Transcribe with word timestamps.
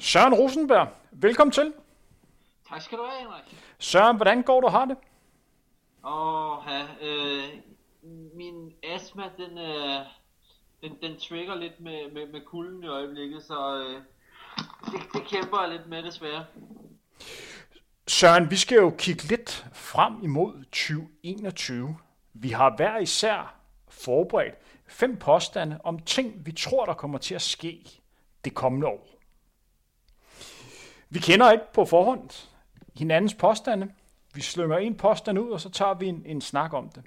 Søren 0.00 0.34
Rosenberg, 0.34 0.88
velkommen 1.12 1.52
til. 1.52 1.72
Tak 2.68 2.82
skal 2.82 2.98
du 2.98 3.04
have, 3.04 3.20
Henrik. 3.20 3.62
Søren, 3.78 4.16
hvordan 4.16 4.42
går 4.42 4.60
du 4.60 4.68
har 4.68 4.84
det? 4.84 4.96
Åh, 6.04 6.58
ja, 6.68 7.06
øh, 7.06 7.44
min 8.34 8.72
astma, 8.84 9.22
den, 9.36 9.58
øh, 9.58 10.00
den, 10.82 10.92
den 11.02 11.20
trigger 11.20 11.54
lidt 11.54 11.80
med, 11.80 12.12
med, 12.12 12.32
med 12.32 12.40
kulden 12.40 12.84
i 12.84 12.86
øjeblikket, 12.86 13.42
så 13.42 13.78
øh, 13.78 14.02
det, 14.92 15.00
det 15.14 15.22
kæmper 15.26 15.60
jeg 15.60 15.70
lidt 15.70 15.88
med 15.88 16.02
desværre. 16.02 16.44
Søren, 18.08 18.50
vi 18.50 18.56
skal 18.56 18.76
jo 18.76 18.94
kigge 18.98 19.22
lidt 19.24 19.66
frem 19.72 20.22
imod 20.22 20.64
2021. 20.64 21.96
Vi 22.34 22.48
har 22.48 22.76
hver 22.76 22.98
især 22.98 23.54
forberedt 23.88 24.54
fem 24.86 25.16
påstande 25.16 25.80
om 25.84 25.98
ting, 25.98 26.46
vi 26.46 26.52
tror, 26.52 26.84
der 26.86 26.94
kommer 26.94 27.18
til 27.18 27.34
at 27.34 27.42
ske 27.42 28.02
det 28.44 28.54
kommende 28.54 28.86
år. 28.86 29.15
Vi 31.10 31.18
kender 31.18 31.50
ikke 31.50 31.72
på 31.72 31.84
forhånd 31.84 32.30
hinandens 32.94 33.34
påstande. 33.34 33.92
Vi 34.34 34.40
slynger 34.40 34.78
en 34.78 34.96
påstand 34.96 35.38
ud, 35.38 35.50
og 35.50 35.60
så 35.60 35.70
tager 35.70 35.94
vi 35.94 36.06
en, 36.06 36.22
en 36.26 36.40
snak 36.40 36.72
om 36.72 36.88
det. 36.88 37.02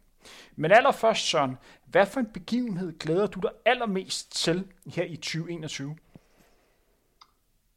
Men 0.56 0.72
allerførst, 0.72 1.30
Søren, 1.30 1.58
hvad 1.86 2.06
for 2.06 2.20
en 2.20 2.32
begivenhed 2.34 3.00
glæder 3.00 3.28
du 3.28 3.40
dig 3.40 3.52
allermest 3.66 4.32
til 4.32 4.68
her 4.86 5.04
i 5.04 5.16
2021? 5.16 5.98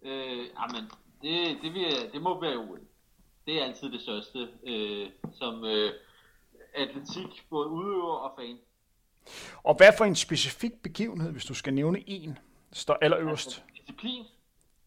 Øh, 0.03 0.39
jamen, 0.39 0.91
det, 1.23 1.59
det, 1.63 1.75
vil, 1.75 2.13
det 2.13 2.23
må 2.23 2.41
være 2.41 2.57
OL. 2.57 2.81
Det 3.47 3.61
er 3.61 3.65
altid 3.65 3.93
det 3.93 4.01
største, 4.01 4.49
øh, 4.67 5.11
som 5.33 5.65
øh, 5.65 5.93
atletik, 6.75 7.47
både 7.51 7.69
udøver 7.69 8.15
og 8.15 8.33
fan. 8.39 8.59
Og 9.63 9.75
hvad 9.75 9.93
for 9.99 10.05
en 10.05 10.17
specifik 10.17 10.73
begivenhed, 10.83 11.33
hvis 11.33 11.45
du 11.45 11.55
skal 11.55 11.75
nævne 11.75 12.09
en, 12.09 12.39
står 12.73 12.99
allerøverst? 13.03 13.47
Altså, 13.47 13.61
disciplin? 13.81 14.25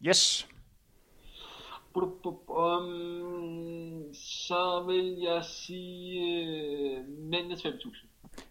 Yes. 0.08 0.48
Um, 1.96 2.04
så 4.14 4.84
vil 4.88 5.18
jeg 5.18 5.46
sige 5.46 7.04
mændenes 7.08 7.66
5.000. 7.66 8.08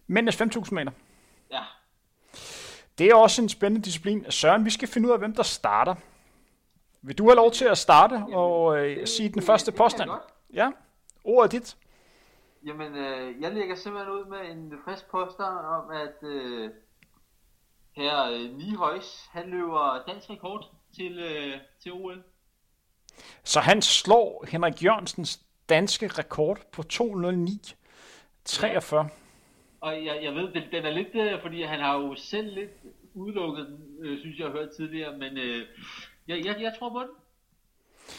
Mændenes 0.06 0.41
5.000 0.41 0.74
meter? 0.74 0.92
Ja. 1.50 1.62
Det 2.98 3.06
er 3.06 3.14
også 3.14 3.42
en 3.42 3.48
spændende 3.48 3.84
disciplin. 3.84 4.30
Søren, 4.30 4.64
vi 4.64 4.70
skal 4.70 4.88
finde 4.88 5.08
ud 5.08 5.12
af, 5.12 5.18
hvem 5.18 5.34
der 5.34 5.42
starter. 5.42 5.94
Vil 7.02 7.18
du 7.18 7.24
have 7.24 7.36
lov 7.36 7.50
til 7.50 7.64
at 7.64 7.78
starte 7.78 8.24
og 8.33 8.78
øh, 8.78 9.06
sige 9.06 9.28
den 9.28 9.42
første 9.42 9.72
påstand? 9.72 10.11
Ja, 10.52 10.70
ordet 11.24 11.55
er 11.55 11.58
dit. 11.58 11.77
Jamen, 12.66 12.96
øh, 12.96 13.40
jeg 13.40 13.52
lægger 13.52 13.74
simpelthen 13.74 14.14
ud 14.14 14.24
med 14.24 14.50
en 14.50 14.72
frisk 14.84 15.11
påstand 15.11 15.58
om, 15.58 15.90
at 15.90 16.28
øh, 16.28 16.70
her 17.96 18.24
øh, 18.24 18.56
Nihøjs, 18.56 19.28
han 19.30 19.48
løber 19.48 20.02
dansk 20.08 20.30
rekord 20.30 20.70
til, 20.94 21.18
øh, 21.18 21.61
til 21.83 21.92
OL. 21.92 22.22
Så 23.44 23.60
han 23.60 23.82
slår 23.82 24.44
Henrik 24.48 24.84
Jørgensens 24.84 25.40
danske 25.68 26.06
rekord 26.06 26.58
på 26.72 26.82
209 26.82 27.60
43. 28.44 29.02
Ja. 29.02 29.08
Og 29.80 30.04
jeg, 30.04 30.20
jeg 30.22 30.34
ved, 30.34 30.52
den, 30.52 30.62
den 30.72 30.84
er 30.84 30.90
lidt, 30.90 31.14
øh, 31.14 31.42
fordi 31.42 31.62
han 31.62 31.80
har 31.80 31.98
jo 31.98 32.14
selv 32.14 32.54
lidt 32.54 32.70
udelukket 33.14 33.80
øh, 34.00 34.20
synes 34.20 34.38
jeg 34.38 34.46
har 34.46 34.52
hørt 34.52 34.70
tidligere, 34.76 35.18
men 35.18 35.38
øh, 35.38 35.66
jeg, 36.28 36.44
jeg, 36.44 36.56
jeg 36.60 36.74
tror 36.78 36.90
på 36.90 37.00
den. 37.00 37.08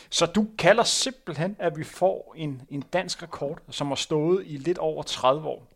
Så 0.10 0.26
du 0.26 0.48
kalder 0.58 0.84
simpelthen, 0.84 1.56
at 1.60 1.78
vi 1.78 1.84
får 1.84 2.34
en, 2.38 2.62
en 2.70 2.82
dansk 2.82 3.24
rekord, 3.24 3.60
som 3.70 3.88
har 3.88 3.96
stået 3.96 4.44
i 4.48 4.58
lidt 4.58 4.78
over 4.78 5.04
30 5.04 5.48
år? 5.48 5.68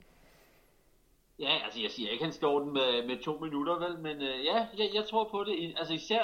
Ja, 1.39 1.59
altså 1.64 1.81
jeg 1.81 1.92
siger 1.92 2.09
ikke, 2.09 2.23
han 2.23 2.33
står 2.33 2.59
den 2.59 2.73
med, 2.73 3.08
med 3.08 3.23
to 3.23 3.38
minutter, 3.38 3.80
vel, 3.80 4.00
men 4.00 4.22
øh, 4.22 4.45
ja, 4.45 4.67
jeg, 4.78 4.89
jeg 4.94 5.06
tror 5.09 5.30
på 5.31 5.44
det. 5.44 5.73
Altså 5.78 5.94
især, 5.94 6.23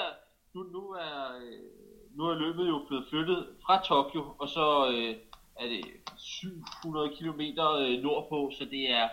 nu, 0.54 0.62
nu 0.62 0.90
er... 0.90 1.36
Øh, 1.36 1.85
nu 2.16 2.24
er 2.24 2.34
løbet 2.34 2.68
jo 2.68 2.84
blevet 2.88 3.06
flyttet 3.10 3.46
fra 3.66 3.84
Tokyo, 3.84 4.34
og 4.38 4.48
så 4.48 4.92
øh, 4.92 5.16
er 5.56 5.66
det 5.66 5.84
700 6.16 7.16
km 7.16 7.40
øh, 7.40 8.02
nordpå, 8.02 8.52
så 8.58 8.64
det 8.64 8.90
er, 8.90 9.08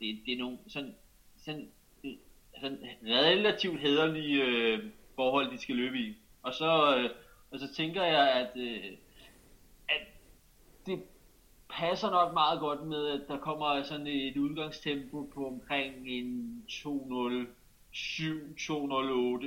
det, 0.00 0.20
det 0.26 0.32
er 0.32 0.38
nogle 0.38 0.58
sådan, 0.68 0.94
sådan, 1.36 1.70
øh, 2.04 2.12
sådan 2.60 2.78
relativt 3.04 3.80
hederlige 3.80 4.44
øh, 4.44 4.84
forhold, 5.16 5.50
de 5.50 5.58
skal 5.58 5.76
løbe 5.76 5.98
i. 5.98 6.16
Og 6.42 6.54
så, 6.54 6.96
øh, 6.96 7.10
og 7.50 7.58
så 7.58 7.74
tænker 7.74 8.04
jeg, 8.04 8.32
at, 8.32 8.50
øh, 8.56 8.84
at 9.88 10.06
det 10.86 11.02
passer 11.70 12.10
nok 12.10 12.32
meget 12.32 12.60
godt 12.60 12.86
med, 12.86 13.08
at 13.08 13.20
der 13.28 13.38
kommer 13.38 13.82
sådan 13.82 14.06
et 14.06 14.36
udgangstempo 14.36 15.30
på 15.34 15.46
omkring 15.46 16.08
en 16.08 16.62
207-208. 16.68 19.46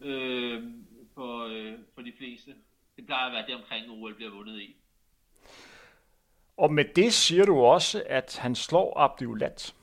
Øh, 0.00 0.62
for, 1.18 1.46
øh, 1.50 1.78
for 1.94 2.02
de 2.02 2.12
fleste. 2.18 2.54
Det 2.96 3.06
plejer 3.06 3.26
at 3.26 3.32
være 3.32 3.46
det 3.46 3.54
omkring 3.54 3.90
OL 3.90 4.14
bliver 4.14 4.30
vundet 4.30 4.60
i. 4.60 4.76
Og 6.56 6.72
med 6.72 6.84
det 6.96 7.12
siger 7.12 7.44
du 7.44 7.60
også, 7.60 8.02
at 8.06 8.38
han 8.42 8.54
slår 8.54 8.98
Abdullat. 8.98 9.74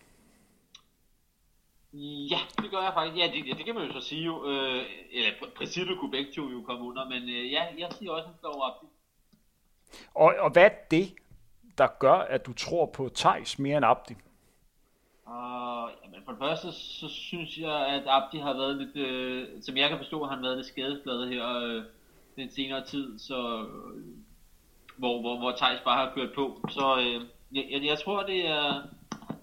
Ja, 2.32 2.40
det 2.62 2.72
gør 2.72 2.82
jeg 2.82 2.94
faktisk. 2.94 3.18
Ja, 3.18 3.32
det, 3.34 3.58
det 3.58 3.66
kan 3.66 3.76
man 3.76 3.88
jo 3.88 4.02
så 4.02 4.08
sige 4.08 4.26
jo. 4.26 4.50
Øh, 4.50 4.86
eller 5.12 5.32
princippet 5.56 6.00
kunne 6.00 6.12
begge 6.12 6.32
to 6.32 6.50
jo 6.50 6.62
komme 6.62 6.86
under, 6.86 7.10
men 7.10 7.24
øh, 7.24 7.52
ja, 7.52 7.64
jeg 7.78 7.92
siger 7.92 8.12
også, 8.12 8.24
at 8.24 8.32
han 8.32 8.40
slår 8.40 8.68
Abdi. 8.70 8.88
Og, 10.14 10.36
og 10.40 10.52
hvad 10.52 10.66
er 10.66 10.76
det, 10.92 11.16
der 11.78 11.88
gør, 12.00 12.14
at 12.14 12.46
du 12.46 12.54
tror 12.54 12.86
på 12.86 13.10
Thijs 13.16 13.60
mere 13.60 13.78
end 13.78 13.86
Abdi? 13.86 14.16
Uh, 15.28 15.90
jamen 16.04 16.22
for 16.26 16.32
det 16.32 16.40
første, 16.40 16.72
så 16.72 17.08
synes 17.10 17.58
jeg, 17.58 17.88
at 17.88 18.04
Abdi 18.08 18.38
har 18.38 18.54
været 18.54 18.78
lidt, 18.78 18.96
øh, 18.96 19.48
som 19.62 19.78
jeg 19.78 19.90
kan 19.90 19.98
forstå, 19.98 20.24
har 20.24 20.36
han 20.36 20.44
været 20.44 20.58
lidt 20.58 20.68
skadesbladet 20.68 21.30
her 21.30 21.60
øh, 21.60 21.84
den 22.36 22.52
senere 22.52 22.86
tid, 22.86 23.20
så 23.20 23.36
øh, 23.36 24.04
hvor, 24.98 25.22
hvor, 25.22 25.38
hvor 25.38 25.54
Thijs 25.58 25.80
bare 25.86 26.06
har 26.06 26.16
kørt 26.16 26.30
på. 26.36 26.60
Så 26.70 26.98
øh, 27.00 27.22
jeg, 27.52 27.84
jeg, 27.84 28.00
tror, 28.00 28.24
det 28.24 28.48
er, 28.48 28.82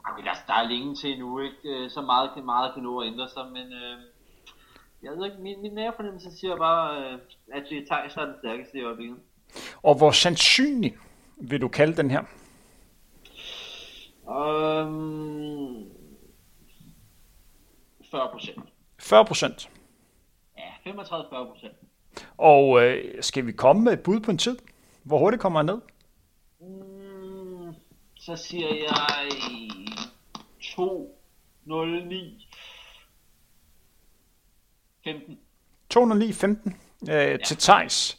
okay, 0.04 0.24
der, 0.24 0.34
der 0.46 0.54
er 0.54 0.68
længe 0.68 0.94
til 0.94 1.18
nu, 1.18 1.40
ikke? 1.40 1.56
Øh, 1.64 1.90
så 1.90 2.00
meget, 2.00 2.44
meget 2.44 2.74
kan 2.74 2.82
nå 2.82 3.00
at 3.00 3.06
ændre 3.06 3.28
sig, 3.28 3.46
men 3.52 3.72
øh, 3.72 3.98
jeg 5.02 5.12
ved 5.12 5.24
ikke, 5.24 5.42
min, 5.42 5.62
min 5.62 5.72
nærfornemmelse 5.72 6.38
siger 6.38 6.56
bare, 6.56 7.04
øh, 7.04 7.18
at 7.52 7.62
det 7.70 7.78
er 7.78 7.86
Thijs, 7.90 8.14
der 8.14 8.20
er 8.20 8.26
den 8.26 8.34
stærkeste 8.38 8.78
i 8.78 8.82
øjeblikket. 8.82 9.16
Og 9.82 9.94
hvor 9.98 10.10
sandsynlig 10.10 10.96
vil 11.36 11.60
du 11.60 11.68
kalde 11.68 11.96
den 11.96 12.10
her? 12.10 12.22
Um, 14.26 15.41
40 18.12 18.28
procent. 18.32 18.60
40 18.98 19.24
procent? 19.24 19.70
Ja, 20.58 20.90
35-40 20.90 21.50
procent. 21.50 21.72
Og 22.38 22.82
øh, 22.82 23.22
skal 23.22 23.46
vi 23.46 23.52
komme 23.52 23.82
med 23.82 23.92
et 23.92 24.00
bud 24.00 24.20
på 24.20 24.30
en 24.30 24.38
tid? 24.38 24.58
Hvor 25.02 25.18
hurtigt 25.18 25.42
kommer 25.42 25.58
han 25.58 25.66
ned? 25.66 25.80
Mm, 26.60 27.74
så 28.14 28.36
siger 28.36 28.68
jeg 28.68 29.28
209 30.62 32.48
15. 35.04 35.38
209 35.90 36.32
15 36.32 36.76
øh, 37.02 37.08
ja. 37.08 37.36
til 37.36 37.56
Thijs. 37.56 38.18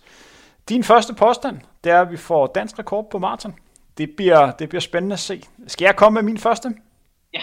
Din 0.70 0.84
første 0.84 1.14
påstand, 1.14 1.60
det 1.84 1.92
er, 1.92 2.02
at 2.02 2.12
vi 2.12 2.18
får 2.18 2.48
dansk 2.48 2.80
rekord 2.80 3.10
på 3.10 3.20
maraton. 3.20 3.60
Det 3.98 4.16
bliver, 4.16 4.52
det 4.52 4.70
bliver 4.70 4.82
spændende 4.82 5.14
at 5.14 5.20
se. 5.20 5.44
Skal 5.68 5.86
jeg 5.86 5.96
komme 5.96 6.22
med 6.22 6.24
min 6.24 6.38
første? 6.38 6.70
Ja. 7.34 7.42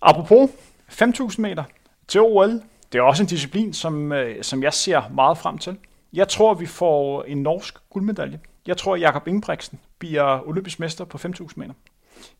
Apropos 0.00 0.50
5.000 0.92 1.40
meter 1.40 1.64
til 2.08 2.20
OL. 2.20 2.50
Det 2.92 2.98
er 2.98 3.02
også 3.02 3.22
en 3.22 3.28
disciplin, 3.28 3.72
som, 3.72 4.12
øh, 4.12 4.42
som 4.42 4.62
jeg 4.62 4.74
ser 4.74 5.02
meget 5.14 5.38
frem 5.38 5.58
til. 5.58 5.76
Jeg 6.12 6.28
tror, 6.28 6.54
vi 6.54 6.66
får 6.66 7.22
en 7.22 7.42
norsk 7.42 7.74
guldmedalje. 7.90 8.40
Jeg 8.66 8.76
tror, 8.76 8.94
at 8.94 9.00
Jakob 9.00 9.28
Ingebrigtsen 9.28 9.78
bliver 9.98 10.48
olympisk 10.48 10.80
mester 10.80 11.04
på 11.04 11.18
5.000 11.18 11.48
meter. 11.56 11.74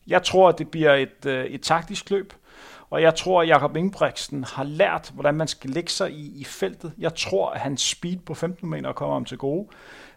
Jeg 0.07 0.23
tror, 0.23 0.49
at 0.49 0.57
det 0.57 0.71
bliver 0.71 0.93
et, 0.93 1.25
øh, 1.25 1.45
et 1.45 1.61
taktisk 1.61 2.09
løb, 2.09 2.33
og 2.89 3.01
jeg 3.01 3.15
tror, 3.15 3.41
at 3.41 3.47
Jakob 3.47 3.75
Ingebrigtsen 3.75 4.43
har 4.43 4.63
lært, 4.63 5.11
hvordan 5.13 5.35
man 5.35 5.47
skal 5.47 5.69
lægge 5.69 5.89
sig 5.89 6.11
i, 6.11 6.41
i 6.41 6.43
feltet. 6.43 6.91
Jeg 6.97 7.15
tror, 7.15 7.49
at 7.49 7.59
hans 7.59 7.81
speed 7.81 8.17
på 8.17 8.33
15 8.33 8.69
meter 8.69 8.91
kommer 8.91 9.15
om 9.15 9.25
til 9.25 9.37
gode. 9.37 9.67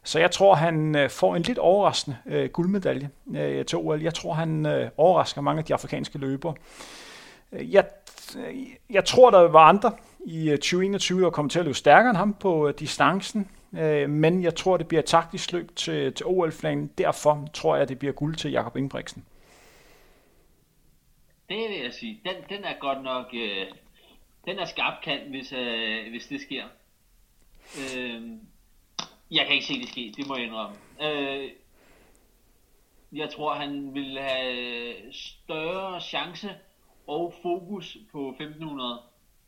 Så 0.04 0.18
jeg 0.18 0.30
tror, 0.30 0.54
han 0.54 0.96
øh, 0.96 1.10
får 1.10 1.36
en 1.36 1.42
lidt 1.42 1.58
overraskende 1.58 2.16
øh, 2.26 2.50
guldmedalje 2.50 3.10
øh, 3.34 3.64
til 3.64 3.78
OL. 3.78 4.02
Jeg 4.02 4.14
tror, 4.14 4.32
han 4.34 4.66
øh, 4.66 4.90
overrasker 4.96 5.40
mange 5.40 5.58
af 5.58 5.64
de 5.64 5.74
afrikanske 5.74 6.18
løbere. 6.18 6.54
Jeg, 7.52 7.84
jeg 8.90 9.04
tror, 9.04 9.30
der 9.30 9.48
var 9.48 9.68
andre 9.68 9.92
i 10.26 10.50
øh, 10.50 10.58
2021, 10.58 11.22
der 11.22 11.30
kommer 11.30 11.50
til 11.50 11.58
at 11.58 11.64
løbe 11.64 11.74
stærkere 11.74 12.10
end 12.10 12.16
ham 12.16 12.34
på 12.34 12.68
øh, 12.68 12.74
distancen. 12.78 13.50
Øh, 13.74 14.10
men 14.10 14.42
jeg 14.42 14.54
tror, 14.54 14.76
det 14.76 14.88
bliver 14.88 15.02
et 15.02 15.06
taktisk 15.06 15.52
løb 15.52 15.76
til, 15.76 16.14
til 16.14 16.26
OL-flanen. 16.26 16.90
Derfor 16.98 17.48
tror 17.54 17.76
jeg, 17.76 17.88
det 17.88 17.98
bliver 17.98 18.12
guld 18.12 18.36
til 18.36 18.50
Jakob 18.50 18.76
Ingebrigtsen. 18.76 19.24
Det 21.48 21.56
vil 21.56 21.82
jeg 21.82 21.92
sige. 21.92 22.20
Den, 22.24 22.56
den 22.56 22.64
er 22.64 22.78
godt 22.80 23.02
nok... 23.02 23.26
Øh, 23.34 23.66
den 24.44 24.58
er 24.58 24.64
skarp 24.64 25.02
kant, 25.02 25.28
hvis, 25.28 25.52
øh, 25.52 26.10
hvis 26.10 26.26
det 26.26 26.40
sker. 26.40 26.64
Øh, 27.78 28.22
jeg 29.30 29.46
kan 29.46 29.54
ikke 29.54 29.66
se 29.66 29.80
det 29.80 29.88
ske, 29.88 30.14
det 30.16 30.26
må 30.28 30.36
jeg 30.36 30.44
indrømme. 30.44 30.76
Øh, 31.02 31.50
jeg 33.12 33.30
tror, 33.30 33.54
han 33.54 33.94
vil 33.94 34.18
have 34.20 34.94
større 35.12 36.00
chance 36.00 36.50
og 37.06 37.34
fokus 37.42 37.96
på 38.12 38.28
1500 38.28 38.98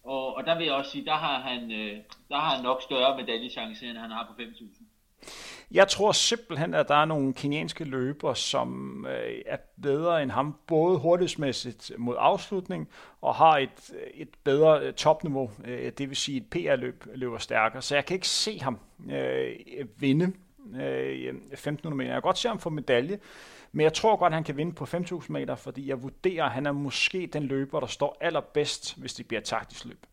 Og, 0.04 0.36
og 0.36 0.44
der 0.46 0.56
vil 0.58 0.66
jeg 0.66 0.74
også 0.74 0.90
sige, 0.90 1.04
der 1.04 1.14
har 1.14 1.40
han, 1.40 1.72
øh, 1.72 1.96
der 2.28 2.36
har 2.36 2.54
han 2.54 2.64
nok 2.64 2.82
større 2.82 3.16
medaljechance, 3.16 3.86
end 3.86 3.98
han 3.98 4.10
har 4.10 4.34
på 4.36 4.42
5.000. 4.42 4.84
Jeg 5.70 5.88
tror 5.88 6.12
simpelthen, 6.12 6.74
at 6.74 6.88
der 6.88 6.94
er 6.94 7.04
nogle 7.04 7.34
kenianske 7.34 7.84
løber, 7.84 8.34
som 8.34 9.06
øh, 9.06 9.42
er 9.46 9.56
bedre 9.82 10.22
end 10.22 10.30
ham, 10.30 10.56
både 10.66 10.98
hurtighedsmæssigt 10.98 11.92
mod 11.98 12.16
afslutning, 12.18 12.88
og 13.20 13.34
har 13.34 13.58
et, 13.58 13.94
et 14.14 14.28
bedre 14.44 14.80
øh, 14.80 14.92
topniveau, 14.92 15.50
øh, 15.64 15.92
det 15.98 16.08
vil 16.08 16.16
sige 16.16 16.36
et 16.36 16.46
PR-løb 16.50 17.04
løber 17.14 17.38
stærkere. 17.38 17.82
Så 17.82 17.94
jeg 17.94 18.04
kan 18.04 18.14
ikke 18.14 18.28
se 18.28 18.60
ham 18.60 18.78
øh, 19.10 19.56
vinde 19.96 20.32
øh, 20.74 21.34
1500 21.52 21.96
meter. 21.96 22.10
Jeg 22.10 22.14
kan 22.14 22.22
godt 22.22 22.38
se 22.38 22.48
ham 22.48 22.58
få 22.58 22.70
medalje, 22.70 23.18
men 23.74 23.84
jeg 23.84 23.92
tror 23.92 24.16
godt, 24.16 24.32
han 24.32 24.44
kan 24.44 24.56
vinde 24.56 24.72
på 24.72 24.84
5.000 24.84 25.26
meter, 25.28 25.54
fordi 25.54 25.88
jeg 25.88 26.02
vurderer, 26.02 26.44
at 26.44 26.50
han 26.50 26.66
er 26.66 26.72
måske 26.72 27.26
den 27.26 27.42
løber, 27.42 27.80
der 27.80 27.86
står 27.86 28.16
allerbedst, 28.20 28.98
hvis 28.98 29.14
det 29.14 29.28
bliver 29.28 29.40
et 29.40 29.44
taktisk 29.44 29.84
løb. 29.84 30.06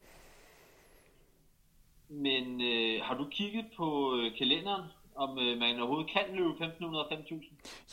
Men 2.10 2.62
øh, 2.62 3.02
har 3.04 3.18
du 3.18 3.26
kigget 3.32 3.66
på 3.78 4.16
øh, 4.16 4.38
kalenderen, 4.38 4.84
om 5.16 5.40
øh, 5.40 5.58
man 5.58 5.80
overhovedet 5.80 6.12
kan 6.12 6.24
løbe 6.34 6.50
1500 6.50 7.06
og 7.06 7.10
5000? 7.12 7.44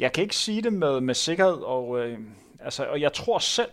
Jeg 0.00 0.12
kan 0.12 0.22
ikke 0.22 0.36
sige 0.36 0.62
det 0.62 0.72
med, 0.72 1.00
med 1.00 1.14
sikkerhed, 1.14 1.56
og, 1.56 2.00
øh, 2.00 2.18
altså, 2.60 2.84
og 2.86 3.00
jeg 3.00 3.12
tror 3.12 3.38
selv, 3.38 3.70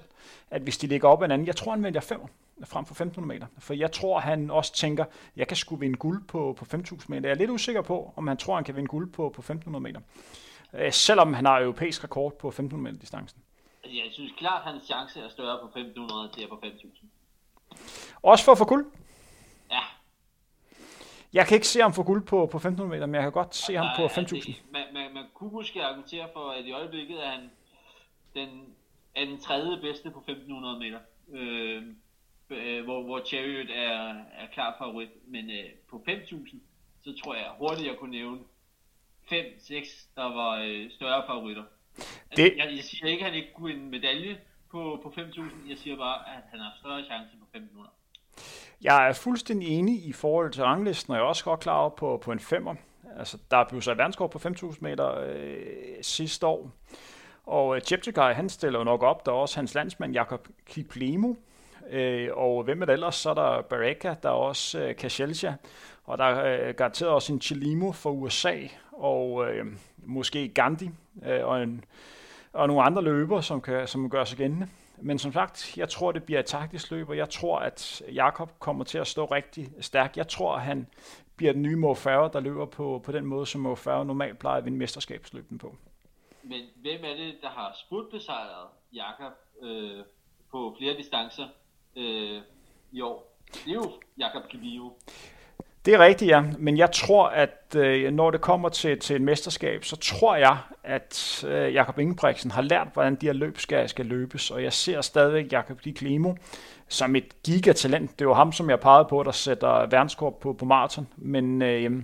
at 0.52 0.62
hvis 0.62 0.78
de 0.78 0.88
ligger 0.88 1.10
op 1.10 1.22
en 1.22 1.32
anden, 1.32 1.48
jeg 1.48 1.56
tror, 1.56 1.72
han 1.72 1.84
vælger 1.84 2.02
5 2.02 2.20
frem 2.64 2.86
for 2.86 2.94
1500 2.94 3.28
meter. 3.28 3.48
For 3.60 3.74
jeg 3.74 3.92
tror, 3.92 4.20
han 4.20 4.52
også 4.52 4.74
tænker, 4.74 5.06
jeg 5.36 5.48
kan 5.48 5.58
sgu 5.58 5.76
vinde 5.76 5.98
guld 5.98 6.24
på, 6.28 6.56
på 6.58 6.66
5000 6.66 7.16
meter. 7.16 7.30
Jeg 7.30 7.36
er 7.36 7.40
lidt 7.40 7.50
usikker 7.50 7.82
på, 7.82 8.14
om 8.16 8.28
han 8.28 8.38
tror, 8.38 8.56
han 8.56 8.64
kan 8.64 8.76
vinde 8.76 8.88
guld 8.88 9.12
på, 9.12 9.30
på 9.30 9.42
1500 9.42 9.84
meter. 9.84 10.00
Øh, 10.78 10.94
selvom 10.94 11.34
han 11.34 11.46
har 11.46 11.60
europæisk 11.60 12.04
rekord 12.04 12.38
på 12.38 12.48
1500 12.48 12.84
meter 12.84 13.00
distancen. 13.00 13.42
Altså, 13.84 13.98
jeg 13.98 14.12
synes 14.12 14.32
klart, 14.38 14.62
at 14.66 14.72
hans 14.72 14.84
chance 14.84 15.20
er 15.20 15.30
større 15.30 15.60
på 15.62 15.66
1500 15.66 16.30
end 16.38 16.50
på 16.50 16.60
5000. 16.64 17.10
Også 18.22 18.46
for 18.46 18.52
at 18.52 18.58
få 18.58 18.66
guld? 18.66 18.86
Ja. 19.72 19.82
Jeg 21.34 21.48
kan 21.48 21.56
ikke 21.56 21.68
se 21.68 21.82
ham 21.82 21.94
få 21.94 22.04
guld 22.04 22.24
på, 22.26 22.46
på 22.52 22.58
1500 22.58 22.90
meter, 22.90 23.06
men 23.06 23.16
jeg 23.16 23.24
kan 23.24 23.32
godt 23.32 23.56
se 23.56 23.76
ham 23.76 23.88
på 23.98 24.08
5000. 24.08 24.56
Man, 24.72 24.84
man, 24.94 25.14
man 25.14 25.26
kunne 25.34 25.52
måske 25.52 25.84
argumentere 25.84 26.28
for, 26.34 26.50
at 26.50 26.66
i 26.66 26.72
øjeblikket 26.72 27.26
er 27.26 27.30
han 27.30 27.52
den, 28.36 28.50
er 29.16 29.26
den 29.26 29.40
tredje 29.40 29.82
bedste 29.82 30.12
på 30.12 30.20
1500 30.20 30.80
meter. 30.80 31.00
Øh, 31.32 31.84
øh, 32.50 32.84
hvor, 32.84 33.04
hvor 33.04 33.26
Chariot 33.26 33.70
er, 33.70 34.16
er 34.38 34.48
klar 34.54 34.76
favorit. 34.78 35.10
Men 35.28 35.50
øh, 35.50 35.70
på 35.90 36.04
5.000, 36.10 36.58
så 37.04 37.16
tror 37.24 37.36
jeg 37.36 37.52
hurtigt, 37.58 37.88
jeg 37.88 37.98
kunne 38.00 38.12
nævne 38.12 38.40
5-6, 39.32 40.08
der 40.16 40.24
var 40.24 40.62
øh, 40.66 40.92
større 40.92 41.24
favoritter. 41.28 41.64
Det... 42.38 42.54
Jeg, 42.58 42.68
jeg 42.76 42.84
siger 42.84 43.08
ikke, 43.08 43.26
at 43.26 43.32
han 43.32 43.40
ikke 43.40 43.54
kunne 43.54 43.74
en 43.74 43.90
medalje 43.90 44.38
på, 44.72 45.00
på 45.04 45.14
5.000. 45.18 45.70
Jeg 45.70 45.78
siger 45.78 45.98
bare, 45.98 46.20
at 46.36 46.44
han 46.52 46.60
har 46.60 46.74
større 46.80 47.04
chance 47.06 47.38
på 47.40 47.46
500. 47.54 47.90
Jeg 48.82 49.10
er 49.10 49.14
fuldstændig 49.14 49.68
enig 49.68 50.06
i 50.06 50.14
forhold 50.14 50.52
til 50.52 50.64
ranglisten, 50.64 51.12
og 51.12 51.18
jeg 51.18 51.24
er 51.24 51.28
også 51.28 51.44
godt 51.44 51.60
klar 51.60 51.78
over 51.78 51.90
på, 51.90 52.18
på 52.24 52.32
en 52.32 52.40
femmer. 52.40 52.76
Altså, 53.18 53.38
der 53.52 53.64
blev 53.70 53.82
så 53.82 53.94
verdenskort 53.94 54.30
på 54.30 54.40
5.000 54.40 54.78
meter 54.82 55.20
øh, 55.20 55.58
sidste 56.02 56.48
år. 56.48 56.72
Og 57.46 57.80
Cheptegei, 57.82 58.34
han 58.34 58.50
stiller 58.50 58.80
jo 58.80 58.84
nok 58.84 59.04
op. 59.04 59.26
Der 59.26 59.32
er 59.32 59.36
også 59.36 59.56
hans 59.56 59.74
landsmand, 59.74 60.14
Jakob 60.14 60.48
Kiplemo, 60.66 61.34
Øh, 61.90 62.30
og 62.34 62.64
hvem 62.64 62.82
er 62.82 62.86
det 62.86 62.94
ellers? 62.94 63.16
Så 63.16 63.30
er 63.30 63.34
der 63.34 63.62
Baraka, 63.62 64.16
der 64.24 64.30
er 64.30 64.34
også 64.34 64.80
øh, 64.80 64.96
Kashelja, 64.96 65.56
og 66.04 66.18
der 66.18 66.24
er 66.24 66.68
øh, 66.68 66.76
garanteret 66.76 67.12
også 67.12 67.34
en 67.34 67.42
Chilimo 67.42 67.92
fra 67.92 68.10
USA, 68.10 68.56
og 68.92 69.52
øh, 69.52 69.66
måske 69.98 70.48
Gandhi, 70.48 70.90
øh, 71.26 71.46
og, 71.46 71.64
en, 71.64 71.86
og 72.54 72.68
nogle 72.68 72.84
andre 72.84 73.02
løber, 73.02 73.42
som, 73.42 73.62
kan, 73.62 73.88
som 73.88 74.10
gør 74.10 74.24
sig 74.24 74.38
gældende. 74.38 74.68
Men 75.02 75.20
som 75.20 75.34
sagt, 75.34 75.78
jeg 75.78 75.90
tror, 75.90 76.12
det 76.12 76.24
bliver 76.24 76.40
et 76.40 76.46
taktisk 76.46 76.92
løb, 76.92 77.10
og 77.10 77.18
jeg 77.18 77.30
tror, 77.30 77.60
at 77.60 78.02
Jakob 78.14 78.52
kommer 78.60 78.84
til 78.84 78.98
at 78.98 79.08
stå 79.08 79.26
rigtig 79.26 79.70
stærk. 79.82 80.18
Jeg 80.18 80.28
tror, 80.28 80.56
at 80.56 80.62
han 80.62 80.88
bliver 81.36 81.54
den 81.54 81.62
nye 81.62 81.76
Mo 81.76 81.94
Farah, 81.94 82.34
der 82.34 82.40
løber 82.40 82.66
på, 82.66 83.02
på 83.06 83.12
den 83.12 83.26
måde, 83.26 83.46
som 83.46 83.62
Mo 83.62 83.76
Farah 83.76 84.08
normalt 84.08 84.40
plejer 84.40 84.58
at 84.58 84.66
vinde 84.66 84.78
mesterskabsløbene 84.78 85.60
på. 85.60 85.76
Men 86.44 86.62
hvem 86.76 87.02
er 87.04 87.16
det, 87.16 87.36
der 87.42 87.50
har 87.50 87.76
spurtbesejret 87.86 88.68
Jakob 88.94 89.34
øh, 89.62 90.04
på 90.52 90.76
flere 90.80 90.98
distancer 90.98 91.48
øh, 91.96 92.42
i 92.92 93.02
år. 93.02 93.36
Det 93.54 93.72
er 93.72 93.74
jo 93.74 93.92
Jakob 94.20 94.42
Kivio. 94.50 94.94
Det 95.86 95.94
er 95.94 96.00
rigtigt, 96.00 96.30
ja. 96.30 96.44
Men 96.60 96.78
jeg 96.78 96.92
tror, 96.92 97.28
at 97.28 97.76
øh, 97.76 98.14
når 98.14 98.32
det 98.32 98.42
kommer 98.42 98.70
til, 98.70 99.00
til 99.00 99.16
et 99.16 99.22
mesterskab, 99.22 99.84
så 99.84 99.96
tror 99.96 100.36
jeg, 100.36 100.58
at 100.84 101.44
øh, 101.48 101.74
Jakob 101.74 102.00
Ingebrigtsen 102.00 102.52
har 102.52 102.62
lært, 102.62 102.88
hvordan 102.94 103.16
de 103.16 103.26
her 103.26 103.34
løb 103.34 103.60
skal, 103.60 103.90
skal 103.90 104.06
løbes. 104.06 104.52
Og 104.52 104.64
jeg 104.64 104.74
ser 104.74 105.02
stadigvæk 105.02 105.52
Jakob 105.52 105.84
Di 105.84 105.92
Klimo 105.92 106.34
som 106.88 107.16
et 107.16 107.44
gigatalent. 107.44 108.20
Det 108.20 108.28
var 108.28 108.34
ham, 108.34 108.52
som 108.52 108.70
jeg 108.70 108.80
pegede 108.80 109.06
på, 109.10 109.24
der 109.24 109.32
sætter 109.32 109.86
verdenskort 109.86 110.36
på, 110.36 110.54
på 110.54 110.66
maraton. 110.66 111.08
Men 111.18 111.62
øh, 111.62 112.04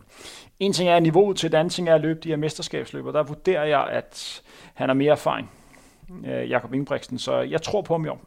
en 0.60 0.74
ting 0.74 0.90
er 0.90 1.00
niveauet 1.00 1.38
til, 1.38 1.52
det 1.52 1.58
andet 1.58 1.74
ting 1.74 1.90
er 1.90 1.96
at 1.96 2.02
løbe 2.02 2.20
de 2.20 2.30
her 2.30 2.36
mesterskabsløb, 2.36 3.06
og 3.06 3.14
der 3.14 3.24
vurderer 3.24 3.66
jeg, 3.66 3.88
at 3.88 4.42
han 4.74 4.90
har 4.90 4.94
mere 4.94 5.12
erfaring, 5.12 5.52
øh, 6.26 6.50
Jakob 6.50 6.74
Ingebrigtsen. 6.74 7.20
Så 7.20 7.40
jeg 7.40 7.62
tror 7.62 7.82
på 7.82 7.94
ham 7.94 8.06
i 8.06 8.08
år 8.08 8.22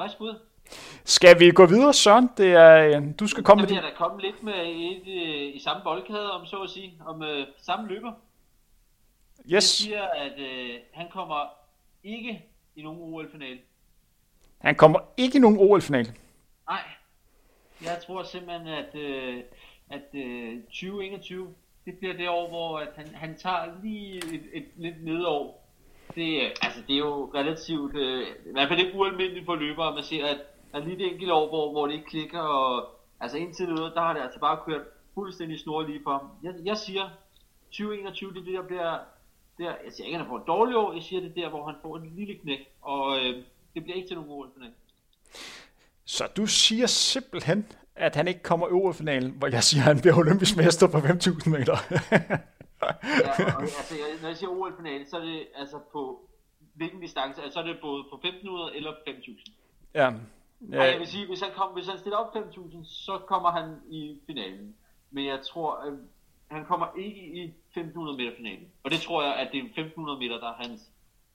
frisk 0.00 0.18
bud. 0.18 0.34
Skal 1.04 1.40
vi 1.40 1.50
gå 1.50 1.66
videre, 1.66 1.94
Søren? 1.94 2.30
Det 2.36 2.52
er, 2.52 3.00
øh, 3.00 3.02
du 3.20 3.26
skal 3.26 3.44
komme 3.44 3.62
med 3.62 3.68
det. 3.68 3.74
Jeg 3.74 3.82
da 3.82 3.90
komme 3.96 4.20
lidt 4.20 4.42
med 4.42 4.54
et, 4.54 5.02
øh, 5.06 5.56
i 5.56 5.60
samme 5.64 5.82
boldkade, 5.82 6.32
om 6.32 6.46
så 6.46 6.56
at 6.56 6.70
sige, 6.70 7.02
om 7.06 7.22
øh, 7.22 7.46
samme 7.62 7.88
løber. 7.88 8.12
Yes. 9.38 9.50
Jeg 9.52 9.62
siger, 9.62 10.02
at 10.02 10.38
øh, 10.38 10.74
han 10.92 11.06
kommer 11.12 11.48
ikke 12.04 12.44
i 12.76 12.82
nogen 12.82 13.00
OL-finale. 13.00 13.58
Han 14.58 14.74
kommer 14.74 14.98
ikke 15.16 15.38
i 15.38 15.40
nogen 15.40 15.58
OL-finale? 15.58 16.14
Nej. 16.68 16.82
Jeg 17.82 18.02
tror 18.06 18.22
simpelthen, 18.22 18.66
at, 18.66 18.94
øh, 18.94 19.42
at 19.90 20.14
øh, 20.14 20.62
2021, 20.62 21.54
det 21.84 21.98
bliver 21.98 22.14
det 22.16 22.28
år, 22.28 22.48
hvor 22.48 22.78
at 22.78 22.88
han, 22.96 23.14
han 23.14 23.38
tager 23.38 23.82
lige 23.82 24.16
et, 24.16 24.24
et, 24.24 24.42
et 24.52 24.68
lidt 24.76 25.04
nedår 25.04 25.59
det, 26.14 26.52
altså, 26.62 26.80
det 26.88 26.94
er 26.94 26.98
jo 26.98 27.30
relativt, 27.34 27.96
øh, 27.96 28.26
i 28.46 28.52
hvert 28.52 28.68
fald 28.68 28.80
ikke 28.80 28.98
ualmindeligt 28.98 29.46
for 29.46 29.54
løbere, 29.54 29.94
man 29.94 30.04
ser, 30.04 30.26
at 30.26 30.38
der 30.72 30.78
er 30.78 30.84
lige 30.84 31.06
et 31.06 31.12
enkelt 31.12 31.30
år, 31.30 31.48
hvor, 31.48 31.72
hvor 31.72 31.86
det 31.86 31.94
ikke 31.94 32.06
klikker, 32.06 32.40
og 32.40 32.88
altså 33.20 33.38
indtil 33.38 33.68
noget, 33.68 33.92
der 33.94 34.00
har 34.00 34.12
det 34.12 34.20
altså 34.20 34.40
bare 34.40 34.58
kørt 34.66 34.82
fuldstændig 35.14 35.60
snor 35.60 35.82
lige 35.82 36.00
for. 36.04 36.34
Jeg, 36.42 36.54
jeg 36.64 36.76
siger, 36.76 37.08
2021, 37.70 38.34
det 38.34 38.46
der 38.46 38.62
bliver, 38.62 38.98
der, 39.58 39.64
jeg 39.84 39.92
siger 39.92 40.06
ikke, 40.06 40.16
at 40.16 40.22
han 40.22 40.30
får 40.30 40.38
et 40.38 40.46
dårligt 40.46 40.76
år, 40.76 40.92
jeg 40.92 41.02
siger 41.02 41.20
det 41.20 41.36
der, 41.36 41.48
hvor 41.48 41.66
han 41.66 41.74
får 41.82 41.96
en 41.96 42.12
lille 42.16 42.34
knæk, 42.34 42.58
og 42.82 43.16
øh, 43.18 43.44
det 43.74 43.82
bliver 43.82 43.96
ikke 43.96 44.08
til 44.08 44.16
nogen 44.16 44.30
OL-finale. 44.30 44.72
Så 46.04 46.24
du 46.36 46.46
siger 46.46 46.86
simpelthen, 46.86 47.66
at 47.96 48.16
han 48.16 48.28
ikke 48.28 48.42
kommer 48.42 48.68
i 48.68 48.70
OL-finalen, 48.70 49.30
hvor 49.30 49.48
jeg 49.48 49.64
siger, 49.64 49.82
at 49.82 49.86
han 49.86 50.00
bliver 50.00 50.16
olympisk 50.16 50.56
mester 50.56 50.88
på 50.88 50.98
5.000 50.98 51.50
meter. 51.50 51.76
ja, 52.82 53.56
og, 53.56 53.62
altså, 53.80 53.94
når 54.22 54.28
jeg 54.28 54.36
siger 54.36 54.50
OL-finale, 54.50 55.06
så 55.06 55.16
er 55.16 55.24
det 55.24 55.46
altså 55.54 55.78
på 55.92 56.30
hvilken 56.74 57.00
distance? 57.00 57.42
Altså, 57.42 57.54
så 57.54 57.60
er 57.60 57.64
det 57.64 57.78
både 57.82 58.04
på 58.10 58.16
1500 58.16 58.76
eller 58.76 58.92
5000. 59.06 59.54
Ja. 59.94 60.12
ja. 60.70 60.76
Ej, 60.76 60.84
jeg 60.84 60.98
vil 60.98 61.06
sige, 61.06 61.26
hvis 61.26 61.40
han, 61.40 61.50
kom, 61.56 61.72
hvis 61.72 61.88
han 61.88 61.98
stiller 61.98 62.16
op 62.16 62.32
5000, 62.32 62.84
så 62.84 63.18
kommer 63.26 63.50
han 63.50 63.76
i 63.90 64.18
finalen. 64.26 64.74
Men 65.10 65.26
jeg 65.26 65.40
tror, 65.42 65.76
at 65.76 65.92
han 66.50 66.64
kommer 66.64 66.86
ikke 66.98 67.20
i 67.20 67.44
1500 67.44 68.16
meter 68.16 68.36
finalen. 68.36 68.68
Og 68.84 68.90
det 68.90 69.00
tror 69.00 69.22
jeg, 69.22 69.34
at 69.34 69.48
det 69.52 69.58
er 69.58 69.64
1500 69.64 70.18
meter, 70.18 70.40
der 70.40 70.48
er 70.48 70.68
hans 70.68 70.80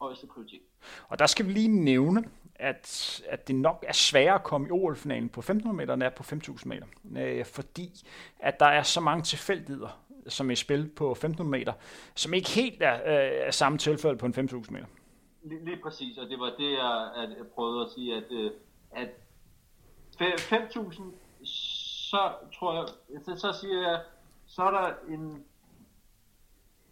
højeste 0.01 0.27
prioritet. 0.27 0.61
Og 1.07 1.19
der 1.19 1.25
skal 1.25 1.47
vi 1.47 1.51
lige 1.51 1.67
nævne, 1.83 2.23
at, 2.55 3.21
at 3.29 3.47
det 3.47 3.55
nok 3.55 3.85
er 3.87 3.93
sværere 3.93 4.35
at 4.35 4.43
komme 4.43 4.67
i 4.67 4.71
OL-finalen 4.71 5.29
på 5.29 5.39
1500 5.39 5.77
meter, 5.77 5.93
end 5.93 6.03
er 6.03 6.09
på 6.09 6.23
5000 6.23 6.69
meter. 6.69 6.87
Øh, 7.17 7.45
fordi 7.45 8.07
at 8.39 8.59
der 8.59 8.65
er 8.65 8.83
så 8.83 9.01
mange 9.01 9.23
tilfældigheder 9.23 10.04
som 10.27 10.51
er 10.51 10.55
spil 10.55 10.89
på 10.95 11.11
1500 11.11 11.59
meter, 11.59 11.73
som 12.15 12.33
ikke 12.33 12.49
helt 12.49 12.81
er, 12.81 12.93
øh, 12.93 13.47
er 13.47 13.51
samme 13.51 13.77
tilfælde 13.77 14.17
på 14.17 14.25
en 14.25 14.33
5000 14.33 14.73
meter. 14.73 14.87
Lige, 15.43 15.65
lige 15.65 15.77
præcis, 15.83 16.17
og 16.17 16.29
det 16.29 16.39
var 16.39 16.53
det, 16.57 16.71
jeg, 16.71 17.11
at 17.15 17.29
jeg 17.29 17.47
prøvede 17.55 17.85
at 17.85 17.91
sige, 17.95 18.15
at, 18.15 18.31
øh, 18.31 18.51
at 18.91 19.09
5000, 20.39 21.13
så 21.45 22.31
tror 22.59 22.75
jeg, 22.75 22.87
så, 23.25 23.35
så 23.35 23.59
siger 23.61 23.81
jeg, 23.81 24.01
så 24.45 24.63
er 24.63 24.71
der 24.71 24.93
en, 25.13 25.43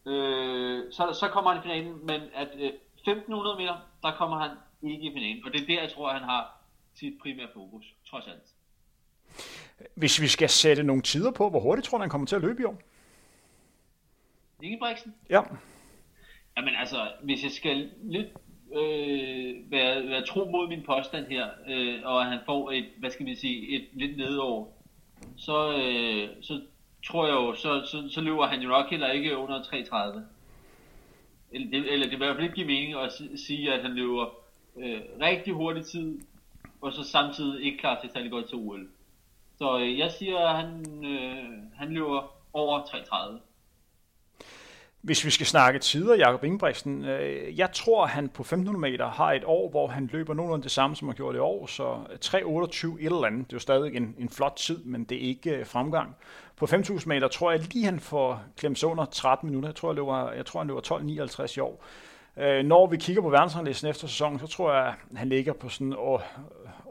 øh, 0.05 0.91
så, 0.91 1.17
så 1.19 1.27
kommer 1.27 1.51
han 1.51 1.59
i 1.59 1.61
finalen, 1.61 2.05
men 2.05 2.21
at 2.35 2.49
øh, 2.59 2.71
1500 2.95 3.57
meter, 3.57 3.75
der 4.03 4.11
kommer 4.17 4.39
han 4.39 4.51
ikke 4.81 5.03
i 5.03 5.13
finalen, 5.13 5.45
og 5.45 5.53
det 5.53 5.61
er 5.61 5.65
der, 5.65 5.81
jeg 5.81 5.91
tror, 5.91 6.13
han 6.13 6.23
har 6.23 6.63
sit 6.95 7.13
primære 7.21 7.47
fokus, 7.53 7.95
trods 8.09 8.27
alt. 8.27 8.53
Hvis 9.95 10.21
vi 10.21 10.27
skal 10.27 10.49
sætte 10.49 10.83
nogle 10.83 11.01
tider 11.01 11.31
på, 11.31 11.49
hvor 11.49 11.59
hurtigt 11.59 11.87
tror 11.87 11.97
du, 11.97 12.01
han 12.01 12.09
kommer 12.09 12.27
til 12.27 12.35
at 12.35 12.41
løbe 12.41 12.61
i 12.61 12.65
år? 12.65 12.77
Ingebrigtsen? 14.61 15.15
Ja. 15.29 15.41
Jamen 16.57 16.75
altså, 16.75 17.11
hvis 17.23 17.43
jeg 17.43 17.51
skal 17.51 17.91
lidt 18.03 18.27
øh, 18.73 19.71
være, 19.71 20.07
være 20.09 20.25
tro 20.25 20.45
mod 20.45 20.67
min 20.67 20.83
påstand 20.83 21.25
her, 21.25 21.47
øh, 21.67 21.99
og 22.03 22.25
han 22.25 22.39
får 22.45 22.71
et, 22.71 22.85
hvad 22.99 23.09
skal 23.09 23.25
vi 23.25 23.35
sige, 23.35 23.75
et 23.75 23.87
lidt 23.93 24.17
nedår, 24.17 24.83
så, 25.37 25.77
øh, 25.77 26.29
så 26.41 26.61
tror 27.07 27.27
jeg 27.27 27.33
jo, 27.33 27.55
så, 27.55 27.85
så, 27.85 28.09
så 28.09 28.21
løber 28.21 28.47
han 28.47 28.61
jo 28.61 28.69
nok 28.69 28.89
heller 28.89 29.11
ikke 29.11 29.37
under 29.37 29.61
3.30. 29.61 30.19
Eller 31.51 31.69
det, 31.69 31.93
eller 31.93 32.09
det 32.09 32.11
vil 32.11 32.13
i 32.13 32.17
hvert 32.17 32.35
fald 32.35 32.43
ikke 32.43 32.55
give 32.55 32.67
mening 32.67 32.93
at 32.93 33.11
sige, 33.35 33.73
at 33.73 33.81
han 33.81 33.91
løber 33.91 34.25
øh, 34.77 35.01
rigtig 35.21 35.53
hurtig 35.53 35.85
tid 35.85 36.19
og 36.83 36.93
så 36.93 37.03
samtidig 37.03 37.65
ikke 37.65 37.77
klar 37.77 37.99
til 37.99 38.07
at 38.07 38.13
særlig 38.13 38.31
godt 38.31 38.49
til 38.49 38.57
OL. 38.57 38.87
Så 39.57 39.79
øh, 39.79 39.99
jeg 39.99 40.11
siger, 40.11 40.39
at 40.39 40.55
han, 40.55 40.85
øh, 41.05 41.43
han 41.75 41.93
løber 41.93 42.35
over 42.53 42.81
3.30. 42.81 43.39
Hvis 45.03 45.25
vi 45.25 45.29
skal 45.29 45.45
snakke 45.45 45.79
tider, 45.79 46.15
Jakob 46.15 46.43
Ingebrigtsen, 46.43 47.05
øh, 47.05 47.59
jeg 47.59 47.71
tror, 47.73 48.05
han 48.05 48.29
på 48.29 48.41
1500 48.41 48.91
meter 48.91 49.09
har 49.09 49.31
et 49.31 49.43
år, 49.45 49.69
hvor 49.69 49.87
han 49.87 50.09
løber 50.13 50.33
nogenlunde 50.33 50.63
det 50.63 50.71
samme, 50.71 50.95
som 50.95 51.07
han 51.07 51.15
gjorde 51.15 51.33
det 51.33 51.41
år, 51.41 51.65
så 51.65 51.95
3.28 52.25 52.99
et 52.99 53.05
eller 53.05 53.25
andet. 53.25 53.47
Det 53.47 53.53
er 53.53 53.55
jo 53.55 53.59
stadig 53.59 53.95
en, 53.95 54.15
en 54.19 54.29
flot 54.29 54.53
tid, 54.55 54.83
men 54.83 55.03
det 55.03 55.17
er 55.17 55.27
ikke 55.27 55.51
øh, 55.51 55.65
fremgang. 55.65 56.15
På 56.57 56.65
5.000 56.65 57.03
meter 57.05 57.27
tror 57.27 57.51
jeg 57.51 57.59
lige, 57.59 57.85
han 57.85 57.99
får 57.99 58.43
klemt 58.57 58.83
under 58.83 59.05
13 59.05 59.49
minutter. 59.49 59.69
Jeg 59.69 59.75
tror, 59.75 59.89
han 59.89 59.95
løber, 59.95 60.31
jeg 60.31 60.45
tror, 60.45 60.59
han 60.59 60.67
løber 60.67 60.81
12.59 60.81 61.57
i 61.57 61.59
år. 61.59 61.83
Øh, 62.37 62.65
når 62.65 62.87
vi 62.87 62.97
kigger 62.97 63.21
på 63.21 63.29
verdensranglisten 63.29 63.89
efter 63.89 64.07
sæsonen, 64.07 64.39
så 64.39 64.47
tror 64.47 64.73
jeg, 64.73 64.87
at 65.11 65.17
han 65.17 65.29
ligger 65.29 65.53
på 65.53 65.69
sådan 65.69 65.95
åh, 65.97 66.19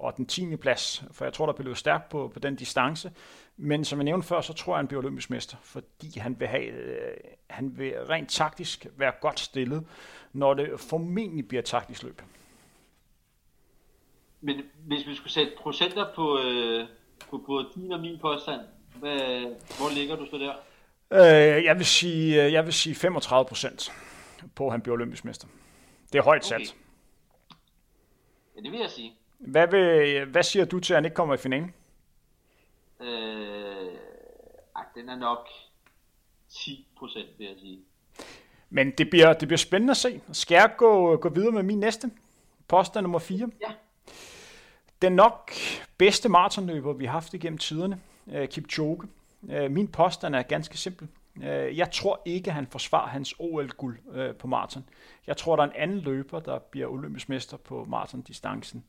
og 0.03 0.17
den 0.17 0.27
10. 0.27 0.57
plads, 0.57 1.05
for 1.11 1.25
jeg 1.25 1.33
tror, 1.33 1.47
der 1.47 1.53
bliver 1.53 1.75
stærkt 1.75 2.09
på, 2.09 2.31
på 2.35 2.39
den 2.39 2.57
distance. 2.57 3.13
Men 3.57 3.85
som 3.85 3.99
jeg 3.99 4.05
nævnte 4.05 4.29
før, 4.29 4.41
så 4.41 4.53
tror 4.53 4.73
jeg, 4.73 4.79
han 4.79 4.87
bliver 4.87 5.03
olympisk 5.03 5.31
mester, 5.31 5.57
fordi 5.63 6.19
han 6.19 6.41
vil, 6.41 6.49
have, 6.49 6.67
øh, 6.67 7.17
han 7.51 7.79
vil 7.79 7.93
rent 8.09 8.31
taktisk 8.31 8.87
være 8.97 9.13
godt 9.21 9.41
stillet, 9.41 9.87
når 10.33 10.55
det 10.55 10.81
formentlig 10.81 11.49
bliver 11.49 11.63
taktisk 11.63 12.03
løb. 12.03 12.23
Men 14.41 14.63
hvis 14.87 15.07
vi 15.07 15.15
skulle 15.15 15.33
sætte 15.33 15.53
procenter 15.59 16.07
på, 16.15 16.39
øh, 16.39 16.87
på 17.31 17.39
både 17.47 17.69
din 17.75 17.93
og 17.93 18.01
min 18.01 18.19
påstand, 18.19 18.61
hvad, 18.95 19.41
hvor 19.79 19.95
ligger 19.95 20.17
du 20.17 20.27
så 20.27 20.39
der? 20.39 20.55
Øh, 21.13 21.65
jeg, 21.65 21.77
vil 21.77 21.87
sige, 21.87 22.45
øh, 22.45 22.53
jeg 22.53 22.65
vil 22.65 22.73
sige 22.73 22.95
35 22.95 23.49
procent 23.49 23.93
på, 24.55 24.67
at 24.67 24.73
han 24.73 24.81
bliver 24.81 24.97
olympisk 24.97 25.25
mester. 25.25 25.49
Det 26.13 26.19
er 26.19 26.23
højt 26.23 26.53
okay. 26.53 26.65
sat. 26.65 26.77
Ja, 28.57 28.61
det 28.61 28.73
vil 28.73 28.81
jeg 28.81 28.91
sige. 28.91 29.13
Hvad, 29.47 29.69
vil, 29.69 30.25
hvad 30.25 30.43
siger 30.43 30.65
du 30.65 30.81
til, 30.81 30.93
at 30.95 30.97
han 30.97 31.05
ikke 31.05 31.15
kommer 31.15 31.35
i 31.35 31.39
finalen? 31.39 31.75
Øh, 33.01 33.09
ej, 34.77 34.85
den 34.95 35.09
er 35.09 35.17
nok 35.17 35.49
10 36.49 36.87
procent, 36.99 37.29
vil 37.39 37.47
jeg 37.47 37.57
sige. 37.61 37.79
Men 38.71 38.91
det 38.91 39.11
bliver, 39.11 39.33
det 39.33 39.49
bliver 39.49 39.59
spændende 39.59 39.91
at 39.91 39.97
se. 39.97 40.21
Skal 40.33 40.55
jeg 40.55 40.75
gå, 40.77 41.17
gå 41.17 41.29
videre 41.29 41.53
med 41.53 41.63
min 41.63 41.81
næste? 41.81 42.11
Påstand 42.69 43.03
nummer 43.03 43.19
4. 43.19 43.51
Ja. 43.61 43.73
Den 45.03 45.13
nok 45.13 45.53
bedste 45.99 46.29
maratonløber, 46.29 46.93
vi 46.93 47.05
har 47.05 47.13
haft 47.13 47.35
igennem 47.35 47.59
tiderne, 47.59 48.01
uh, 48.27 48.45
Kipchoge. 48.45 49.09
Uh, 49.43 49.71
min 49.71 49.89
påstand 49.89 50.35
er 50.35 50.43
ganske 50.43 50.79
simpel. 50.79 51.09
Uh, 51.37 51.45
jeg 51.79 51.91
tror 51.93 52.23
ikke, 52.25 52.51
han 52.51 52.67
forsvarer 52.67 53.09
hans 53.09 53.35
OL-guld 53.39 53.99
uh, 54.07 54.37
på 54.37 54.47
maraton. 54.47 54.85
Jeg 55.27 55.37
tror, 55.37 55.57
der 55.57 55.63
er 55.63 55.67
en 55.67 55.77
anden 55.77 55.99
løber, 55.99 56.41
der 56.41 56.59
bliver 56.59 56.87
olympisk 56.87 57.29
mester 57.29 57.57
på 57.57 57.85
maratondistancen. 57.85 58.85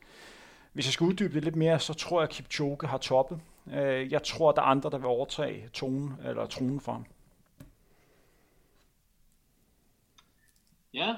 Hvis 0.74 0.86
jeg 0.86 0.94
skal 0.94 1.06
uddybe 1.06 1.34
det 1.34 1.44
lidt 1.44 1.56
mere, 1.56 1.80
så 1.80 1.94
tror 1.94 2.22
jeg, 2.22 2.30
at 2.30 2.36
Kipchoge 2.36 2.88
har 2.88 2.98
toppet. 2.98 3.39
Øh, 3.74 4.12
jeg 4.12 4.24
tror, 4.24 4.51
der 4.51 4.62
er 4.62 4.65
andre, 4.65 4.89
der 4.89 4.98
vil 4.98 5.08
overtage 5.08 5.70
tonen, 5.74 6.13
eller 6.25 6.46
tronen 6.46 6.80
for 6.80 6.92
ham. 6.92 7.06
Ja. 10.94 11.15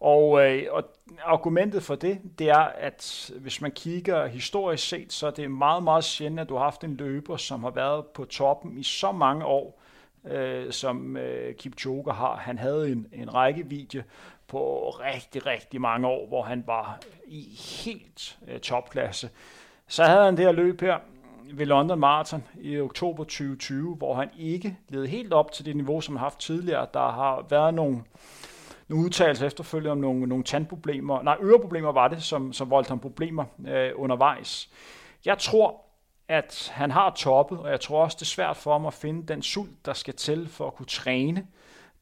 Og, 0.00 0.46
øh, 0.46 0.66
og 0.70 0.84
argumentet 1.24 1.82
for 1.82 1.94
det, 1.94 2.20
det 2.38 2.48
er, 2.48 2.64
at 2.64 3.30
hvis 3.40 3.60
man 3.60 3.70
kigger 3.70 4.26
historisk 4.26 4.88
set, 4.88 5.12
så 5.12 5.26
er 5.26 5.30
det 5.30 5.50
meget, 5.50 5.82
meget 5.82 6.04
sjældent, 6.04 6.40
at 6.40 6.48
du 6.48 6.56
har 6.56 6.64
haft 6.64 6.84
en 6.84 6.96
løber, 6.96 7.36
som 7.36 7.62
har 7.62 7.70
været 7.70 8.06
på 8.06 8.24
toppen 8.24 8.78
i 8.78 8.82
så 8.82 9.12
mange 9.12 9.44
år, 9.44 9.82
øh, 10.30 10.72
som 10.72 11.16
øh, 11.16 11.54
Kipchoge 11.54 12.12
har. 12.12 12.36
Han 12.36 12.58
havde 12.58 12.92
en, 12.92 13.06
en 13.12 13.34
rækkevidde 13.34 14.02
på 14.48 14.90
rigtig, 14.90 15.46
rigtig 15.46 15.80
mange 15.80 16.08
år, 16.08 16.26
hvor 16.26 16.42
han 16.42 16.64
var 16.66 17.00
i 17.26 17.60
helt 17.84 18.38
øh, 18.48 18.60
topklasse. 18.60 19.30
Så 19.88 20.04
havde 20.04 20.24
han 20.24 20.36
det 20.36 20.44
her 20.44 20.52
løb 20.52 20.80
her 20.80 20.98
ved 21.52 21.66
London 21.66 21.98
Marathon 21.98 22.44
i 22.60 22.80
oktober 22.80 23.24
2020, 23.24 23.94
hvor 23.94 24.14
han 24.14 24.30
ikke 24.38 24.78
led 24.88 25.06
helt 25.06 25.32
op 25.32 25.52
til 25.52 25.64
det 25.64 25.76
niveau, 25.76 26.00
som 26.00 26.14
han 26.14 26.18
har 26.18 26.24
haft 26.24 26.40
tidligere. 26.40 26.86
Der 26.94 27.10
har 27.10 27.46
været 27.50 27.74
nogle, 27.74 28.02
nogle 28.88 29.04
udtalelser 29.04 29.46
efterfølgende 29.46 29.92
om 29.92 29.98
nogle, 29.98 30.26
nogle 30.26 30.44
tandproblemer, 30.44 31.22
nej, 31.22 31.36
øreproblemer 31.42 31.92
var 31.92 32.08
det, 32.08 32.22
som, 32.22 32.52
som 32.52 32.70
voldte 32.70 32.88
ham 32.88 32.98
problemer 33.00 33.44
øh, 33.66 33.90
undervejs. 33.94 34.70
Jeg 35.24 35.38
tror, 35.38 35.85
at 36.28 36.72
han 36.74 36.90
har 36.90 37.10
toppet, 37.10 37.58
og 37.58 37.70
jeg 37.70 37.80
tror 37.80 38.02
også, 38.02 38.16
det 38.16 38.22
er 38.22 38.26
svært 38.26 38.56
for 38.56 38.72
ham 38.72 38.86
at 38.86 38.94
finde 38.94 39.26
den 39.26 39.42
sult, 39.42 39.86
der 39.86 39.92
skal 39.92 40.14
til 40.14 40.48
for 40.48 40.66
at 40.66 40.74
kunne 40.74 40.86
træne 40.86 41.46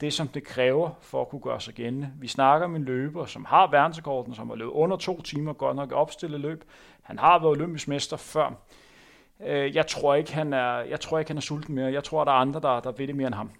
det, 0.00 0.12
som 0.12 0.28
det 0.28 0.44
kræver 0.44 0.90
for 1.00 1.20
at 1.20 1.28
kunne 1.28 1.40
gøre 1.40 1.60
sig 1.60 1.74
gældende. 1.74 2.12
Vi 2.20 2.28
snakker 2.28 2.64
om 2.64 2.76
en 2.76 2.84
løber, 2.84 3.26
som 3.26 3.44
har 3.44 3.66
verdensrekorden, 3.66 4.34
som 4.34 4.48
har 4.48 4.56
løbet 4.56 4.72
under 4.72 4.96
to 4.96 5.22
timer, 5.22 5.52
godt 5.52 5.76
nok 5.76 5.92
opstillet 5.92 6.40
løb. 6.40 6.64
Han 7.02 7.18
har 7.18 7.38
været 7.38 7.50
olympisk 7.50 7.88
mester 7.88 8.16
før. 8.16 8.52
Øh, 9.40 9.76
jeg 9.76 9.86
tror 9.86 10.14
ikke, 10.14 10.34
han 10.34 10.52
er, 10.52 10.78
jeg 10.78 11.00
tror 11.00 11.18
ikke, 11.18 11.28
han 11.28 11.36
er 11.36 11.40
sulten 11.40 11.74
mere. 11.74 11.92
Jeg 11.92 12.04
tror, 12.04 12.24
der 12.24 12.32
er 12.32 12.36
andre, 12.36 12.60
der, 12.60 12.80
der 12.80 12.92
ved 12.92 13.06
det 13.06 13.16
mere 13.16 13.26
end 13.26 13.34
ham. 13.34 13.50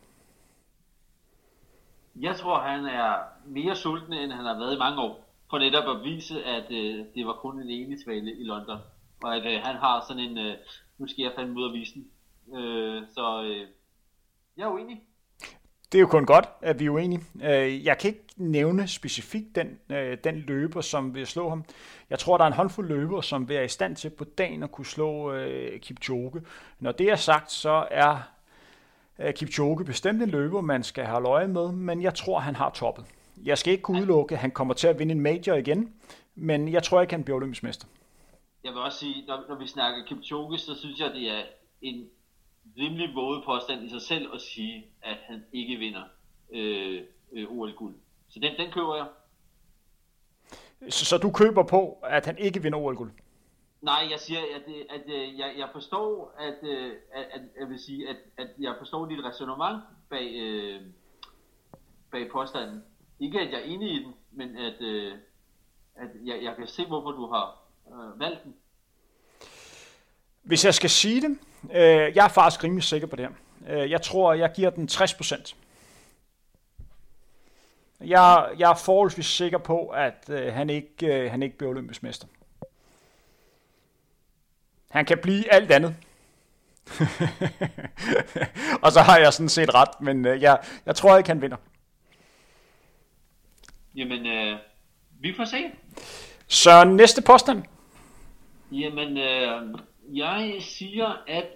Jeg 2.21 2.37
tror, 2.37 2.59
han 2.59 2.85
er 2.85 3.15
mere 3.47 3.77
sulten, 3.77 4.13
end 4.13 4.33
han 4.33 4.45
har 4.45 4.59
været 4.59 4.75
i 4.75 4.79
mange 4.79 5.03
år. 5.03 5.25
For 5.51 5.59
netop 5.59 5.97
at 5.97 6.05
vise, 6.05 6.45
at 6.45 6.65
øh, 6.71 7.05
det 7.15 7.27
var 7.27 7.33
kun 7.33 7.63
en 7.63 7.71
enig 7.71 7.99
svale 8.05 8.33
i 8.33 8.45
London. 8.45 8.79
Og 9.23 9.37
at 9.37 9.47
øh, 9.47 9.63
han 9.63 9.77
har 9.77 10.05
sådan 10.09 10.23
en, 10.23 10.39
øh, 10.39 10.57
nu 10.99 11.07
skal 11.07 11.23
jeg 11.23 11.33
fandme 11.37 11.61
ud 11.61 11.69
af 11.69 11.73
visen. 11.73 12.07
Øh, 12.55 13.03
så 13.15 13.43
øh, 13.43 13.69
jeg 14.57 14.65
er 14.65 14.73
uenig 14.73 15.03
det 15.95 15.99
er 15.99 16.03
jo 16.03 16.07
kun 16.07 16.27
godt, 16.27 16.49
at 16.63 16.81
vi 16.81 16.87
er 16.87 16.91
uenige. 16.91 17.23
Øh, 17.43 17.85
jeg 17.85 17.99
kan 17.99 18.09
ikke 18.09 18.25
nævne 18.37 18.89
specifikt 18.89 19.57
den, 19.57 19.79
øh, 19.97 20.19
den 20.25 20.35
løber, 20.37 20.81
som 20.81 21.15
vil 21.15 21.27
slå 21.27 21.49
ham. 21.49 21.65
Jeg 22.11 22.19
tror, 22.19 22.37
der 22.37 22.45
er 22.45 22.49
en 22.49 22.55
håndfuld 22.55 22.89
løber, 22.89 23.21
som 23.21 23.49
vil 23.49 23.57
være 23.57 23.65
i 23.65 23.69
stand 23.69 23.97
til 23.97 24.11
på 24.11 24.25
dagen 24.25 24.63
at 24.63 24.73
kunne 24.73 24.87
slå 24.87 25.33
øh, 25.33 25.81
Kipchoge. 25.81 26.43
Når 26.79 26.93
det 26.93 27.11
er 27.11 27.17
sagt, 27.17 27.53
så 27.53 27.87
er 27.91 28.17
Kipchoge 29.33 29.85
bestemt 29.85 30.23
en 30.23 30.29
løber, 30.29 30.61
man 30.61 30.83
skal 30.83 31.05
have 31.05 31.29
øje 31.29 31.49
med, 31.49 31.73
men 31.73 32.03
jeg 32.03 32.15
tror, 32.15 32.39
han 32.39 32.57
har 32.57 32.71
toppet. 32.71 33.05
Jeg 33.45 33.59
skal 33.59 33.73
ikke 33.73 33.83
kunne 33.83 33.99
udelukke, 33.99 34.35
at 34.35 34.41
han 34.41 34.51
kommer 34.51 34.75
til 34.75 34.89
at 34.89 34.99
vinde 34.99 35.13
en 35.13 35.21
major 35.21 35.55
igen, 35.55 35.93
men 36.35 36.69
jeg 36.69 36.83
tror 36.83 37.01
ikke, 37.01 37.15
han 37.15 37.25
bliver 37.25 37.37
olympisk 37.37 37.63
mester. 37.63 37.87
Jeg 38.65 38.73
vil 38.73 38.83
også 38.83 38.99
sige, 38.99 39.27
når, 39.27 39.45
når 39.49 39.55
vi 39.55 39.67
snakker 39.67 40.05
Kipchoge, 40.05 40.59
så 40.59 40.75
synes 40.75 41.01
jeg, 41.01 41.13
det 41.15 41.31
er 41.31 41.43
en 41.83 42.11
rimelig 42.79 43.15
våde 43.15 43.43
påstand 43.47 43.85
i 43.85 43.91
sig 43.91 44.03
selv 44.03 44.35
at 44.35 44.41
sige, 44.41 44.87
at 45.03 45.17
han 45.23 45.45
ikke 45.53 45.77
vinder 45.77 46.03
øh, 46.51 47.03
øh, 47.33 47.51
OL-guld. 47.51 47.95
Så 48.29 48.41
den, 48.41 48.57
den 48.57 48.73
køber 48.73 48.97
jeg. 48.97 49.07
Så, 50.91 51.05
så 51.05 51.19
du 51.19 51.31
køber 51.31 51.63
på, 51.63 51.99
at 52.03 52.27
han 52.27 52.39
ikke 52.39 52.63
vinder 52.63 52.79
OL-guld? 52.79 53.13
Nej, 53.83 54.07
jeg 54.11 54.21
siger, 54.21 54.41
at, 54.41 54.63
at, 54.63 55.01
at 55.01 55.03
øh, 55.07 55.39
jeg, 55.39 55.55
jeg 55.59 55.69
forstår, 55.73 56.35
at, 56.39 56.69
øh, 56.69 56.93
at, 57.13 57.25
at, 57.33 57.41
jeg 57.61 57.69
vil 57.69 57.79
sige, 57.79 58.09
at, 58.09 58.17
at 58.37 58.49
jeg 58.59 58.75
forstår 58.79 59.07
dit 59.07 59.25
resonemang 59.25 59.83
bag, 60.11 60.35
øh, 60.35 60.81
bag 62.11 62.31
påstanden. 62.31 62.85
Ikke 63.21 63.41
at 63.41 63.53
jeg 63.53 63.61
er 63.61 63.65
enig 63.65 63.91
i 63.91 64.05
den, 64.05 64.15
men 64.33 64.57
at, 64.57 64.81
øh, 64.81 65.13
at 65.95 66.09
jeg, 66.25 66.43
jeg 66.43 66.57
kan 66.57 66.67
se, 66.67 66.87
hvorfor 66.87 67.11
du 67.11 67.27
har 67.27 67.64
øh, 67.89 68.21
valgt 68.21 68.45
den. 68.45 68.55
Hvis 70.43 70.65
jeg 70.65 70.75
skal 70.75 70.91
sige 70.91 71.21
det, 71.21 71.39
øh, 71.73 72.17
jeg 72.17 72.25
er 72.25 72.29
faktisk 72.29 72.65
rimelig 72.65 72.85
sikker 72.85 73.07
på 73.07 73.17
det 73.17 73.29
her. 73.29 73.35
Øh, 73.69 73.91
jeg 73.91 74.03
tror, 74.03 74.33
jeg 74.33 74.53
giver 74.57 74.71
den 74.71 74.89
60 74.89 75.55
Jeg, 78.01 78.55
jeg 78.59 78.71
er 78.71 78.75
forholdsvis 78.75 79.27
sikker 79.27 79.59
på, 79.59 79.89
at 79.89 80.25
øh, 80.29 80.55
han, 80.55 80.71
ikke, 80.71 81.07
øh, 81.07 81.31
han 81.31 81.43
ikke 81.43 81.59
bliver 81.59 81.71
olympisk 81.71 82.03
mester. 82.03 82.27
Han 84.91 85.05
kan 85.05 85.19
blive 85.19 85.53
alt 85.53 85.71
andet. 85.71 85.97
og 88.85 88.93
så 88.93 89.01
har 89.01 89.19
jeg 89.19 89.33
sådan 89.33 89.49
set 89.49 89.75
ret, 89.75 90.01
men 90.01 90.27
øh, 90.27 90.43
jeg, 90.43 90.59
jeg 90.87 90.97
tror 90.97 91.17
ikke, 91.17 91.29
han 91.29 91.43
vinder. 91.43 91.57
Jamen, 93.95 94.27
øh, 94.27 94.59
vi 95.21 95.35
får 95.37 95.45
se. 95.45 95.71
Så 96.47 96.85
næste 96.85 97.23
påstand. 97.23 97.63
Jamen, 98.73 99.19
øh, 99.19 99.79
jeg 100.13 100.57
siger, 100.61 101.23
at 101.27 101.47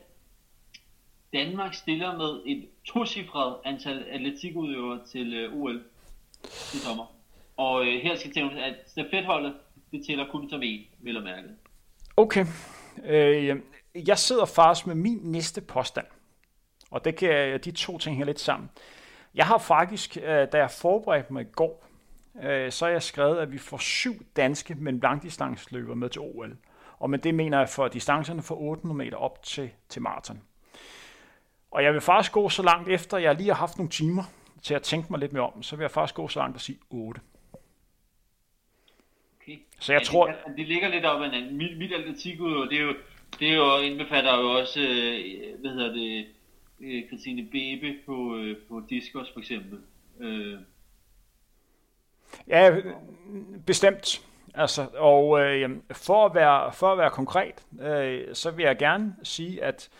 Danmark 1.33 1.75
stiller 1.75 2.17
med 2.17 2.43
et 2.47 2.69
tocifret 2.85 3.57
antal 3.65 4.05
atletikudøvere 4.11 5.01
til 5.13 5.35
øh, 5.35 5.55
OL 5.55 5.83
i 6.45 6.77
sommer. 6.77 7.05
Og 7.57 7.87
øh, 7.87 8.03
her 8.03 8.17
skal 8.17 8.33
tænke, 8.33 8.57
at 8.57 8.75
stafetholdet, 8.87 9.55
det 9.93 10.07
tæller 10.07 10.27
kun 10.31 10.51
som 10.51 10.61
en, 10.63 10.81
vil 10.99 11.15
jeg 11.15 11.23
mærke. 11.23 11.49
Okay. 12.17 12.47
Øh, 13.05 13.57
jeg 14.07 14.19
sidder 14.19 14.45
faktisk 14.45 14.87
med 14.87 14.95
min 14.95 15.19
næste 15.23 15.61
påstand. 15.61 16.07
Og 16.91 17.05
det 17.05 17.17
kan 17.17 17.61
de 17.65 17.71
to 17.71 17.99
ting 17.99 18.17
her 18.17 18.25
lidt 18.25 18.41
sammen. 18.41 18.71
Jeg 19.35 19.47
har 19.47 19.59
faktisk, 19.59 20.17
øh, 20.17 20.49
da 20.53 20.59
jeg 20.59 20.71
forberedte 20.71 21.33
mig 21.33 21.43
i 21.43 21.53
går, 21.53 21.88
øh, 22.43 22.73
så 22.73 22.85
har 22.85 22.93
jeg 22.93 23.03
skrevet, 23.03 23.39
at 23.39 23.53
vi 23.53 23.59
får 23.59 23.79
syv 23.79 24.27
danske 24.37 24.75
men 24.75 25.01
blankdistanceløbere 25.01 25.97
med 25.97 26.09
til 26.09 26.21
OL. 26.21 26.57
Og 26.99 27.11
med 27.11 27.19
det 27.19 27.35
mener 27.35 27.59
jeg 27.59 27.69
for 27.69 27.89
distancerne 27.89 28.43
fra 28.43 28.55
800 28.59 28.99
meter 28.99 29.17
op 29.17 29.43
til, 29.43 29.71
til 29.89 30.03
maraton. 30.03 30.43
Og 31.71 31.83
jeg 31.83 31.93
vil 31.93 32.01
faktisk 32.01 32.33
gå 32.33 32.49
så 32.49 32.63
langt 32.63 32.89
efter, 32.89 33.19
jeg 33.19 33.35
lige 33.35 33.49
har 33.49 33.55
haft 33.55 33.79
nogle 33.79 33.91
timer 33.91 34.23
til 34.63 34.75
at 34.75 34.83
tænke 34.83 35.07
mig 35.11 35.21
lidt 35.21 35.33
mere 35.33 35.43
om, 35.43 35.63
så 35.63 35.77
vil 35.77 35.83
jeg 35.83 35.91
faktisk 35.91 36.15
gå 36.15 36.29
så 36.29 36.39
langt 36.39 36.55
og 36.55 36.61
sige 36.61 36.79
8. 36.91 37.21
okay. 39.41 39.59
Så 39.81 39.93
jeg 39.93 40.01
ja, 40.01 40.05
tror... 40.05 40.27
Det, 40.27 40.37
det 40.57 40.69
ligger 40.69 40.89
lidt 40.89 41.05
op 41.05 41.23
ad 41.23 41.31
hinanden. 41.31 41.57
Mit, 41.57 41.79
mit 41.79 41.93
atletik 41.93 42.39
det 42.39 42.79
er 42.79 42.83
jo, 42.83 42.95
det 43.41 43.51
er 43.51 43.55
jo 43.55 43.77
indbefatter 43.77 44.39
jo 44.39 44.51
også, 44.51 44.81
øh, 44.81 45.61
hvad 45.61 45.71
hedder 45.71 45.93
det, 45.93 46.27
øh, 46.81 47.07
Christine 47.07 47.43
Bebe 47.43 47.95
på, 48.07 48.37
øh, 48.37 48.57
på 48.69 48.83
Discos 48.91 49.31
for 49.33 49.41
eksempel. 49.41 49.79
Øh. 50.21 50.59
Ja, 52.49 52.77
bestemt. 53.67 54.25
Altså, 54.55 54.87
og 54.97 55.41
øh, 55.41 55.71
for, 55.93 56.27
at 56.27 56.35
være, 56.35 56.73
for 56.73 56.93
at 56.93 56.99
være 56.99 57.11
konkret, 57.11 57.63
øh, 57.81 58.35
så 58.35 58.51
vil 58.51 58.63
jeg 58.63 58.79
gerne 58.79 59.17
sige, 59.23 59.65
at 59.65 59.91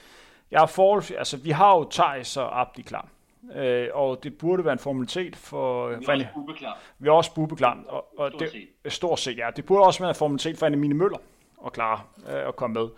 jeg 0.51 0.63
er 0.63 0.67
forhold, 0.67 1.17
altså, 1.19 1.37
vi 1.37 1.51
har 1.51 1.77
jo 1.77 1.89
Thijs 1.91 2.37
og 2.37 2.61
Abdi 2.61 2.83
klar. 2.83 3.09
Øh, 3.55 3.89
og 3.95 4.23
det 4.23 4.39
burde 4.39 4.65
være 4.65 4.73
en 4.73 4.79
formalitet 4.79 5.37
for... 5.37 5.89
Vi 5.89 5.95
er 5.95 6.01
for 6.05 6.13
også 6.13 6.27
Bube 6.35 6.55
klar. 6.55 6.79
Vi 6.99 7.09
er 7.09 7.13
også 7.13 7.35
Bube 7.35 7.57
klar. 7.57 7.79
Og, 7.89 8.19
og 8.19 8.31
Stort 8.31 8.41
det, 8.41 8.51
set. 8.51 8.93
Stort 8.93 9.21
set, 9.21 9.39
ja. 9.39 9.51
Det 9.57 9.67
burde 9.67 9.85
også 9.85 10.01
være 10.01 10.09
en 10.09 10.15
formalitet 10.15 10.59
for 10.59 10.67
Annemine 10.67 10.95
Møller 10.95 11.19
at 11.67 11.73
klare 11.73 12.01
øh, 12.29 12.49
at 12.49 12.57
komme 12.57 12.75
med. 12.75 12.89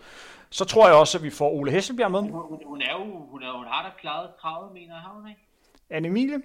Så 0.49 0.65
tror 0.65 0.87
jeg 0.87 0.95
også, 0.95 1.17
at 1.17 1.23
vi 1.23 1.29
får 1.29 1.49
Ole 1.49 1.71
Hesselbjerg 1.71 2.11
med. 2.11 2.21
Hun, 2.21 2.31
hun, 2.65 2.81
er 2.81 2.91
jo, 2.91 3.03
hun, 3.03 3.43
er, 3.43 3.57
hun 3.57 3.65
har 3.65 3.83
da 3.83 3.89
klaret 3.99 4.29
kravet, 4.39 4.71
mener 4.73 4.93
jeg, 4.93 5.01
har 5.01 5.13
hun 5.13 5.29
ikke? 5.29 5.41
Anne-Emilie. 5.89 6.41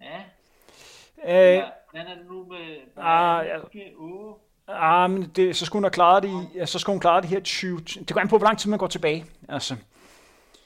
Ja. 0.00 0.20
Øh, 1.24 1.30
ja. 1.34 1.64
Hvordan 1.90 2.06
er 2.08 2.14
det 2.14 2.26
nu 2.30 2.44
med... 2.44 2.76
Ah, 2.96 3.46
ja. 3.46 3.56
Ah, 4.68 5.10
men 5.10 5.32
det, 5.36 5.56
så 5.56 5.66
skulle 5.66 5.80
hun 5.80 5.84
have 5.84 5.90
klaret 5.90 6.22
det 6.22 6.28
i, 6.28 6.58
ja, 6.58 6.66
så 6.66 6.78
skulle 6.78 6.94
hun 6.94 7.00
klare 7.00 7.20
det 7.20 7.28
her 7.30 7.40
20... 7.40 7.78
Det 7.80 8.12
går 8.12 8.20
an 8.20 8.28
på, 8.28 8.38
hvor 8.38 8.46
lang 8.46 8.58
tid 8.58 8.70
man 8.70 8.78
går 8.78 8.86
tilbage. 8.86 9.24
Altså, 9.48 9.76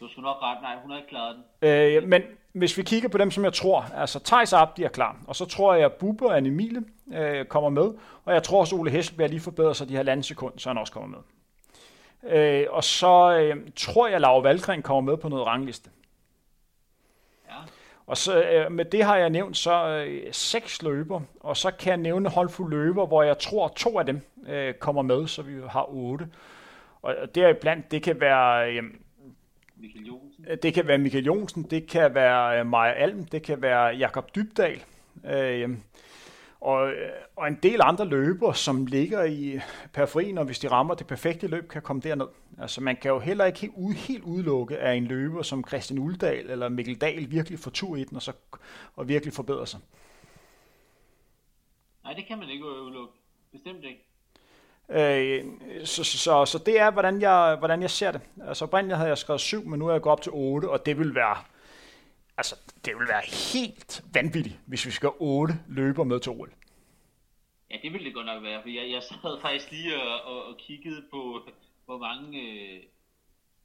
Du 0.00 0.08
skulle 0.08 0.24
nok 0.24 0.36
ret, 0.42 0.58
nej, 0.62 0.76
hun 0.82 0.90
har 0.90 0.98
ikke 0.98 1.08
klaret 1.08 1.36
den. 1.62 1.68
øh, 1.68 2.08
men 2.08 2.22
hvis 2.52 2.78
vi 2.78 2.82
kigger 2.82 3.08
på 3.08 3.18
dem, 3.18 3.30
som 3.30 3.44
jeg 3.44 3.52
tror, 3.52 3.86
altså 3.96 4.20
Thijs 4.24 4.52
Abdi 4.52 4.82
er 4.82 4.88
klar, 4.88 5.16
og 5.26 5.36
så 5.36 5.44
tror 5.44 5.74
jeg, 5.74 5.84
at 5.84 5.92
Bubbe 5.92 6.26
og 6.26 6.36
Anne 6.36 6.48
Emilie 6.48 6.82
øh, 7.14 7.44
kommer 7.44 7.70
med, 7.70 7.94
og 8.24 8.34
jeg 8.34 8.42
tror 8.42 8.60
også, 8.60 8.76
Ole 8.76 8.90
Hesselberg 8.90 9.28
lige 9.30 9.40
forbedrer 9.40 9.72
sig 9.72 9.88
de 9.88 9.96
her 9.96 10.02
landsekund, 10.02 10.58
så 10.58 10.68
han 10.70 10.78
også 10.78 10.92
kommer 10.92 11.08
med. 11.08 11.18
Øh, 12.38 12.66
og 12.70 12.84
så 12.84 13.38
øh, 13.38 13.56
tror 13.76 14.06
jeg, 14.06 14.14
at 14.14 14.20
Laura 14.20 14.40
Valgren 14.40 14.82
kommer 14.82 15.10
med 15.12 15.16
på 15.18 15.28
noget 15.28 15.46
rangliste. 15.46 15.90
Og 18.08 18.16
så 18.16 18.42
øh, 18.42 18.72
med 18.72 18.84
det 18.84 19.04
har 19.04 19.16
jeg 19.16 19.30
nævnt 19.30 19.56
så 19.56 20.04
øh, 20.08 20.28
seks 20.32 20.82
løber, 20.82 21.20
og 21.40 21.56
så 21.56 21.70
kan 21.70 21.90
jeg 21.90 21.96
nævne 21.96 22.28
håndfuld 22.28 22.70
løber, 22.70 23.06
hvor 23.06 23.22
jeg 23.22 23.38
tror, 23.38 23.68
to 23.68 23.98
af 23.98 24.06
dem 24.06 24.20
øh, 24.48 24.74
kommer 24.74 25.02
med, 25.02 25.26
så 25.26 25.42
vi 25.42 25.52
har 25.68 25.88
otte. 25.88 26.28
Og 27.02 27.14
deriblandt, 27.34 27.90
det 27.90 28.02
kan 28.02 28.20
være... 28.20 28.72
Øh, 28.72 28.82
Michael 29.76 30.06
Johnsen. 30.06 30.44
det 30.62 30.74
kan 30.74 30.86
være 30.86 30.98
Michael 30.98 31.24
Jonsen, 31.24 31.62
det 31.62 31.86
kan 31.86 32.14
være 32.14 32.60
øh, 32.60 32.66
Maja 32.66 32.92
Alm, 32.92 33.24
det 33.24 33.42
kan 33.42 33.62
være 33.62 33.86
Jakob 33.86 34.34
Dybdal, 34.34 34.82
øh, 35.30 35.70
og, 36.60 36.90
øh, 36.90 37.10
og 37.36 37.48
en 37.48 37.58
del 37.62 37.80
andre 37.82 38.04
løber, 38.04 38.52
som 38.52 38.86
ligger 38.86 39.24
i 39.24 39.60
periferien, 39.92 40.38
og 40.38 40.44
hvis 40.44 40.58
de 40.58 40.70
rammer 40.70 40.94
det 40.94 41.06
perfekte 41.06 41.46
løb, 41.46 41.68
kan 41.68 41.82
komme 41.82 42.02
derned. 42.02 42.26
Altså 42.58 42.80
man 42.80 42.96
kan 42.96 43.10
jo 43.10 43.18
heller 43.18 43.44
ikke 43.44 43.60
helt, 43.60 43.72
ud, 43.76 43.92
helt 43.92 44.24
udelukke 44.24 44.78
af 44.78 44.94
en 44.94 45.04
løber 45.04 45.42
som 45.42 45.64
Christian 45.68 45.98
Uldal 45.98 46.50
eller 46.50 46.68
Mikkel 46.68 47.00
Dahl 47.00 47.30
virkelig 47.30 47.58
får 47.58 47.70
tur 47.70 47.96
i 47.96 48.04
den, 48.04 48.16
og, 48.16 48.22
så, 48.22 48.32
og 48.96 49.08
virkelig 49.08 49.34
forbedrer 49.34 49.64
sig. 49.64 49.80
Nej, 52.04 52.12
det 52.12 52.26
kan 52.26 52.38
man 52.38 52.48
ikke 52.48 52.64
udelukke. 52.64 53.14
Bestemt 53.52 53.84
ikke. 53.84 54.04
Øh, 54.88 55.44
så, 55.84 56.04
så, 56.04 56.18
så, 56.18 56.44
så 56.44 56.58
det 56.58 56.80
er, 56.80 56.90
hvordan 56.90 57.20
jeg, 57.20 57.56
hvordan 57.58 57.82
jeg 57.82 57.90
ser 57.90 58.12
det. 58.12 58.20
Altså 58.46 58.64
oprindeligt 58.64 58.96
havde 58.96 59.08
jeg 59.08 59.18
skrevet 59.18 59.40
7, 59.40 59.64
men 59.64 59.78
nu 59.78 59.88
er 59.88 59.92
jeg 59.92 60.02
gået 60.02 60.12
op 60.12 60.22
til 60.22 60.32
8, 60.34 60.70
og 60.70 60.86
det 60.86 60.98
vil 60.98 61.14
være, 61.14 61.36
altså, 62.38 62.54
det 62.84 62.92
vil 62.98 63.08
være 63.08 63.22
helt 63.52 64.04
vanvittigt, 64.14 64.60
hvis 64.66 64.86
vi 64.86 64.90
skal 64.90 65.10
8 65.18 65.54
løber 65.68 66.04
med 66.04 66.20
til 66.20 66.32
OL. 66.32 66.52
Ja, 67.70 67.76
det 67.82 67.92
ville 67.92 68.04
det 68.04 68.14
godt 68.14 68.26
nok 68.26 68.42
være, 68.42 68.62
for 68.62 68.68
jeg, 68.68 68.90
jeg 68.90 69.02
sad 69.02 69.40
faktisk 69.46 69.70
lige 69.70 70.02
og, 70.02 70.20
og, 70.22 70.44
og 70.44 70.56
kiggede 70.56 71.02
på, 71.10 71.40
hvor 71.84 71.98
mange 71.98 72.42
øh, 72.42 72.82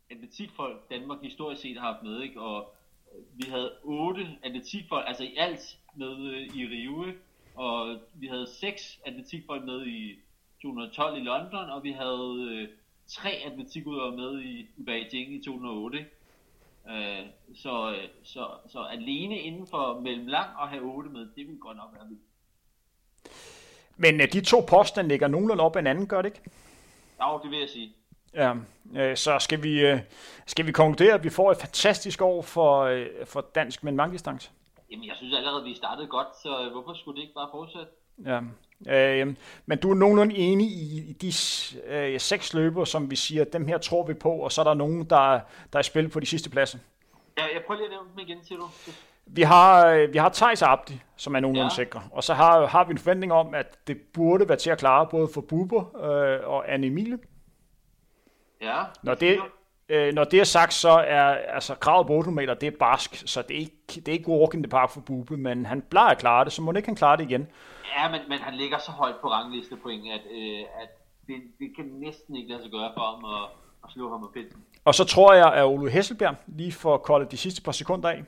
atletikfolk 0.10 0.90
Danmark 0.90 1.22
historisk 1.22 1.62
set 1.62 1.78
har 1.78 1.94
haft 1.94 2.04
med, 2.04 2.22
ikke? 2.22 2.42
og 2.42 2.76
øh, 3.16 3.24
vi 3.34 3.50
havde 3.50 3.72
otte 3.84 4.28
atletikfolk, 4.44 5.04
altså 5.08 5.24
i 5.24 5.36
alt 5.38 5.78
med 5.96 6.16
øh, 6.32 6.56
i 6.56 6.68
Rio, 6.68 7.14
og 7.56 8.00
vi 8.14 8.28
havde 8.28 8.48
seks 8.48 9.00
atletikfolk 9.06 9.66
med 9.66 9.86
i 9.88 10.20
2012 10.62 11.18
i 11.18 11.24
London, 11.24 11.70
og 11.70 11.84
vi 11.84 11.92
havde 11.92 12.48
øh, 12.52 12.68
tre 13.08 13.30
atletikudøvere 13.30 14.16
med 14.16 14.42
i, 14.42 14.60
i 14.78 14.84
Beijing 14.86 15.34
i 15.34 15.42
2008. 15.44 15.98
Ikke? 15.98 16.10
Øh, 16.90 17.26
så, 17.56 17.92
øh, 17.92 18.10
så, 18.24 18.48
så 18.68 18.80
alene 18.80 19.40
inden 19.40 19.68
for 19.68 20.00
mellemlang 20.00 20.50
at 20.62 20.70
have 20.70 20.82
otte 20.82 21.10
med, 21.10 21.20
det 21.20 21.48
ville 21.48 21.60
godt 21.60 21.78
nok 21.78 21.90
være 21.94 22.08
vildt. 22.08 22.24
Men 23.98 24.22
øh, 24.22 24.28
de 24.34 24.42
to 24.42 24.60
påstande 24.70 25.08
ligger 25.10 25.28
nogenlunde 25.28 25.64
op 25.64 25.76
ad 25.76 25.82
hinanden, 25.82 26.08
gør 26.08 26.22
det 26.22 26.30
ikke? 26.30 26.52
Ja, 27.20 27.38
det 27.44 27.52
vil 27.52 27.60
jeg 27.60 27.70
sige. 27.70 27.96
Ja, 28.34 28.54
øh, 28.96 29.18
så 29.18 29.40
skal 29.40 29.64
vi, 29.64 29.86
øh, 29.86 30.00
skal 30.46 30.66
vi 30.66 30.72
konkludere, 30.72 31.14
at 31.14 31.24
vi 31.24 31.30
får 31.30 31.52
et 31.52 31.58
fantastisk 31.58 32.22
år 32.22 32.42
for, 32.42 32.82
øh, 32.82 33.08
for 33.26 33.42
dansk 33.56 33.84
men 33.84 33.96
langdistance? 33.96 34.52
Jamen, 34.92 35.08
jeg 35.08 35.16
synes 35.16 35.34
allerede, 35.34 35.64
vi 35.64 35.76
startede 35.76 36.08
godt, 36.08 36.28
så 36.44 36.70
hvorfor 36.72 36.94
skulle 36.94 37.16
det 37.16 37.22
ikke 37.22 37.34
bare 37.34 37.50
fortsætte? 37.52 37.92
Ja. 38.26 38.40
Øh, 38.90 39.36
men 39.66 39.78
du 39.78 39.92
er 39.92 39.96
nogenlunde 39.96 40.36
enig 40.36 40.68
i, 40.68 40.98
i 41.10 41.14
de 41.14 41.34
øh, 41.88 42.20
seks 42.20 42.54
løber, 42.54 42.86
som 42.86 43.12
vi 43.12 43.16
siger, 43.16 43.44
dem 43.44 43.68
her 43.68 43.78
tror 43.78 44.06
vi 44.06 44.14
på, 44.14 44.30
og 44.32 44.52
så 44.52 44.62
er 44.62 44.66
der 44.66 44.74
nogen, 44.74 45.04
der, 45.04 45.40
der 45.74 45.80
er 45.80 45.82
spil 45.82 46.10
på 46.10 46.20
de 46.20 46.26
sidste 46.26 46.50
pladser. 46.50 46.78
Ja, 47.38 47.44
jeg 47.44 47.62
prøver 47.68 47.78
lige 47.80 47.86
at 47.86 47.92
nævne 47.92 48.10
dem 48.10 48.20
igen 48.20 48.44
til 48.48 48.58
du. 48.58 48.68
Vi 49.26 49.42
har, 49.42 49.88
øh, 49.88 50.14
vi 50.14 50.18
har 50.18 50.30
Thijs 50.30 50.62
Abdi, 50.62 51.02
som 51.18 51.36
er 51.36 51.40
nogenlunde 51.40 51.72
Ja. 51.78 51.84
sikre. 51.84 52.02
Og 52.12 52.24
så 52.24 52.34
har, 52.34 52.66
har 52.66 52.84
vi 52.84 52.92
en 52.92 52.98
forventning 52.98 53.34
om, 53.34 53.54
at 53.56 53.88
det 53.88 53.98
burde 54.14 54.50
være 54.50 54.58
til 54.58 54.70
at 54.70 54.78
klare 54.78 55.08
både 55.12 55.28
for 55.34 55.42
Buber 55.42 55.96
øh, 56.06 56.48
og 56.48 56.74
Anne 56.74 56.88
Emilie. 56.88 57.18
Ja. 58.62 58.84
Når 59.04 59.14
det, 59.14 59.40
øh, 59.94 60.14
når 60.14 60.24
det 60.24 60.40
er 60.40 60.44
sagt, 60.44 60.74
så 60.74 60.90
er 60.90 61.24
altså, 61.56 61.76
kravet 61.76 62.08
på 62.08 62.14
8 62.14 62.32
meter, 62.32 62.54
det 62.54 62.68
er 62.68 62.78
barsk, 62.80 63.24
så 63.26 63.42
det 63.42 63.56
er 63.56 63.60
ikke, 63.60 63.78
det 63.88 64.08
er 64.08 64.12
ikke 64.12 64.30
walk 64.30 64.54
in 64.54 64.64
the 64.64 64.70
park 64.70 64.90
for 64.90 65.02
Bube, 65.02 65.38
men 65.38 65.66
han 65.66 65.82
plejer 65.82 66.10
at 66.10 66.18
klare 66.18 66.46
det, 66.46 66.54
så 66.54 66.62
må 66.62 66.72
ikke 66.72 66.88
han 66.88 66.96
klare 66.96 67.18
det 67.18 67.24
igen. 67.24 67.48
Ja, 67.98 68.12
men, 68.12 68.22
men 68.30 68.40
han 68.40 68.54
ligger 68.54 68.78
så 68.78 68.92
højt 68.92 69.16
på 69.22 69.28
ranglistepoint, 69.28 70.12
at, 70.14 70.22
øh, 70.32 70.60
at 70.82 70.90
det, 71.28 71.36
det 71.60 71.72
kan 71.76 71.86
næsten 71.86 72.36
ikke 72.36 72.50
lade 72.50 72.62
sig 72.62 72.72
gøre 72.72 72.92
for 72.94 73.02
ham 73.02 73.26
at, 73.26 73.50
at 73.84 73.92
slå 73.94 74.12
ham 74.12 74.24
af 74.24 74.30
pinden. 74.34 74.64
Og 74.86 74.96
så 74.96 75.06
tror 75.06 75.34
jeg, 75.34 75.54
at 75.54 75.66
Ole 75.66 75.92
Hesselbjerg 75.92 76.36
lige 76.48 76.72
får 76.72 76.98
koldet 76.98 77.32
de 77.32 77.38
sidste 77.38 77.62
par 77.62 77.72
sekunder 77.72 78.10
af. 78.10 78.24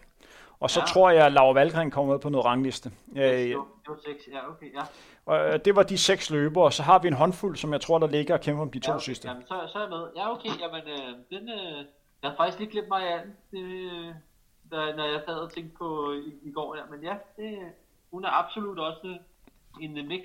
Og 0.60 0.70
så 0.70 0.80
Ja. 0.80 0.86
tror 0.86 1.10
jeg, 1.10 1.26
at 1.26 1.32
Laura 1.32 1.54
Valgren 1.54 1.91
kommer 1.91 2.13
med 2.13 2.20
på 2.20 2.30
noget 2.30 2.46
rangliste. 2.46 2.91
Øh, 3.15 3.22
det 3.24 3.56
var 3.88 3.98
seks, 4.06 4.24
ja, 4.34 4.50
okay, 4.50 4.74
ja. 4.74 4.82
og 5.26 5.48
øh, 5.54 5.60
det 5.65 5.76
var 5.76 5.84
de 5.84 5.98
seks 5.98 6.30
løbere, 6.30 6.63
og 6.63 6.74
så 6.74 6.84
har 6.84 7.00
vi 7.00 7.08
en 7.08 7.13
håndfuld, 7.13 7.56
som 7.56 7.74
jeg 7.74 7.82
tror, 7.82 8.00
der 8.00 8.08
ligger 8.08 8.34
og 8.34 8.41
kæmper 8.41 8.62
om 8.62 8.72
de 8.72 8.80
to 8.80 8.91
ja, 8.91 8.96
okay. 8.96 9.04
sidste. 9.04 9.28
Jamen, 9.28 9.44
så, 9.48 9.70
så 9.72 9.78
er 9.78 9.82
jeg 9.82 9.89
med. 9.89 10.08
Ja, 10.15 10.32
okay, 10.32 10.50
jamen, 10.60 10.82
øh, 10.88 11.39
den, 11.39 11.50
øh, 11.50 11.86
jeg 12.22 12.30
har 12.30 12.36
faktisk 12.38 12.60
lige 12.60 12.72
glemt 12.72 12.88
mig 12.88 13.02
af 13.13 13.20
den, 13.52 13.60
øh, 13.62 14.13
da, 14.72 14.76
når 14.96 15.06
jeg 15.12 15.22
sad 15.26 15.34
og 15.36 15.54
tænkte 15.54 15.78
på 15.78 16.13
i, 16.13 16.48
i 16.50 16.52
går 16.52 16.76
der, 16.76 16.82
men 16.91 17.04
ja, 17.04 17.13
det, 17.38 17.60
hun 18.12 18.26
er 18.26 18.30
absolut 18.44 18.80
også 18.80 19.18
in 19.82 19.96
the 19.96 20.04
mix. 20.08 20.22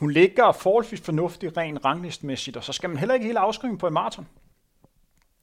Hun 0.00 0.10
ligger 0.10 0.52
forholdsvis 0.52 1.00
fornuftigt 1.04 1.56
rent 1.56 1.84
ranglistmæssigt, 1.84 2.56
og 2.56 2.64
så 2.64 2.72
skal 2.72 2.90
man 2.90 2.98
heller 2.98 3.14
ikke 3.14 3.26
helt 3.26 3.38
afskrive 3.38 3.78
på 3.78 3.86
en 3.86 3.92
maraton. 3.92 4.28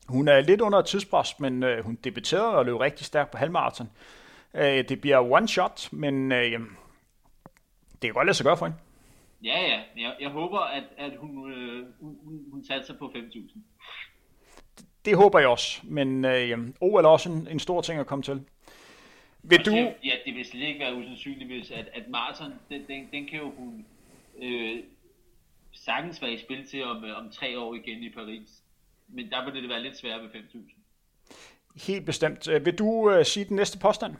Hun 0.09 0.27
er 0.27 0.41
lidt 0.41 0.61
under 0.61 0.79
et 0.79 0.85
tidspres, 0.85 1.39
men 1.39 1.63
øh, 1.63 1.85
hun 1.85 1.95
debuterede 1.95 2.55
og 2.55 2.65
løb 2.65 2.75
rigtig 2.75 3.05
stærkt 3.05 3.31
på 3.31 3.37
halvmaraton. 3.37 3.89
Øh, 4.53 4.89
det 4.89 5.01
bliver 5.01 5.31
one 5.31 5.47
shot, 5.47 5.89
men 5.91 6.31
øh, 6.31 6.59
det 7.91 8.01
kan 8.01 8.13
godt 8.13 8.25
lade 8.25 8.37
sig 8.37 8.43
gøre 8.43 8.57
for 8.57 8.65
hende. 8.65 8.77
Ja, 9.43 9.61
ja, 9.61 9.81
jeg, 9.97 10.15
jeg 10.19 10.29
håber, 10.29 10.59
at, 10.59 10.83
at 10.97 11.11
hun, 11.17 11.51
øh, 11.51 11.85
hun, 11.99 12.17
hun, 12.51 12.63
satser 12.63 12.93
på 12.97 13.05
5.000. 13.15 13.59
Det 15.05 15.17
håber 15.17 15.39
jeg 15.39 15.47
også, 15.47 15.81
men 15.83 16.25
øh, 16.25 16.57
OL 16.81 17.05
er 17.05 17.09
også 17.09 17.31
en, 17.31 17.47
en 17.51 17.59
stor 17.59 17.81
ting 17.81 17.99
at 17.99 18.07
komme 18.07 18.23
til. 18.23 18.41
Vil 19.43 19.65
du, 19.65 19.71
Ja, 19.71 19.93
ja, 20.03 20.13
det 20.25 20.35
vil 20.35 20.45
slet 20.45 20.67
ikke 20.67 20.79
være 20.79 20.95
usandsynligt, 20.95 21.51
hvis 21.51 21.71
at, 21.71 21.89
at 21.93 22.09
Marathon, 22.09 22.53
den, 22.69 22.81
den, 22.87 23.09
den 23.11 23.27
kan 23.27 23.39
jo 23.39 23.51
hun 23.57 23.85
øh, 24.41 24.83
sagtens 25.71 26.21
være 26.21 26.31
i 26.31 26.37
spil 26.37 26.67
til 26.67 26.83
om, 26.83 27.03
øh, 27.03 27.17
om 27.17 27.31
tre 27.31 27.59
år 27.59 27.73
igen 27.73 28.03
i 28.03 28.09
Paris. 28.09 28.63
Men 29.07 29.29
der 29.29 29.45
vil 29.45 29.61
det 29.61 29.69
være 29.69 29.83
lidt 29.83 29.97
sværere 29.97 30.21
ved 30.23 30.29
5.000. 30.29 31.85
helt 31.87 32.05
bestemt, 32.05 32.47
øh, 32.47 32.65
vil 32.65 32.77
du 32.77 33.11
øh, 33.11 33.25
sige 33.25 33.45
den 33.45 33.55
næste 33.55 33.79
påstand? 33.79 34.15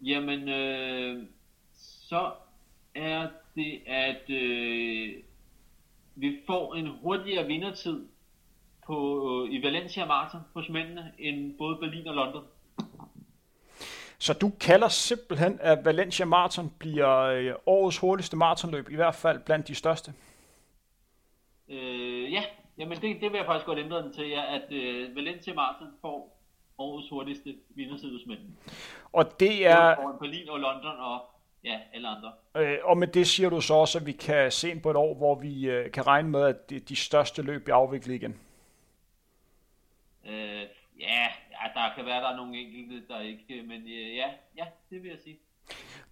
Jamen, 0.00 0.48
øh, 0.48 1.26
så 2.08 2.32
er 2.94 3.28
det, 3.54 3.80
at 3.86 4.30
øh, 4.30 5.14
vi 6.14 6.38
får 6.46 6.74
en 6.74 6.86
hurtigere 7.02 7.46
vindertid 7.46 8.06
på, 8.86 9.46
øh, 9.46 9.54
i 9.54 9.62
Valencia 9.62 10.04
Marathon 10.06 10.40
hos 10.54 10.68
mændene, 10.68 11.12
end 11.18 11.58
både 11.58 11.76
Berlin 11.76 12.06
og 12.06 12.14
London. 12.14 12.44
Så 14.18 14.32
du 14.32 14.52
kalder 14.60 14.88
simpelthen, 14.88 15.58
at 15.60 15.84
Valencia 15.84 16.26
Marathon 16.26 16.72
bliver 16.78 17.18
øh, 17.20 17.52
årets 17.66 17.98
hurtigste 17.98 18.36
maratonløb, 18.36 18.90
i 18.90 18.94
hvert 18.94 19.14
fald 19.14 19.40
blandt 19.40 19.68
de 19.68 19.74
største. 19.74 20.12
Øh, 21.68 22.32
ja, 22.32 22.42
jamen 22.80 23.00
det, 23.00 23.20
det 23.20 23.32
vil 23.32 23.38
jeg 23.38 23.46
faktisk 23.46 23.66
godt 23.66 23.78
ændre 23.78 24.02
den 24.02 24.12
til, 24.12 24.28
ja, 24.28 24.54
at 24.54 24.72
øh, 24.72 25.16
Valencia 25.16 25.54
Marathon 25.54 25.88
får 26.00 26.40
årets 26.78 27.08
hurtigste 27.08 27.56
vindersid 27.68 28.12
hos 28.12 28.26
mændene. 28.26 28.50
Og 29.12 29.40
det 29.40 29.66
er, 29.66 29.94
Foran 29.94 30.18
Berlin 30.18 30.48
og 30.48 30.60
London 30.60 30.96
og 30.98 31.20
ja, 31.64 31.78
alle 31.92 32.08
andre. 32.08 32.32
Øh, 32.56 32.78
og 32.82 32.98
med 32.98 33.08
det 33.08 33.26
siger 33.26 33.50
du 33.50 33.60
så 33.60 33.74
også, 33.74 33.98
at 33.98 34.06
vi 34.06 34.12
kan 34.12 34.52
se 34.52 34.80
på 34.80 34.90
et 34.90 34.96
år, 34.96 35.14
hvor 35.14 35.34
vi 35.34 35.70
øh, 35.70 35.92
kan 35.92 36.06
regne 36.06 36.28
med, 36.28 36.42
at 36.42 36.70
de, 36.70 36.80
de 36.80 36.96
største 36.96 37.42
løb 37.42 37.64
bliver 37.64 37.76
afviklet 37.76 38.14
igen. 38.14 38.40
Øh, 40.26 40.62
ja, 41.00 41.26
ja, 41.50 41.70
der 41.74 41.94
kan 41.96 42.06
være, 42.06 42.20
der 42.20 42.28
er 42.28 42.36
nogle 42.36 42.58
enkelte, 42.58 43.08
der 43.08 43.20
ikke, 43.20 43.62
men 43.62 43.82
øh, 43.82 44.16
ja, 44.16 44.30
ja, 44.56 44.64
det 44.90 45.02
vil 45.02 45.08
jeg 45.08 45.18
sige. 45.24 45.38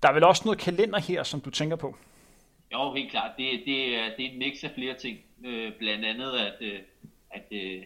Der 0.03 0.09
er 0.09 0.13
vel 0.13 0.25
også 0.25 0.43
noget 0.45 0.59
kalender 0.59 1.01
her, 1.01 1.23
som 1.23 1.41
du 1.41 1.51
tænker 1.51 1.77
på? 1.77 1.97
Jo, 2.73 2.93
helt 2.95 3.11
klart. 3.11 3.37
Det, 3.39 3.63
det, 3.67 3.97
er, 3.97 4.17
det 4.17 4.27
er 4.27 4.31
en 4.31 4.39
mix 4.39 4.65
af 4.65 4.71
flere 4.71 4.95
ting. 4.95 5.19
Øh, 5.45 5.73
blandt 5.79 6.05
andet, 6.05 6.33
at, 6.33 6.57
øh, 6.61 6.81
at, 7.31 7.45
øh, 7.51 7.83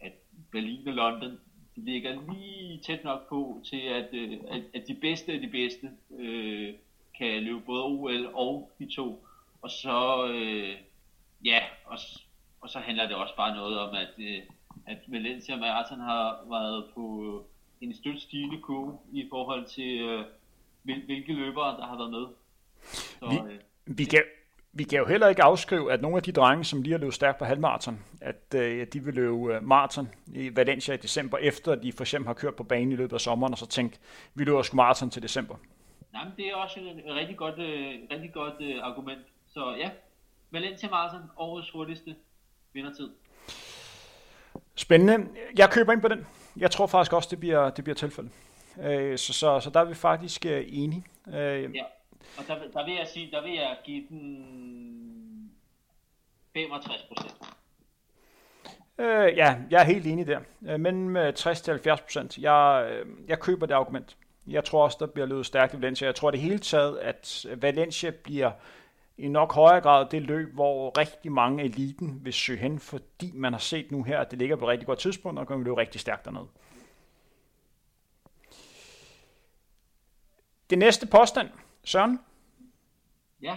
at 0.00 0.12
Berlin 0.52 0.88
og 0.88 0.94
London 0.94 1.38
de 1.76 1.84
ligger 1.84 2.32
lige 2.32 2.78
tæt 2.78 3.04
nok 3.04 3.28
på 3.28 3.60
til, 3.64 3.80
at, 3.80 4.08
øh, 4.12 4.38
at, 4.48 4.62
at 4.74 4.88
de 4.88 4.94
bedste 4.94 5.32
af 5.32 5.40
de 5.40 5.48
bedste 5.48 5.90
øh, 6.18 6.74
kan 7.18 7.42
løbe 7.42 7.60
både 7.60 7.84
OL 7.84 8.26
og 8.34 8.72
de 8.78 8.94
to. 8.94 9.26
Og 9.62 9.70
så, 9.70 10.26
øh, 10.26 10.76
ja, 11.44 11.58
og, 11.84 11.98
og 12.60 12.68
så 12.68 12.78
handler 12.78 13.06
det 13.06 13.16
også 13.16 13.36
bare 13.36 13.54
noget 13.54 13.78
om, 13.80 13.94
at, 13.94 14.14
øh, 14.18 14.42
at 14.86 14.98
Valencia 15.06 15.56
Marathon 15.56 16.00
har 16.00 16.44
været 16.48 16.90
på 16.94 17.46
en 17.80 17.94
stødt 17.94 18.22
stigende 18.22 18.60
kurve 18.60 18.98
i 19.12 19.26
forhold 19.30 19.66
til, 19.66 20.00
øh, 20.00 20.24
hvilke 20.82 21.32
løbere, 21.32 21.76
der 21.76 21.86
har 21.86 21.96
været 21.96 22.10
med. 22.10 22.26
Så, 22.92 23.28
vi, 23.28 23.52
øh, 23.52 23.60
vi, 23.86 24.04
kan, 24.04 24.22
vi 24.72 24.84
kan 24.84 24.98
jo 24.98 25.06
heller 25.06 25.28
ikke 25.28 25.42
afskrive, 25.42 25.92
at 25.92 26.02
nogle 26.02 26.16
af 26.16 26.22
de 26.22 26.32
drenge, 26.32 26.64
som 26.64 26.82
lige 26.82 26.92
har 26.92 26.98
løbet 26.98 27.14
stærkt 27.14 27.38
på 27.38 27.44
halvmarathon, 27.44 28.04
at 28.20 28.54
øh, 28.54 28.86
de 28.92 29.04
vil 29.04 29.14
løbe 29.14 29.54
øh, 29.54 29.62
maraton 29.62 30.08
i 30.26 30.56
Valencia 30.56 30.94
i 30.94 30.96
december, 30.96 31.38
efter 31.38 31.74
de 31.74 31.92
for 31.92 32.04
eksempel 32.04 32.26
har 32.26 32.34
kørt 32.34 32.54
på 32.54 32.64
banen 32.64 32.92
i 32.92 32.96
løbet 32.96 33.14
af 33.14 33.20
sommeren, 33.20 33.52
og 33.52 33.58
så 33.58 33.66
tænkt, 33.66 34.00
vi 34.34 34.44
løber 34.44 34.62
sgu 34.62 34.76
maraton 34.76 35.10
til 35.10 35.22
december. 35.22 35.56
Nej, 36.12 36.24
men 36.24 36.32
det 36.36 36.46
er 36.46 36.54
også 36.54 36.80
et 36.80 37.14
rigtig 37.14 37.36
godt, 37.36 37.58
øh, 37.58 37.94
rigtig 38.10 38.32
godt 38.32 38.54
øh, 38.60 38.74
argument. 38.82 39.20
Så 39.48 39.74
ja, 39.78 39.90
Valencia 40.50 40.90
Marathon, 40.90 41.30
årets 41.36 41.70
hurtigste 41.70 42.16
vindertid. 42.72 43.10
Spændende. 44.74 45.28
Jeg 45.56 45.70
køber 45.70 45.92
ind 45.92 46.00
på 46.00 46.08
den. 46.08 46.26
Jeg 46.56 46.70
tror 46.70 46.86
faktisk 46.86 47.12
også, 47.12 47.28
det 47.30 47.40
bliver, 47.40 47.70
det 47.70 47.84
bliver 47.84 47.94
tilfældet. 47.94 48.32
Øh, 48.82 49.18
så, 49.18 49.32
så, 49.32 49.60
så 49.60 49.70
der 49.70 49.80
er 49.80 49.84
vi 49.84 49.94
faktisk 49.94 50.46
øh, 50.46 50.64
enige. 50.68 51.04
Øh, 51.28 51.34
ja, 51.34 51.84
og 52.38 52.44
der, 52.46 52.54
der 52.72 52.84
vil 52.84 52.94
jeg 52.94 53.08
sige, 53.08 53.30
der 53.30 53.42
vil 53.42 53.52
jeg 53.52 53.76
give 53.84 54.06
den 54.08 55.52
65 56.54 57.02
procent. 57.02 57.34
Øh, 58.98 59.36
ja, 59.36 59.56
jeg 59.70 59.80
er 59.80 59.84
helt 59.84 60.06
enig 60.06 60.26
der. 60.26 60.40
Øh, 60.66 60.80
men 60.80 61.08
med 61.08 61.32
60-70 61.38 62.02
procent. 62.02 62.38
Jeg, 62.38 62.90
øh, 62.90 63.06
jeg 63.28 63.40
køber 63.40 63.66
det 63.66 63.74
argument. 63.74 64.16
Jeg 64.46 64.64
tror 64.64 64.84
også, 64.84 64.96
der 65.00 65.06
bliver 65.06 65.26
løbet 65.26 65.46
stærkt 65.46 65.74
i 65.74 65.76
Valencia. 65.76 66.06
Jeg 66.06 66.14
tror 66.14 66.30
det 66.30 66.40
hele 66.40 66.58
taget, 66.58 66.98
at 66.98 67.46
Valencia 67.56 68.10
bliver 68.10 68.50
i 69.18 69.28
nok 69.28 69.52
højere 69.52 69.80
grad 69.80 70.06
det 70.10 70.22
løb, 70.22 70.54
hvor 70.54 70.98
rigtig 70.98 71.32
mange 71.32 71.64
eliten 71.64 72.24
vil 72.24 72.32
søge 72.32 72.58
hen, 72.58 72.80
fordi 72.80 73.30
man 73.34 73.52
har 73.52 73.60
set 73.60 73.92
nu 73.92 74.02
her, 74.02 74.18
at 74.18 74.30
det 74.30 74.38
ligger 74.38 74.56
på 74.56 74.64
et 74.64 74.68
rigtig 74.68 74.86
godt 74.86 74.98
tidspunkt, 74.98 75.38
og 75.38 75.46
kan 75.46 75.62
løbe 75.62 75.76
rigtig 75.76 76.00
stærkt 76.00 76.24
dernede. 76.24 76.46
Det 80.70 80.78
næste 80.78 81.06
påstand, 81.06 81.48
Søren? 81.84 82.20
Ja? 83.42 83.56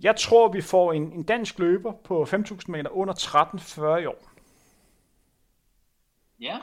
Jeg 0.00 0.16
tror, 0.16 0.48
vi 0.48 0.60
får 0.60 0.92
en, 0.92 1.12
en 1.12 1.22
dansk 1.22 1.58
løber 1.58 1.92
på 1.92 2.22
5.000 2.22 2.58
meter 2.68 2.90
under 2.90 3.14
13.40 3.14 3.96
i 3.96 4.06
år. 4.06 4.30
Ja. 6.40 6.58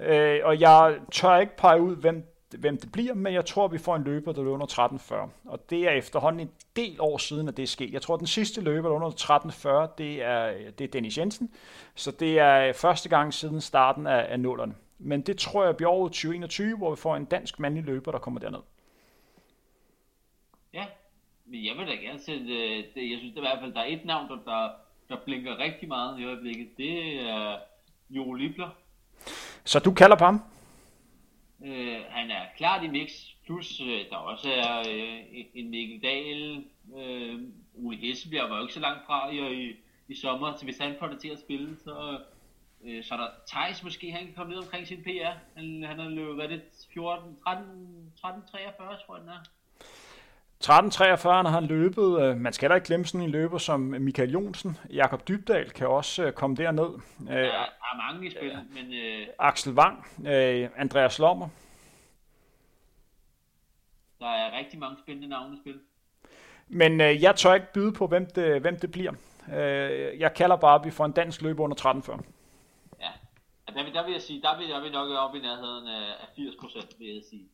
Øh, 0.00 0.40
og 0.44 0.60
jeg 0.60 0.98
tør 1.12 1.36
ikke 1.36 1.56
pege 1.56 1.80
ud, 1.80 1.96
hvem, 1.96 2.34
hvem 2.58 2.78
det 2.78 2.92
bliver, 2.92 3.14
men 3.14 3.34
jeg 3.34 3.46
tror, 3.46 3.68
vi 3.68 3.78
får 3.78 3.96
en 3.96 4.04
løber, 4.04 4.32
der 4.32 4.42
løber 4.42 4.54
under 4.54 4.66
13.40. 4.66 5.30
Og 5.44 5.70
det 5.70 5.88
er 5.88 5.90
efterhånden 5.90 6.40
en 6.40 6.50
del 6.76 6.96
år 7.00 7.18
siden, 7.18 7.48
at 7.48 7.56
det 7.56 7.62
er 7.62 7.66
sket. 7.66 7.92
Jeg 7.92 8.02
tror, 8.02 8.16
den 8.16 8.26
sidste 8.26 8.60
løber, 8.60 8.88
der 8.88 8.96
under 8.96 9.10
13.40, 9.88 9.94
det 9.98 10.22
er, 10.22 10.70
det 10.78 10.84
er 10.84 10.88
Dennis 10.88 11.18
Jensen. 11.18 11.54
Så 11.94 12.10
det 12.10 12.38
er 12.38 12.72
første 12.72 13.08
gang 13.08 13.34
siden 13.34 13.60
starten 13.60 14.06
af, 14.06 14.26
af 14.28 14.40
nullerne. 14.40 14.74
Men 14.98 15.20
det 15.20 15.38
tror 15.38 15.64
jeg 15.64 15.76
bliver 15.76 15.90
året 15.90 16.12
2021, 16.12 16.76
hvor 16.76 16.90
vi 16.90 16.96
får 16.96 17.16
en 17.16 17.24
dansk 17.24 17.58
mandlig 17.58 17.84
løber, 17.84 18.12
der 18.12 18.18
kommer 18.18 18.40
derned. 18.40 18.60
Men 21.50 21.64
jeg 21.64 21.76
vil 21.76 21.86
da 21.86 21.92
gerne 21.92 22.18
sætte 22.18 22.44
øh, 22.44 22.84
det. 22.94 23.10
Jeg 23.10 23.18
synes 23.18 23.36
i 23.36 23.40
hvert 23.40 23.60
fald, 23.60 23.72
der 23.72 23.80
er 23.80 23.84
et 23.84 24.04
navn, 24.04 24.28
der, 24.28 24.36
der, 24.36 24.70
der 25.08 25.16
blinker 25.24 25.58
rigtig 25.58 25.88
meget 25.88 26.20
i 26.20 26.24
øjeblikket. 26.24 26.68
Det 26.76 27.20
er 27.30 27.58
Jo 28.10 28.32
Libler. 28.32 28.70
Så 29.64 29.78
du 29.78 29.92
kalder 29.94 30.16
på 30.16 30.24
ham? 30.24 30.40
Øh, 31.64 32.00
han 32.08 32.30
er 32.30 32.42
klart 32.56 32.84
i 32.84 32.88
mix, 32.88 33.10
plus 33.46 33.80
øh, 33.80 34.10
der 34.10 34.16
også 34.16 34.52
er 34.52 34.78
øh, 34.78 35.44
en 35.54 35.70
Mikkel 35.70 36.02
Dahl. 36.02 36.64
Øh, 36.96 37.40
Ole 37.74 37.96
Hessebjerg 37.96 38.50
var 38.50 38.56
jo 38.56 38.62
ikke 38.62 38.74
så 38.74 38.80
langt 38.80 39.06
fra 39.06 39.30
i, 39.30 39.64
i, 39.64 39.76
i 40.08 40.14
sommer, 40.14 40.56
så 40.56 40.64
hvis 40.64 40.78
han 40.78 40.96
får 40.98 41.06
det 41.06 41.20
til 41.20 41.28
at 41.28 41.40
spille, 41.40 41.76
så, 41.84 42.18
øh, 42.84 43.04
så 43.04 43.14
er 43.14 43.18
der 43.18 43.28
Thijs 43.48 43.84
måske, 43.84 44.12
han 44.12 44.24
kan 44.24 44.34
komme 44.34 44.52
ned 44.52 44.62
omkring 44.62 44.86
sin 44.86 45.02
PR. 45.02 45.32
Han, 45.56 45.82
han 45.82 45.98
har 45.98 46.08
løbet, 46.08 46.34
hvad 46.34 46.48
det, 46.48 46.62
14, 46.94 47.36
13, 47.44 48.12
13, 48.20 48.42
43, 48.50 48.96
tror 49.06 49.16
jeg 49.16 49.22
den 49.22 49.30
er. 49.30 49.44
13.43 50.64 51.28
har 51.28 51.48
han 51.48 51.66
løbet. 51.66 52.22
Øh, 52.22 52.36
man 52.36 52.52
skal 52.52 52.66
heller 52.66 52.74
ikke 52.74 52.86
glemme 52.86 53.06
sådan 53.06 53.20
en 53.20 53.30
løber 53.30 53.58
som 53.58 53.80
Michael 53.80 54.30
Jonsen. 54.30 54.76
Jakob 54.90 55.28
Dybdal 55.28 55.70
kan 55.70 55.88
også 55.88 56.24
øh, 56.24 56.32
komme 56.32 56.56
derned. 56.56 56.90
Der 57.26 57.34
er 57.34 58.12
mange 58.12 58.26
i 58.26 58.30
spil, 58.30 58.48
ja. 58.48 58.58
men... 58.74 58.92
Øh... 58.92 59.26
Axel 59.38 59.72
Wang, 59.72 60.06
Andreas 60.76 61.18
Lommer. 61.18 61.48
Der 64.20 64.26
er 64.26 64.58
rigtig 64.58 64.78
mange 64.78 64.96
spændende 64.98 65.28
navne 65.28 65.56
i 65.56 65.58
spil. 65.60 65.80
Men 66.68 67.00
øh, 67.00 67.22
jeg 67.22 67.36
tør 67.36 67.54
ikke 67.54 67.72
byde 67.74 67.92
på, 67.92 68.06
hvem 68.06 68.26
det, 68.26 68.60
hvem 68.60 68.78
det 68.78 68.90
bliver. 68.92 69.12
Øh, 69.52 70.20
jeg 70.20 70.34
kalder 70.34 70.56
bare, 70.56 70.80
at 70.80 70.84
vi 70.84 70.90
får 70.90 71.04
en 71.04 71.12
dansk 71.12 71.42
løber 71.42 71.64
under 71.64 71.76
13.40. 71.76 72.22
Ja, 73.00 73.10
der, 73.74 73.92
der 73.92 74.04
vil 74.04 74.12
jeg 74.12 74.22
sige, 74.22 74.42
der 74.42 74.58
vil 74.58 74.68
jeg 74.68 74.90
nok 74.90 75.10
op 75.10 75.34
i 75.34 75.40
nærheden 75.40 75.88
af 75.88 76.28
80 76.36 76.54
procent, 76.60 76.98
vil 76.98 77.14
jeg 77.14 77.22
sige. 77.30 77.48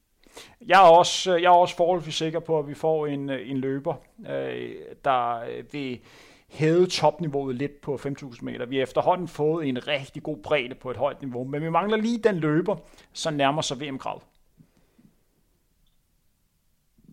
Jeg 0.67 0.87
er 0.87 0.91
også, 0.91 1.37
jeg 1.37 1.47
er 1.47 1.57
også 1.57 1.77
forholdsvis 1.77 2.15
sikker 2.15 2.41
på, 2.41 2.59
at 2.59 2.69
vi 2.69 2.75
får 2.75 3.07
en, 3.07 3.31
en 3.31 3.59
løber, 3.59 3.95
øh, 4.29 4.75
der 5.05 5.41
vil 5.73 6.01
hæve 6.49 6.87
topniveauet 6.87 7.57
lidt 7.57 7.81
på 7.81 7.95
5.000 7.95 8.39
meter. 8.41 8.67
Vi 8.67 8.77
har 8.77 8.83
efterhånden 8.83 9.29
fået 9.29 9.69
en 9.69 9.89
rigtig 9.89 10.23
god 10.23 10.37
bredde 10.37 10.75
på 10.75 10.91
et 10.91 10.97
højt 10.97 11.23
niveau, 11.23 11.45
men 11.45 11.63
vi 11.63 11.71
mangler 11.71 11.97
lige 11.97 12.19
den 12.19 12.37
løber, 12.37 12.77
så 13.13 13.31
nærmer 13.31 13.63
sig 13.63 13.81
VM-kravet. 13.81 14.23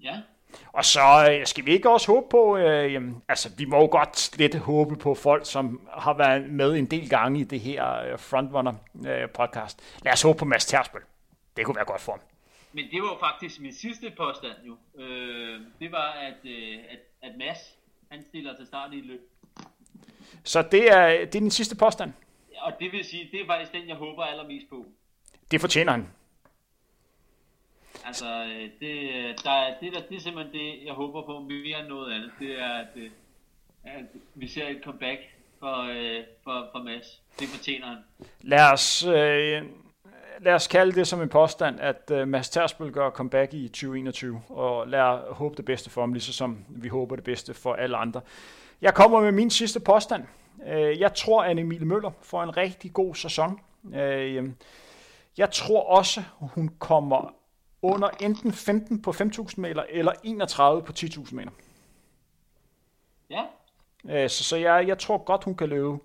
Ja. 0.01 0.21
Og 0.73 0.85
så 0.85 1.29
øh, 1.31 1.47
skal 1.47 1.65
vi 1.65 1.71
ikke 1.71 1.89
også 1.89 2.11
håbe 2.11 2.27
på, 2.29 2.57
øh, 2.57 3.11
altså 3.29 3.49
vi 3.57 3.65
må 3.65 3.77
jo 3.77 3.87
godt 3.91 4.37
lidt 4.37 4.55
håbe 4.55 4.95
på 4.95 5.15
folk, 5.15 5.45
som 5.45 5.87
har 5.91 6.13
været 6.13 6.49
med 6.49 6.73
en 6.75 6.85
del 6.85 7.09
gange 7.09 7.39
i 7.39 7.43
det 7.43 7.59
her 7.59 7.99
øh, 7.99 8.19
Frontrunner 8.19 8.73
øh, 9.07 9.29
podcast. 9.29 9.79
Lad 10.03 10.13
os 10.13 10.21
håbe 10.21 10.39
på 10.39 10.45
Mads 10.45 10.65
Tersbøl. 10.65 11.01
Det 11.57 11.65
kunne 11.65 11.75
være 11.75 11.85
godt 11.85 12.01
for 12.01 12.11
ham. 12.11 12.21
Men 12.73 12.85
det 12.91 13.01
var 13.01 13.17
faktisk 13.19 13.61
min 13.61 13.73
sidste 13.73 14.13
påstand 14.17 14.55
jo. 14.67 14.77
Øh, 15.03 15.61
det 15.79 15.91
var, 15.91 16.11
at, 16.11 16.37
øh, 16.45 16.79
at, 16.89 16.99
at 17.21 17.37
Mads, 17.37 17.77
han 18.11 18.23
stiller 18.29 18.55
til 18.55 18.67
start 18.67 18.93
i 18.93 18.97
et 18.97 19.05
løb. 19.05 19.21
Så 20.43 20.61
det 20.61 20.91
er, 20.91 21.07
det 21.07 21.21
er 21.21 21.25
din 21.25 21.51
sidste 21.51 21.75
påstand? 21.75 22.13
Og 22.57 22.73
det 22.79 22.91
vil 22.91 23.05
sige, 23.05 23.29
det 23.31 23.41
er 23.41 23.45
faktisk 23.45 23.71
den, 23.71 23.87
jeg 23.87 23.95
håber 23.95 24.23
allermest 24.23 24.69
på. 24.69 24.85
Det 25.51 25.61
fortjener 25.61 25.91
han. 25.91 26.07
Altså, 28.05 28.25
øh, 28.25 28.69
det, 28.79 29.43
der, 29.43 29.73
det, 29.81 29.93
der, 29.93 30.01
det 30.09 30.17
er 30.17 30.21
simpelthen 30.21 30.53
det, 30.53 30.85
jeg 30.85 30.93
håber 30.93 31.21
på 31.21 31.39
mere 31.39 31.79
end 31.79 31.87
noget 31.87 32.13
andet. 32.13 32.31
Det 32.39 32.59
er, 32.59 32.73
at, 32.73 32.87
øh, 32.95 33.11
at 33.83 34.05
vi 34.35 34.47
ser 34.47 34.67
et 34.67 34.81
comeback 34.83 35.19
for, 35.59 35.81
øh, 35.81 36.23
for, 36.43 36.69
for 36.71 36.83
Mads. 36.83 37.21
Det 37.39 37.47
fortjener 37.47 37.87
han. 37.87 37.97
Lad 38.41 38.71
os, 38.71 39.05
øh, 39.05 39.63
lad 40.39 40.53
os 40.53 40.67
kalde 40.67 40.91
det 40.91 41.07
som 41.07 41.21
en 41.21 41.29
påstand, 41.29 41.79
at 41.79 42.11
uh, 42.11 42.27
Mads 42.27 42.49
Tersbøl 42.49 42.91
gør 42.91 43.09
comeback 43.09 43.53
i 43.53 43.67
2021, 43.67 44.41
og 44.49 44.87
lad 44.87 45.01
os 45.01 45.37
håbe 45.37 45.55
det 45.57 45.65
bedste 45.65 45.89
for 45.89 46.01
ham, 46.01 46.13
ligesom 46.13 46.33
som 46.33 46.65
vi 46.69 46.87
håber 46.87 47.15
det 47.15 47.23
bedste 47.23 47.53
for 47.53 47.73
alle 47.73 47.97
andre. 47.97 48.21
Jeg 48.81 48.93
kommer 48.93 49.21
med 49.21 49.31
min 49.31 49.49
sidste 49.49 49.79
påstand. 49.79 50.23
Uh, 50.57 50.99
jeg 50.99 51.13
tror, 51.13 51.43
at 51.43 51.59
Emilie 51.59 51.85
Møller 51.85 52.11
får 52.21 52.43
en 52.43 52.57
rigtig 52.57 52.93
god 52.93 53.15
sæson. 53.15 53.59
Uh, 53.83 54.49
jeg 55.37 55.51
tror 55.51 55.83
også, 55.83 56.23
hun 56.39 56.69
kommer 56.79 57.33
under 57.81 58.09
enten 58.19 58.53
15 58.53 59.01
på 59.01 59.11
5.000 59.11 59.53
meter, 59.57 59.83
eller 59.89 60.11
31 60.23 60.83
på 60.83 60.93
10.000 60.97 61.35
meter. 61.35 61.51
Ja. 63.29 63.43
Så, 64.27 64.43
så 64.43 64.57
jeg, 64.57 64.87
jeg 64.87 64.97
tror 64.97 65.17
godt, 65.17 65.43
hun 65.43 65.55
kan 65.55 65.69
løbe 65.69 65.97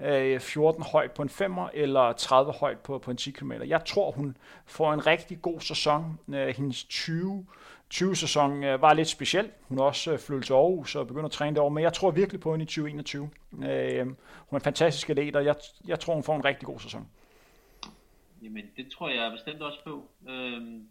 Øh, 0.00 0.40
14 0.40 0.82
højt 0.82 1.12
på 1.12 1.22
en 1.22 1.28
5'er, 1.28 1.68
eller 1.74 2.12
30 2.12 2.52
højt 2.52 2.78
på, 2.78 2.98
på 2.98 3.10
en 3.10 3.16
10 3.16 3.30
km. 3.30 3.52
Jeg 3.66 3.84
tror, 3.84 4.10
hun 4.10 4.36
får 4.66 4.92
en 4.92 5.06
rigtig 5.06 5.42
god 5.42 5.60
sæson. 5.60 6.18
Øh, 6.28 6.48
hendes 6.56 6.84
20 6.84 7.46
20-sæson 7.94 8.64
øh, 8.64 8.82
var 8.82 8.94
lidt 8.94 9.08
speciel. 9.08 9.50
Hun 9.68 9.78
har 9.78 9.84
også 9.84 10.12
øh, 10.12 10.18
flyttet 10.18 10.46
til 10.46 10.52
Aarhus 10.52 10.94
og 10.96 11.06
begyndt 11.06 11.24
at 11.26 11.30
træne 11.32 11.56
derovre, 11.56 11.74
men 11.74 11.82
jeg 11.84 11.92
tror 11.92 12.10
virkelig 12.10 12.40
på 12.40 12.52
hende 12.52 12.62
i 12.62 12.66
2021. 12.66 13.30
Øh, 13.52 14.06
hun 14.06 14.16
er 14.50 14.54
en 14.54 14.60
fantastisk 14.60 15.10
atlet, 15.10 15.36
og 15.36 15.44
jeg, 15.44 15.54
jeg 15.86 16.00
tror, 16.00 16.14
hun 16.14 16.22
får 16.22 16.36
en 16.36 16.44
rigtig 16.44 16.66
god 16.66 16.80
sæson. 16.80 17.08
Jamen, 18.42 18.64
det 18.76 18.86
tror 18.92 19.08
jeg 19.08 19.32
bestemt 19.32 19.62
også 19.62 19.78
på. 19.84 20.10
Øhm, 20.28 20.88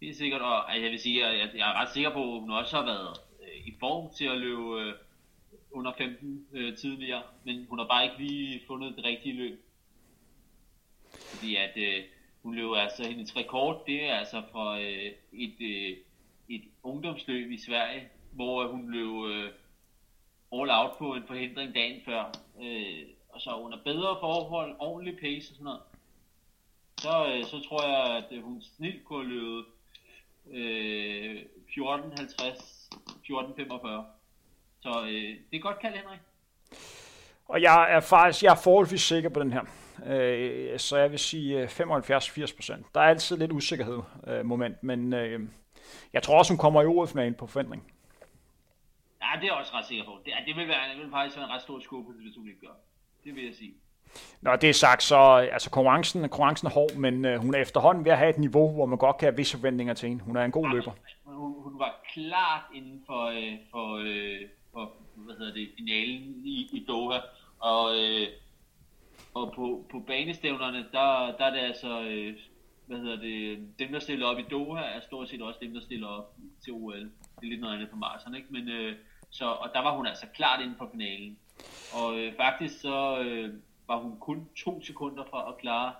Det 0.00 0.08
er 0.10 0.14
sikkert, 0.14 0.40
og 0.40 0.72
altså, 0.72 0.82
jeg 0.82 0.90
vil 0.90 1.00
sige, 1.00 1.26
at 1.26 1.38
jeg, 1.38 1.48
jeg 1.54 1.70
er 1.70 1.80
ret 1.80 1.90
sikker 1.94 2.10
på, 2.12 2.34
at 2.34 2.40
hun 2.40 2.50
også 2.50 2.76
har 2.76 2.84
været 2.84 3.16
øh, 3.42 3.66
i 3.66 3.74
form 3.80 4.14
til 4.14 4.24
at 4.24 4.38
løbe 4.38 4.80
øh, 4.80 4.94
under 5.78 5.92
15 5.98 6.46
øh, 6.52 6.76
tidligere, 6.76 7.22
men 7.44 7.66
hun 7.68 7.78
har 7.78 7.86
bare 7.86 8.04
ikke 8.04 8.18
lige 8.18 8.62
fundet 8.66 8.96
det 8.96 9.04
rigtige 9.04 9.34
løb. 9.34 9.64
Fordi 11.10 11.56
at 11.56 11.76
øh, 11.76 12.04
hun 12.42 12.54
løb 12.54 12.70
altså, 12.76 13.08
hendes 13.08 13.36
rekord, 13.36 13.82
det 13.86 14.04
er 14.04 14.14
altså 14.14 14.42
fra 14.52 14.80
øh, 14.80 15.12
et, 15.32 15.56
øh, 15.60 15.96
et 16.48 16.62
ungdomsløb 16.82 17.50
i 17.50 17.58
Sverige, 17.58 18.08
hvor 18.32 18.66
hun 18.68 18.90
løb 18.90 19.30
øh, 19.30 19.52
all 20.52 20.70
out 20.70 20.98
på 20.98 21.14
en 21.14 21.26
forhindring 21.26 21.74
dagen 21.74 22.00
før. 22.04 22.32
Øh, 22.62 23.06
og 23.28 23.40
så 23.40 23.50
under 23.50 23.78
bedre 23.84 24.16
forhold, 24.20 24.76
ordentlig 24.78 25.18
pace 25.20 25.52
og 25.52 25.56
sådan 25.56 25.64
noget, 25.64 25.80
så, 26.96 27.26
øh, 27.26 27.44
så 27.44 27.68
tror 27.68 27.82
jeg, 27.88 28.16
at 28.16 28.42
hun 28.42 28.62
snilt 28.62 29.04
kunne 29.04 29.28
løbe 29.28 29.66
øh, 30.50 31.42
14.50, 31.68 31.78
14.45. 33.30 34.17
Så 34.80 35.02
øh, 35.02 35.36
det 35.50 35.56
er 35.56 35.60
godt 35.60 35.78
kaldt, 35.78 35.96
Henrik. 35.96 36.20
Og 37.48 37.62
jeg 37.62 37.92
er 37.92 38.00
faktisk 38.00 38.42
jeg 38.42 38.50
er 38.50 38.60
forholdsvis 38.64 39.00
sikker 39.00 39.28
på 39.28 39.40
den 39.40 39.52
her. 39.52 39.62
Øh, 40.06 40.78
så 40.78 40.96
jeg 40.96 41.10
vil 41.10 41.18
sige 41.18 41.64
75-80 41.64 42.56
procent. 42.56 42.86
Der 42.94 43.00
er 43.00 43.04
altid 43.04 43.36
lidt 43.36 43.52
usikkerhed 43.52 43.98
øh, 44.26 44.46
moment, 44.46 44.82
men 44.82 45.12
øh, 45.12 45.40
jeg 46.12 46.22
tror 46.22 46.38
også, 46.38 46.52
hun 46.52 46.58
kommer 46.58 46.82
i 46.82 46.86
OL-finalen 46.86 47.34
på 47.34 47.46
forventning. 47.46 47.92
Ja, 49.22 49.40
det 49.40 49.48
er 49.48 49.52
også 49.52 49.72
ret 49.74 49.86
sikker 49.86 50.04
på. 50.04 50.18
Det, 50.24 50.32
det, 50.46 50.56
vil, 50.56 50.68
være, 50.68 50.94
det 50.94 51.02
vil 51.02 51.10
faktisk 51.10 51.36
være 51.36 51.46
en 51.46 51.50
ret 51.50 51.62
stor 51.62 51.80
skub, 51.80 52.06
hvis 52.06 52.36
hun 52.36 52.48
ikke 52.48 52.60
gør. 52.60 52.74
Det 53.24 53.34
vil 53.34 53.44
jeg 53.44 53.54
sige. 53.54 53.74
Når 54.40 54.56
det 54.56 54.70
er 54.70 54.74
sagt, 54.74 55.02
så 55.02 55.16
altså 55.52 55.70
konkurrencen, 55.70 56.20
konkurrencen 56.20 56.66
er 56.66 56.70
hård, 56.70 56.92
men 56.94 57.24
øh, 57.24 57.40
hun 57.40 57.54
er 57.54 57.58
efterhånden 57.58 58.04
ved 58.04 58.12
at 58.12 58.18
have 58.18 58.30
et 58.30 58.38
niveau, 58.38 58.72
hvor 58.72 58.86
man 58.86 58.98
godt 58.98 59.16
kan 59.18 59.26
have 59.26 59.36
visse 59.36 59.56
forventninger 59.56 59.94
til 59.94 60.08
hende. 60.08 60.24
Hun 60.24 60.36
er 60.36 60.44
en 60.44 60.50
god 60.50 60.68
løber. 60.68 60.92
Hun, 61.38 61.62
hun 61.62 61.78
var 61.78 62.04
klart 62.12 62.64
inden 62.74 63.02
for, 63.06 63.24
øh, 63.24 63.58
for, 63.70 63.96
øh, 63.96 64.48
for 64.72 64.92
hvad 65.14 65.34
hedder 65.34 65.54
det, 65.54 65.68
finalen 65.78 66.42
i, 66.44 66.68
i 66.72 66.84
Doha, 66.88 67.18
og, 67.58 67.98
øh, 67.98 68.28
og 69.34 69.52
på, 69.54 69.86
på 69.90 70.00
banestævnerne, 70.00 70.78
der, 70.92 71.36
der 71.36 71.44
er 71.44 71.50
det 71.50 71.58
altså, 71.58 72.02
øh, 72.02 72.36
hvad 72.86 72.98
hedder 72.98 73.16
det, 73.16 73.68
dem 73.78 73.92
der 73.92 73.98
stiller 73.98 74.26
op 74.26 74.38
i 74.38 74.46
Doha, 74.50 74.82
er 74.82 75.00
stort 75.00 75.28
set 75.28 75.42
også 75.42 75.58
dem 75.62 75.74
der 75.74 75.80
stiller 75.80 76.08
op 76.08 76.34
til 76.64 76.72
OL. 76.72 77.00
Det 77.00 77.10
er 77.42 77.46
lidt 77.46 77.60
noget 77.60 77.74
andet 77.74 77.90
på 77.90 77.96
Marsen, 77.96 78.34
ikke? 78.34 78.48
Men, 78.50 78.68
øh, 78.68 78.96
så, 79.30 79.44
og 79.44 79.70
der 79.74 79.80
var 79.80 79.96
hun 79.96 80.06
altså 80.06 80.26
klart 80.34 80.60
inden 80.60 80.76
for 80.78 80.88
finalen. 80.92 81.38
Og 81.94 82.18
øh, 82.18 82.36
faktisk 82.36 82.80
så 82.80 83.20
øh, 83.20 83.54
var 83.86 83.98
hun 83.98 84.18
kun 84.20 84.48
to 84.56 84.82
sekunder 84.82 85.24
fra 85.30 85.48
at 85.48 85.58
klare 85.58 85.92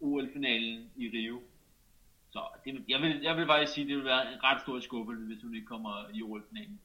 OL-finalen 0.00 0.90
i 0.96 1.08
Rio. 1.08 1.40
Så 2.36 2.42
det, 2.64 2.84
jeg, 2.88 3.00
vil, 3.02 3.20
jeg 3.22 3.36
vil 3.36 3.46
bare 3.46 3.66
sige, 3.66 3.84
at 3.84 3.88
det 3.88 3.96
vil 3.96 4.04
være 4.04 4.32
en 4.32 4.44
ret 4.44 4.60
stor 4.60 4.80
skuffelse, 4.80 5.24
hvis 5.26 5.42
hun 5.42 5.54
ikke 5.54 5.66
kommer 5.66 5.92
i 6.14 6.22
OL-finalen. 6.22 6.80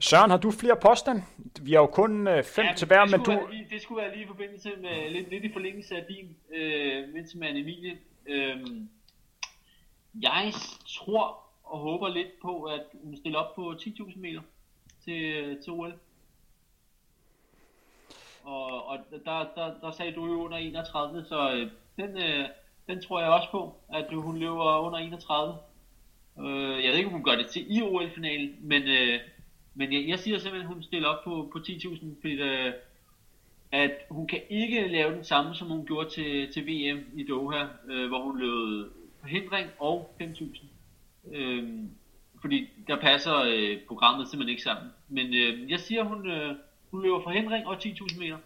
Søren, 0.00 0.30
har 0.30 0.38
du 0.38 0.50
flere 0.50 0.76
påstand? 0.76 1.22
Vi 1.62 1.72
har 1.72 1.80
jo 1.80 1.86
kun 1.86 2.28
øh, 2.28 2.44
fem 2.44 2.64
ja, 2.64 2.74
tilbage, 2.76 3.06
men 3.10 3.20
du... 3.20 3.48
Lige, 3.50 3.66
det 3.70 3.82
skulle 3.82 4.02
være 4.02 4.12
lige 4.12 4.24
i 4.24 4.26
forbindelse 4.26 4.70
med, 4.76 5.10
lidt, 5.10 5.30
lidt 5.30 5.44
i 5.44 5.52
forlængelse 5.52 5.96
af 5.96 6.04
din, 6.08 6.36
øh, 6.54 7.08
mens 7.14 7.34
med 7.34 7.48
Emilie. 7.48 7.98
Øh, 8.26 8.66
jeg 10.22 10.52
tror 10.88 11.50
og 11.64 11.78
håber 11.78 12.08
lidt 12.08 12.40
på, 12.42 12.62
at 12.62 12.84
hun 13.02 13.16
stiller 13.16 13.38
op 13.38 13.54
på 13.54 13.74
10.000 13.80 14.18
meter 14.18 14.40
til, 15.04 15.58
til 15.62 15.72
OL. 15.72 15.94
Og, 18.44 18.86
og 18.86 18.98
der, 19.24 19.46
der, 19.54 19.80
der 19.80 19.90
sagde 19.90 20.12
du 20.12 20.26
jo 20.26 20.44
under 20.44 20.58
31, 20.58 21.24
så 21.24 21.52
øh, 21.52 21.70
den, 21.96 22.18
øh, 22.22 22.48
den 22.88 23.02
tror 23.02 23.20
jeg 23.20 23.30
også 23.30 23.48
på, 23.50 23.74
at 23.94 24.06
hun 24.12 24.38
løber 24.38 24.78
under 24.78 24.98
31. 24.98 25.54
Øh, 26.40 26.84
jeg 26.84 26.90
ved 26.90 26.96
ikke, 26.96 27.08
om 27.08 27.12
hun 27.12 27.24
gør 27.24 27.36
det 27.36 27.46
til 27.46 27.76
i 27.76 27.82
OL-finalen, 27.82 28.56
men, 28.60 28.82
øh, 28.82 29.20
men 29.74 29.92
jeg, 29.92 30.08
jeg 30.08 30.18
siger 30.18 30.38
simpelthen, 30.38 30.70
at 30.70 30.74
hun 30.74 30.82
stiller 30.82 31.08
op 31.08 31.24
på, 31.24 31.50
på 31.52 31.58
10.000, 31.58 32.06
fordi 32.20 32.34
øh, 32.34 32.72
at 33.72 33.90
hun 34.10 34.26
kan 34.26 34.40
ikke 34.50 34.88
lave 34.88 35.14
den 35.14 35.24
samme, 35.24 35.54
som 35.54 35.68
hun 35.68 35.86
gjorde 35.86 36.10
til, 36.10 36.52
til 36.52 36.66
VM 36.66 37.04
i 37.14 37.24
Doha, 37.24 37.64
øh, 37.88 38.08
hvor 38.08 38.22
hun 38.22 38.38
løb 38.38 38.92
forhindring 39.20 39.70
og 39.78 40.14
5.000. 40.20 40.64
Øh, 41.32 41.68
fordi 42.40 42.68
der 42.86 43.00
passer 43.00 43.42
øh, 43.46 43.78
programmet 43.88 44.28
simpelthen 44.28 44.50
ikke 44.50 44.62
sammen. 44.62 44.92
Men 45.08 45.26
øh, 45.34 45.70
jeg 45.70 45.80
siger, 45.80 46.04
hun, 46.04 46.30
øh, 46.30 46.56
hun 46.90 47.02
løber 47.02 47.22
forhindring 47.22 47.66
og 47.66 47.76
10.000 47.76 48.18
meter. 48.18 48.38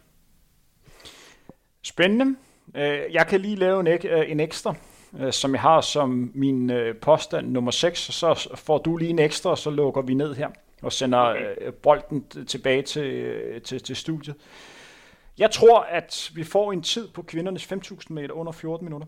Spændende. 1.83 2.37
Øh, 2.74 3.00
jeg 3.12 3.26
kan 3.26 3.40
lige 3.40 3.56
lave 3.56 3.80
en, 3.80 3.87
øh, 3.87 4.30
en 4.30 4.40
ekstra, 4.40 4.74
øh, 5.20 5.32
som 5.32 5.52
jeg 5.52 5.60
har 5.60 5.80
som 5.80 6.30
min 6.34 6.72
påstand 7.00 7.46
nummer 7.48 7.70
6. 7.70 7.98
Så 7.98 8.50
får 8.54 8.78
du 8.78 8.96
lige 8.96 9.10
en 9.10 9.18
ekstra, 9.18 9.50
og 9.50 9.58
så 9.58 9.70
lukker 9.70 10.02
vi 10.02 10.14
ned 10.14 10.34
her 10.34 10.48
og 10.82 10.92
sender 10.92 11.18
okay. 11.18 11.70
bolden 11.82 12.24
tilbage 12.46 12.82
til, 12.82 13.40
til, 13.64 13.82
til 13.82 13.96
studiet. 13.96 14.37
Jeg 15.38 15.50
tror, 15.50 15.80
at 15.80 16.30
vi 16.34 16.44
får 16.44 16.72
en 16.72 16.82
tid 16.82 17.08
på 17.08 17.22
kvindernes 17.22 17.72
5.000 17.72 17.98
meter 18.08 18.34
under 18.34 18.52
14 18.52 18.84
minutter. 18.84 19.06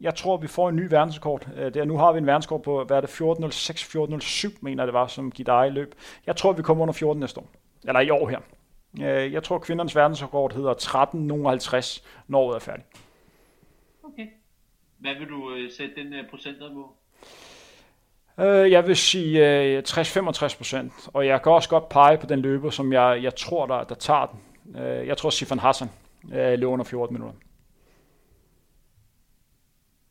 Jeg 0.00 0.14
tror, 0.14 0.36
vi 0.36 0.46
får 0.46 0.68
en 0.68 0.76
ny 0.76 0.86
verdensrekord. 0.90 1.46
Der, 1.74 1.84
nu 1.84 1.96
har 1.96 2.12
vi 2.12 2.18
en 2.18 2.26
verdensrekord 2.26 2.62
på, 2.62 2.84
hvad 2.84 2.96
er 2.96 3.00
det, 3.00 3.08
14.06, 3.08 4.48
14.07, 4.48 4.58
mener 4.60 4.84
det 4.84 4.94
var, 4.94 5.06
som 5.06 5.30
dig 5.30 5.72
løb. 5.72 5.94
Jeg 6.26 6.36
tror, 6.36 6.52
vi 6.52 6.62
kommer 6.62 6.82
under 6.82 6.92
14 6.92 7.20
næste 7.20 7.40
år. 7.40 7.50
Eller 7.84 8.00
i 8.00 8.10
år 8.10 8.28
her. 8.28 8.38
Øh, 8.94 9.32
jeg 9.32 9.42
tror, 9.42 9.58
kvindernes 9.58 9.96
verdensrekord 9.96 10.54
hedder 10.54 10.74
13.50, 10.74 12.04
når 12.28 12.38
året 12.38 12.54
er 12.54 12.60
færdigt. 12.60 12.88
Okay. 14.02 14.26
Hvad 14.98 15.14
vil 15.14 15.28
du 15.28 15.54
øh, 15.54 15.70
sætte 15.72 15.94
den 15.94 16.12
øh, 16.12 16.30
procenter 16.30 16.72
på? 16.72 16.94
Jeg 18.40 18.86
vil 18.86 18.96
sige 18.96 19.78
60-65 19.78 20.56
procent, 20.56 20.92
og 21.14 21.26
jeg 21.26 21.42
kan 21.42 21.52
også 21.52 21.68
godt 21.68 21.88
pege 21.88 22.18
på 22.18 22.26
den 22.26 22.40
løber, 22.40 22.70
som 22.70 22.92
jeg, 22.92 23.20
jeg 23.22 23.36
tror, 23.36 23.66
der, 23.66 23.84
der 23.84 23.94
tager 23.94 24.26
den. 24.26 24.40
Jeg 25.06 25.16
tror, 25.16 25.30
Sifan 25.30 25.58
Hassan 25.58 25.88
løber 26.32 26.72
under 26.72 26.84
14 26.84 27.14
minutter. 27.14 27.38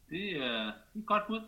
Det 0.09 0.37
er 0.37 0.71
et 0.95 1.05
godt 1.05 1.23
bud. 1.27 1.41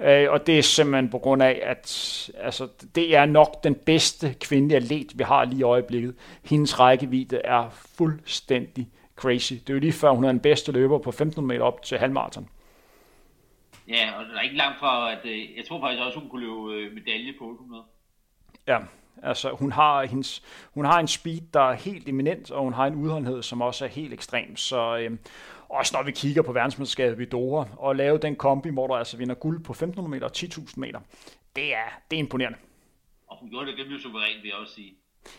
Øh, 0.00 0.30
og 0.30 0.46
det 0.46 0.58
er 0.58 0.62
simpelthen 0.62 1.10
på 1.10 1.18
grund 1.18 1.42
af, 1.42 1.60
at 1.62 2.30
altså, 2.38 2.68
det 2.94 3.16
er 3.16 3.26
nok 3.26 3.64
den 3.64 3.74
bedste 3.74 4.34
kvindelige 4.40 4.76
atlet, 4.76 5.18
vi 5.18 5.24
har 5.24 5.44
lige 5.44 5.60
i 5.60 5.62
øjeblikket. 5.62 6.14
Hendes 6.44 6.80
rækkevidde 6.80 7.40
er 7.44 7.70
fuldstændig 7.70 8.88
crazy. 9.16 9.52
Det 9.52 9.70
er 9.70 9.74
jo 9.74 9.80
lige 9.80 9.92
før, 9.92 10.10
hun 10.10 10.24
er 10.24 10.28
den 10.28 10.40
bedste 10.40 10.72
løber 10.72 10.98
på 10.98 11.10
1500 11.10 11.46
meter 11.46 11.64
op 11.64 11.82
til 11.82 11.98
halvmarathon. 11.98 12.48
Ja, 13.88 14.12
og 14.18 14.24
det 14.24 14.36
er 14.36 14.40
ikke 14.40 14.56
langt 14.56 14.78
fra, 14.78 15.12
at 15.12 15.18
øh, 15.24 15.56
jeg 15.56 15.64
tror 15.68 15.80
faktisk 15.80 16.02
også, 16.02 16.18
hun 16.18 16.28
kunne 16.28 16.40
løbe 16.40 16.72
øh, 16.72 16.94
medalje 16.94 17.32
på 17.38 17.44
800. 17.44 17.82
Ja, 18.66 18.78
altså 19.22 19.50
hun 19.50 19.72
har, 19.72 20.04
hendes, 20.04 20.42
hun 20.74 20.84
har 20.84 21.00
en 21.00 21.08
speed, 21.08 21.40
der 21.54 21.60
er 21.60 21.74
helt 21.74 22.08
eminent, 22.08 22.50
og 22.50 22.62
hun 22.62 22.72
har 22.72 22.86
en 22.86 22.94
udholdenhed, 22.94 23.42
som 23.42 23.62
også 23.62 23.84
er 23.84 23.88
helt 23.88 24.12
ekstrem. 24.12 24.56
Så 24.56 24.96
øh, 24.96 25.10
også 25.74 25.96
når 25.96 26.02
vi 26.02 26.12
kigger 26.12 26.42
på 26.42 26.52
verdensmesterskabet 26.52 27.26
i 27.26 27.28
Doha, 27.28 27.64
og 27.76 27.96
lave 27.96 28.18
den 28.18 28.36
kombi, 28.36 28.70
hvor 28.70 28.86
der 28.86 28.94
altså 28.94 29.16
vinder 29.16 29.34
guld 29.34 29.64
på 29.64 29.72
1500 29.72 30.10
meter 30.10 30.26
og 30.26 30.32
10.000 30.36 30.80
meter, 30.80 31.00
det 31.56 31.74
er, 31.74 31.88
det 32.10 32.16
er 32.16 32.20
imponerende. 32.20 32.58
Og 33.26 33.38
hun 33.38 33.50
gjorde 33.50 33.66
det 33.66 33.76
gennem 33.76 33.98
suverænt, 33.98 34.42
vil 34.42 34.48
jeg 34.48 34.58
også 34.58 34.74
sige. 34.74 34.94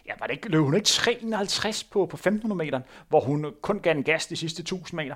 Ja, 0.06 0.14
var 0.20 0.28
det 0.28 0.34
ikke, 0.34 0.50
løb 0.50 0.62
hun 0.62 0.76
ikke 0.76 0.86
53 0.86 1.84
på, 1.84 2.06
på 2.06 2.16
1500 2.16 2.58
meter, 2.58 2.82
hvor 3.10 3.20
hun 3.20 3.56
kun 3.62 3.80
gav 3.80 3.92
en 3.92 4.04
gas 4.04 4.28
de 4.28 4.36
sidste 4.36 4.62
1000 4.62 4.98
meter? 4.98 5.16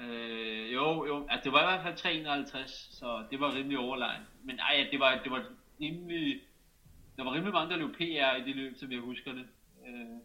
Øh, 0.00 0.72
jo, 0.72 1.06
jo. 1.06 1.26
Altså, 1.30 1.44
det 1.44 1.52
var 1.52 1.62
i 1.62 1.66
hvert 1.66 1.82
fald 1.82 1.96
53, 1.96 2.88
så 2.90 3.24
det 3.30 3.40
var 3.40 3.54
rimelig 3.54 3.78
overlegen. 3.78 4.22
Men 4.44 4.58
ej, 4.58 4.86
det 4.90 5.00
var, 5.00 5.20
det 5.24 5.32
var 5.32 5.44
rimelig... 5.80 6.40
Der 7.16 7.24
var 7.24 7.34
rimelig 7.34 7.52
mange, 7.52 7.70
der 7.70 7.76
løb 7.76 7.96
PR 7.96 8.36
i 8.36 8.42
det 8.46 8.56
løb, 8.56 8.76
som 8.76 8.92
jeg 8.92 9.00
husker 9.00 9.32
det. 9.32 9.46
Øh, 9.86 10.18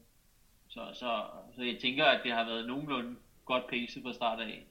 så, 0.70 0.82
så, 0.94 1.24
så 1.56 1.64
jeg 1.64 1.78
tænker, 1.82 2.06
at 2.06 2.22
det 2.24 2.32
har 2.32 2.46
været 2.46 2.68
nogenlunde 2.68 3.16
godt 3.46 3.64
pace 3.70 4.02
fra 4.04 4.14
start 4.14 4.40
af. 4.40 4.66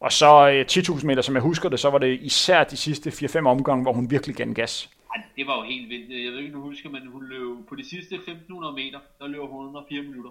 Og 0.00 0.12
så 0.12 0.64
10.000 0.68 0.92
øh, 0.92 1.06
meter, 1.06 1.22
som 1.22 1.34
jeg 1.34 1.42
husker 1.42 1.68
det, 1.68 1.80
så 1.80 1.90
var 1.90 1.98
det 1.98 2.20
især 2.20 2.64
de 2.64 2.76
sidste 2.76 3.10
4-5 3.10 3.46
omgange, 3.46 3.82
hvor 3.82 3.92
hun 3.92 4.10
virkelig 4.10 4.36
gav 4.36 4.52
gas. 4.52 4.90
Ej, 5.14 5.22
det 5.36 5.46
var 5.46 5.56
jo 5.56 5.62
helt 5.62 5.88
vildt. 5.88 6.24
Jeg 6.24 6.32
ved 6.32 6.38
ikke, 6.38 6.52
du 6.52 6.60
husker, 6.60 6.90
men 6.90 7.06
hun 7.06 7.28
løb 7.28 7.68
på 7.68 7.74
de 7.74 7.88
sidste 7.88 8.14
1.500 8.14 8.70
meter, 8.70 8.98
der 9.18 9.26
løb 9.26 9.40
hun 9.40 9.66
under 9.66 9.82
4 9.88 10.02
minutter. 10.02 10.30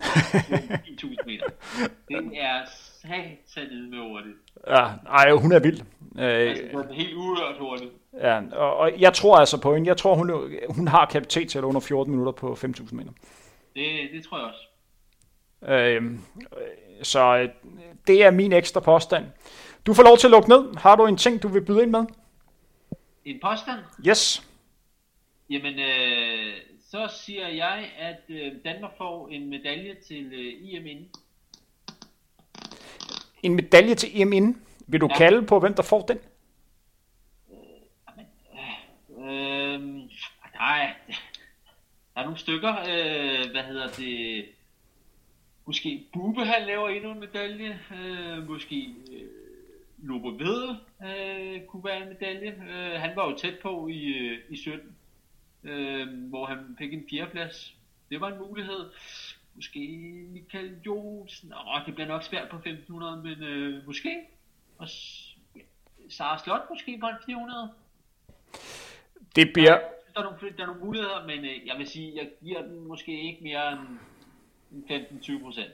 10.000 0.02 1.16
meter. 1.26 1.46
Det 2.08 2.30
er 2.40 2.60
satan 3.46 3.90
med 3.90 3.98
hurtigt. 3.98 4.36
Ja, 4.66 4.86
ej, 5.08 5.30
hun 5.30 5.52
er 5.52 5.60
vild. 5.60 5.80
Altså, 6.18 6.62
det 6.62 6.90
er 6.90 6.94
helt 6.94 7.14
uhørt 7.14 7.58
hurtigt. 7.58 7.90
Ja, 8.20 8.40
og, 8.52 8.76
og, 8.76 9.00
jeg 9.00 9.14
tror 9.14 9.36
altså 9.36 9.60
på 9.60 9.74
hende. 9.74 9.88
Jeg 9.88 9.96
tror, 9.96 10.14
hun, 10.14 10.30
hun 10.68 10.88
har 10.88 11.06
kapacitet 11.06 11.48
til 11.48 11.58
at 11.58 11.64
under 11.64 11.80
14 11.80 12.10
minutter 12.10 12.32
på 12.32 12.52
5.000 12.52 12.94
meter. 12.94 13.12
Det, 13.74 13.84
det 14.12 14.24
tror 14.24 14.38
jeg 14.38 14.46
også. 14.46 14.66
Øh, 15.68 16.18
så 17.02 17.36
øh, 17.36 17.48
det 18.06 18.22
er 18.22 18.30
min 18.30 18.52
ekstra 18.52 18.80
påstand. 18.80 19.26
Du 19.86 19.94
får 19.94 20.02
lov 20.02 20.18
til 20.18 20.26
at 20.26 20.30
lukke 20.30 20.48
ned. 20.48 20.76
Har 20.76 20.96
du 20.96 21.06
en 21.06 21.16
ting, 21.16 21.42
du 21.42 21.48
vil 21.48 21.64
byde 21.64 21.82
ind 21.82 21.90
med? 21.90 22.04
En 23.24 23.40
påstand? 23.42 23.78
Yes. 24.08 24.48
Jamen, 25.50 25.78
øh, 25.78 26.54
så 26.90 27.08
siger 27.24 27.48
jeg, 27.48 27.90
at 27.98 28.20
øh, 28.28 28.52
Danmark 28.64 28.96
får 28.98 29.28
en 29.28 29.50
medalje 29.50 29.96
til 30.06 30.32
øh, 30.32 30.72
IM 30.72 30.86
inden. 30.86 31.08
En 33.42 33.54
medalje 33.54 33.94
til 33.94 34.20
IM 34.20 34.32
inden? 34.32 34.62
Vil 34.86 35.00
du 35.00 35.08
ja. 35.10 35.16
kalde 35.16 35.46
på, 35.46 35.60
hvem 35.60 35.74
der 35.74 35.82
får 35.82 36.02
den? 36.02 36.18
Øh, 39.18 39.80
nej, 40.54 40.94
der 42.14 42.20
er 42.20 42.22
nogle 42.22 42.38
stykker. 42.38 42.76
Øh, 42.78 43.50
hvad 43.50 43.62
hedder 43.62 43.88
det? 43.88 44.44
Måske 45.66 46.06
Bube, 46.12 46.44
han 46.44 46.66
laver 46.66 46.88
endnu 46.88 47.10
en 47.10 47.20
medalje. 47.20 47.80
Øh, 47.94 48.48
måske 48.48 48.94
øh, 49.12 49.28
Lobo 50.02 50.28
Ved 50.28 50.76
øh, 51.04 51.66
kunne 51.66 51.84
være 51.84 52.02
en 52.02 52.08
medalje. 52.08 52.50
Øh, 52.50 53.00
han 53.00 53.16
var 53.16 53.30
jo 53.30 53.36
tæt 53.36 53.58
på 53.62 53.88
i, 53.88 54.04
øh, 54.04 54.38
i 54.48 54.56
17, 54.56 54.96
øh, 55.64 56.28
hvor 56.28 56.46
han 56.46 56.76
fik 56.78 56.92
en 56.92 57.04
fjerdeplads. 57.10 57.74
Det 58.10 58.20
var 58.20 58.28
en 58.28 58.38
mulighed. 58.38 58.90
Måske 59.54 59.78
Michael 60.32 60.76
Jonsen. 60.86 61.48
Nå, 61.48 61.56
det 61.86 61.94
bliver 61.94 62.08
nok 62.08 62.22
svært 62.22 62.48
på 62.48 62.56
1500, 62.56 63.22
men 63.22 63.42
øh, 63.42 63.86
måske. 63.86 64.20
Og 64.78 64.88
ja, 65.56 65.60
Sara 66.08 66.38
Slot 66.38 66.60
måske 66.70 66.98
på 67.00 67.06
en 67.06 67.14
400. 67.26 67.70
Det 69.36 69.50
bliver... 69.54 69.80
Der 70.14 70.20
er, 70.20 70.24
nogle, 70.24 70.56
der 70.56 70.62
er 70.62 70.66
nogle 70.66 70.84
muligheder, 70.84 71.26
men 71.26 71.44
øh, 71.44 71.66
jeg 71.66 71.78
vil 71.78 71.88
sige, 71.88 72.16
jeg 72.16 72.30
giver 72.42 72.62
den 72.62 72.88
måske 72.88 73.22
ikke 73.22 73.42
mere 73.42 73.72
end 73.72 73.98
15-20 74.90 75.44
procent. 75.44 75.72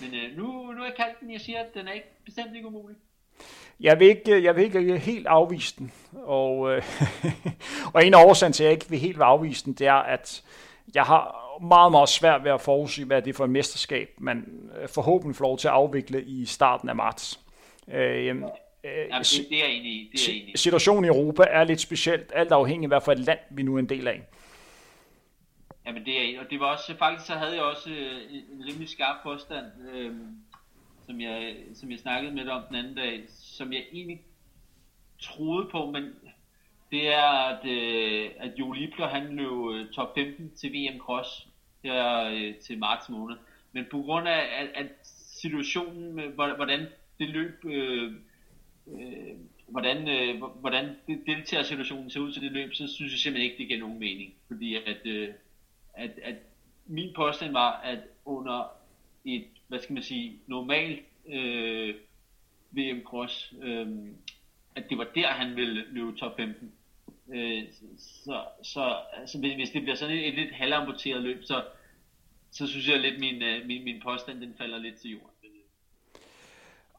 Men 0.00 0.14
øh, 0.14 0.36
nu, 0.36 0.72
nu 0.72 0.82
er 0.82 0.90
den, 1.20 1.32
jeg 1.32 1.40
siger, 1.40 1.60
at 1.60 1.74
den 1.74 1.88
er 1.88 1.92
ikke 1.92 2.08
bestemt 2.24 2.56
ikke 2.56 2.68
umulig. 2.68 2.96
Jeg 3.80 3.98
vil 3.98 4.08
ikke, 4.08 4.42
jeg 4.42 4.56
vil 4.56 4.64
ikke 4.64 4.98
helt 4.98 5.26
afvise 5.26 5.74
den, 5.78 5.92
og, 6.12 6.72
øh, 6.72 6.82
og 7.94 8.06
en 8.06 8.14
af 8.14 8.24
årsagen 8.24 8.52
til, 8.52 8.64
at 8.64 8.66
jeg 8.66 8.72
ikke 8.72 8.90
vil 8.90 8.98
helt 8.98 9.20
afvise 9.20 9.64
den, 9.64 9.72
det 9.72 9.86
er, 9.86 9.92
at 9.92 10.44
jeg 10.94 11.02
har 11.02 11.42
meget, 11.62 11.92
meget 11.92 12.08
svært 12.08 12.44
ved 12.44 12.50
at 12.50 12.60
forudsige, 12.60 13.04
hvad 13.04 13.22
det 13.22 13.30
er 13.30 13.34
for 13.34 13.44
et 13.44 13.50
mesterskab, 13.50 14.10
man 14.18 14.70
øh, 14.80 14.88
forhåbentlig 14.88 15.36
får 15.36 15.44
lov 15.44 15.58
til 15.58 15.68
at 15.68 15.74
afvikle 15.74 16.24
i 16.24 16.44
starten 16.44 16.88
af 16.88 16.96
marts. 16.96 17.40
Øh, 17.92 18.36
Øh, 18.86 19.08
Jamen, 19.08 19.22
det, 19.22 19.46
det 19.50 19.64
er 19.64 19.68
i. 19.68 20.10
Det 20.12 20.28
er 20.28 20.32
i. 20.32 20.52
Situationen 20.54 21.04
i 21.04 21.08
Europa 21.08 21.44
er 21.50 21.64
lidt 21.64 21.80
specielt, 21.80 22.32
alt 22.34 22.52
afhængig 22.52 22.84
af, 22.84 22.90
hvad 22.90 23.00
for 23.00 23.12
et 23.12 23.18
land 23.18 23.38
vi 23.50 23.62
nu 23.62 23.74
er 23.74 23.78
en 23.78 23.88
del 23.88 24.08
af. 24.08 24.22
Jamen 25.86 26.04
det 26.04 26.34
er 26.34 26.40
og 26.40 26.50
det 26.50 26.60
var 26.60 26.66
også, 26.66 26.96
faktisk 26.96 27.26
så 27.26 27.34
havde 27.34 27.54
jeg 27.54 27.62
også 27.62 27.90
øh, 27.90 28.32
en 28.32 28.64
rimelig 28.68 28.88
skarp 28.88 29.16
påstand, 29.22 29.66
øh, 29.92 30.14
som, 31.06 31.20
jeg, 31.20 31.56
som 31.74 31.90
jeg 31.90 31.98
snakkede 31.98 32.34
med 32.34 32.44
dig 32.44 32.52
om 32.52 32.62
den 32.68 32.76
anden 32.76 32.94
dag, 32.94 33.24
som 33.28 33.72
jeg 33.72 33.84
egentlig 33.92 34.20
troede 35.20 35.68
på, 35.70 35.90
men 35.90 36.14
det 36.90 37.14
er, 37.14 37.28
at, 37.28 37.66
øh, 37.66 38.30
at 38.36 38.58
Joel 38.58 38.82
Ibler, 38.82 39.08
han 39.08 39.36
løb 39.36 39.74
øh, 39.74 39.92
top 39.92 40.14
15 40.14 40.50
til 40.56 40.72
VM 40.72 40.98
Cross 40.98 41.48
her 41.84 42.24
øh, 42.24 42.54
til 42.54 42.78
marts 42.78 43.08
måned. 43.08 43.36
Men 43.72 43.86
på 43.90 44.02
grund 44.02 44.28
af 44.28 44.40
at, 44.60 44.68
at 44.74 44.90
situationen, 45.42 46.32
hvordan 46.34 46.86
det 47.18 47.28
løb 47.28 47.64
øh, 47.64 48.12
øh, 48.86 49.36
hvordan, 49.68 50.08
øh, 50.08 50.42
hvordan 50.60 50.96
deltagersituationen 51.26 52.10
ser 52.10 52.20
ud 52.20 52.32
til 52.32 52.42
det 52.42 52.52
løb, 52.52 52.74
så 52.74 52.86
synes 52.94 53.12
jeg 53.12 53.18
simpelthen 53.18 53.50
ikke, 53.50 53.58
det 53.58 53.68
giver 53.68 53.80
nogen 53.80 53.98
mening. 53.98 54.34
Fordi 54.46 54.74
at, 54.74 55.06
øh, 55.06 55.28
at, 55.96 56.10
at 56.22 56.34
min 56.86 57.14
påstand 57.14 57.52
var, 57.52 57.80
at 57.80 57.98
under 58.24 58.72
et, 59.24 59.46
hvad 59.68 59.78
skal 59.78 59.94
man 59.94 60.02
sige, 60.02 60.40
normalt 60.46 61.00
øh, 61.28 61.94
VM 62.70 63.02
Cross, 63.04 63.54
øh, 63.62 63.88
at 64.74 64.90
det 64.90 64.98
var 64.98 65.08
der, 65.14 65.28
han 65.28 65.56
ville 65.56 65.84
løbe 65.90 66.16
top 66.16 66.36
15. 66.36 66.72
Øh, 67.34 67.64
så, 67.98 68.44
så 68.62 68.96
altså, 69.12 69.38
hvis 69.38 69.70
det 69.70 69.82
bliver 69.82 69.96
sådan 69.96 70.16
et, 70.16 70.28
et 70.28 70.34
lidt 70.34 70.52
halvamputeret 70.52 71.22
løb, 71.22 71.44
så, 71.44 71.64
så 72.50 72.66
synes 72.66 72.88
jeg 72.88 73.00
lidt, 73.00 73.20
min, 73.20 73.42
øh, 73.42 73.66
min, 73.66 73.84
min 73.84 74.00
påstand 74.02 74.40
den 74.40 74.54
falder 74.58 74.78
lidt 74.78 74.96
til 74.96 75.10
jorden. 75.10 75.35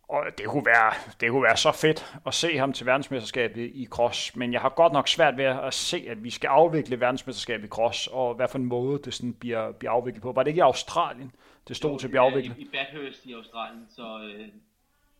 Og 0.10 0.24
det 0.38 0.46
kunne, 0.46 0.66
være, 0.66 0.94
det 1.22 1.30
kunne 1.32 1.44
være 1.44 1.58
så 1.58 1.72
fedt 1.72 2.20
at 2.26 2.34
se 2.34 2.58
ham 2.58 2.74
til 2.74 2.86
verdensmesterskabet 2.86 3.72
i 3.74 3.88
cross, 3.90 4.36
men 4.36 4.54
jeg 4.54 4.62
har 4.62 4.70
godt 4.70 4.94
nok 4.94 5.08
svært 5.08 5.38
ved 5.38 5.46
at 5.46 5.74
se, 5.74 6.06
at 6.10 6.24
vi 6.24 6.30
skal 6.30 6.48
afvikle 6.48 7.00
verdensmesterskabet 7.00 7.66
i 7.66 7.70
cross, 7.70 8.08
og 8.08 8.36
hvad 8.36 8.48
for 8.48 8.58
en 8.58 8.66
måde 8.66 9.02
det 9.04 9.14
sådan 9.14 9.34
bliver, 9.34 9.72
bliver 9.72 9.92
afviklet 9.92 10.22
på. 10.22 10.32
Var 10.32 10.44
det 10.44 10.50
ikke 10.50 10.60
i 10.60 10.62
Australien, 10.62 11.32
det 11.68 11.76
stod 11.76 11.92
jo, 11.92 11.98
til 11.98 12.08
at 12.08 12.12
blive 12.12 12.22
afviklet? 12.22 12.58
I, 12.58 12.62
i 12.62 12.70
Bathurst 12.72 13.26
i 13.26 13.34
Australien, 13.34 13.88
så 13.90 14.20
øh, 14.24 14.48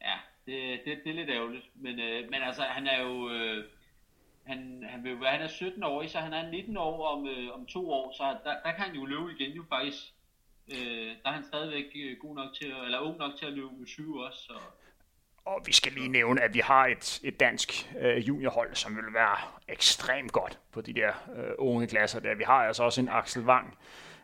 ja, 0.02 0.16
det, 0.46 0.80
det, 0.86 0.98
det 1.04 1.10
er 1.10 1.16
lidt 1.16 1.30
ærgerligt. 1.30 1.66
Men, 1.76 2.00
øh, 2.00 2.30
men 2.32 2.42
altså, 2.42 2.62
han 2.62 2.88
er 2.88 3.02
jo... 3.02 3.30
Øh, 3.30 3.64
han, 4.44 4.84
han, 4.90 5.04
vil, 5.04 5.18
han 5.28 5.42
er 5.42 5.48
17 5.48 5.84
år, 5.84 6.08
så 6.08 6.20
han 6.20 6.34
er 6.34 6.52
19 6.52 6.78
år 6.78 7.08
om, 7.08 7.28
øh, 7.28 7.54
om 7.54 7.66
to 7.66 7.92
år, 7.92 8.14
så 8.18 8.24
der, 8.44 8.54
der 8.64 8.72
kan 8.72 8.86
han 8.86 8.96
jo 8.96 9.06
løbe 9.06 9.32
igen 9.40 9.52
jo 9.52 9.64
faktisk. 9.70 10.14
Øh, 10.72 11.16
der 11.24 11.30
er 11.30 11.32
han 11.32 11.44
stadigvæk 11.44 11.86
øh, 11.96 12.18
god 12.18 12.36
nok 12.36 12.54
til, 12.54 12.74
eller 12.86 13.00
ung 13.00 13.18
nok 13.18 13.36
til 13.36 13.46
at 13.46 13.54
løbe 13.54 13.88
7 13.88 14.16
også. 14.16 14.40
Så. 14.40 14.54
Og 15.48 15.62
vi 15.66 15.74
skal 15.74 15.92
lige 15.92 16.08
nævne, 16.08 16.42
at 16.42 16.54
vi 16.54 16.60
har 16.60 16.86
et, 16.86 17.20
et 17.24 17.40
dansk 17.40 17.90
øh, 18.00 18.28
juniorhold, 18.28 18.76
som 18.76 18.96
vil 18.96 19.14
være 19.14 19.38
ekstremt 19.68 20.32
godt 20.32 20.60
på 20.72 20.82
de 20.82 20.94
der 20.94 21.12
øh, 21.36 21.52
unge 21.58 21.88
klasser 21.88 22.20
der. 22.20 22.36
Vi 22.36 22.44
har 22.44 22.54
altså 22.54 22.84
også 22.84 23.02
en 23.02 23.10
Axel 23.10 23.44
Wang, 23.44 23.78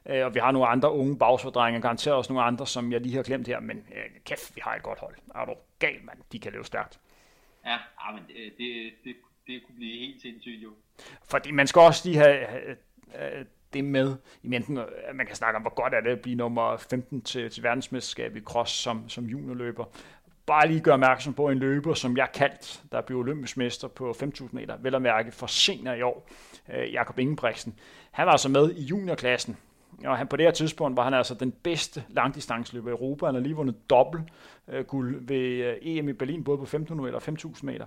øh, 0.06 0.26
og 0.26 0.34
vi 0.36 0.40
har 0.40 0.52
nogle 0.52 0.68
andre 0.68 0.92
unge 0.92 1.18
bagsfordrenge, 1.18 1.82
garanteret 1.82 2.16
også 2.16 2.34
nogle 2.34 2.48
andre, 2.48 2.68
som 2.68 2.92
jeg 2.92 3.02
lige 3.02 3.16
har 3.16 3.24
glemt 3.24 3.48
her, 3.48 3.60
men 3.60 3.78
øh, 3.78 4.04
kæft, 4.26 4.56
vi 4.56 4.62
har 4.64 4.76
et 4.76 4.84
godt 4.84 5.00
hold. 5.00 5.16
Er 5.36 5.46
du 5.46 5.54
gal, 5.80 6.04
mand? 6.04 6.18
De 6.32 6.40
kan 6.40 6.52
løbe 6.52 6.66
stærkt. 6.66 7.00
Ja, 7.66 7.78
ah, 8.00 8.16
men 8.16 8.24
det, 8.28 8.54
det, 8.58 8.92
det, 9.04 9.16
det 9.48 9.64
kunne 9.66 9.76
blive 9.76 10.00
helt 10.00 10.22
sindssygt 10.22 10.64
jo. 10.64 10.70
Fordi 11.24 11.52
man 11.52 11.68
skal 11.68 11.80
også 11.80 12.10
lige 12.10 12.18
have, 12.18 12.48
have 13.16 13.46
det 13.74 13.86
med 13.86 14.16
i 14.44 14.48
mente, 14.48 14.86
at 15.06 15.16
man 15.16 15.26
kan 15.26 15.36
snakke 15.36 15.56
om, 15.56 15.62
hvor 15.62 15.74
godt 15.74 15.94
er 15.94 16.02
det 16.02 16.10
at 16.10 16.22
blive 16.22 16.36
nummer 16.36 16.78
15 16.78 17.22
til, 17.22 17.50
til 17.50 17.64
verdensmesterskab 17.64 18.36
i 18.36 18.42
cross 18.42 18.72
som, 18.72 19.10
som 19.10 19.26
juniorløber. 19.26 19.86
Bare 20.46 20.68
lige 20.68 20.80
gøre 20.80 20.94
opmærksom 20.94 21.34
på 21.34 21.50
en 21.50 21.58
løber, 21.58 21.94
som 21.94 22.18
jeg 22.18 22.28
kaldt, 22.34 22.84
der 22.92 23.02
blev 23.02 23.18
olympisk 23.18 23.58
mester 23.58 23.88
på 23.88 24.12
5.000 24.12 24.48
meter, 24.52 24.78
vel 24.78 24.96
at 24.96 25.02
mærke 25.02 25.32
for 25.32 25.48
senere 25.48 25.98
i 25.98 26.02
år, 26.02 26.30
øh, 26.74 26.94
Jakob 26.94 27.20
Ingebrigtsen. 27.20 27.76
Han 28.12 28.26
var 28.26 28.32
altså 28.32 28.50
med 28.50 28.72
i 28.72 28.84
juniorklassen, 28.84 29.58
og 30.06 30.18
han, 30.18 30.28
på 30.28 30.38
det 30.38 30.46
her 30.46 30.52
tidspunkt 30.52 30.98
var 30.98 31.04
han 31.04 31.14
altså 31.14 31.34
den 31.34 31.52
bedste 31.52 32.04
langdistanceløber 32.10 32.90
i 32.90 32.92
Europa. 32.92 33.26
Han 33.26 33.36
har 33.36 33.42
lige 33.42 33.56
vundet 33.56 33.90
dobbelt 33.90 34.24
øh, 34.68 34.86
guld 34.86 35.28
ved 35.28 35.38
øh, 35.38 35.76
EM 35.82 36.10
i 36.10 36.14
Berlin, 36.14 36.44
både 36.44 36.58
på 36.58 36.64
1.500 36.64 36.94
meter 36.94 37.16
og 37.16 37.24
5.000 37.24 37.66
meter. 37.66 37.86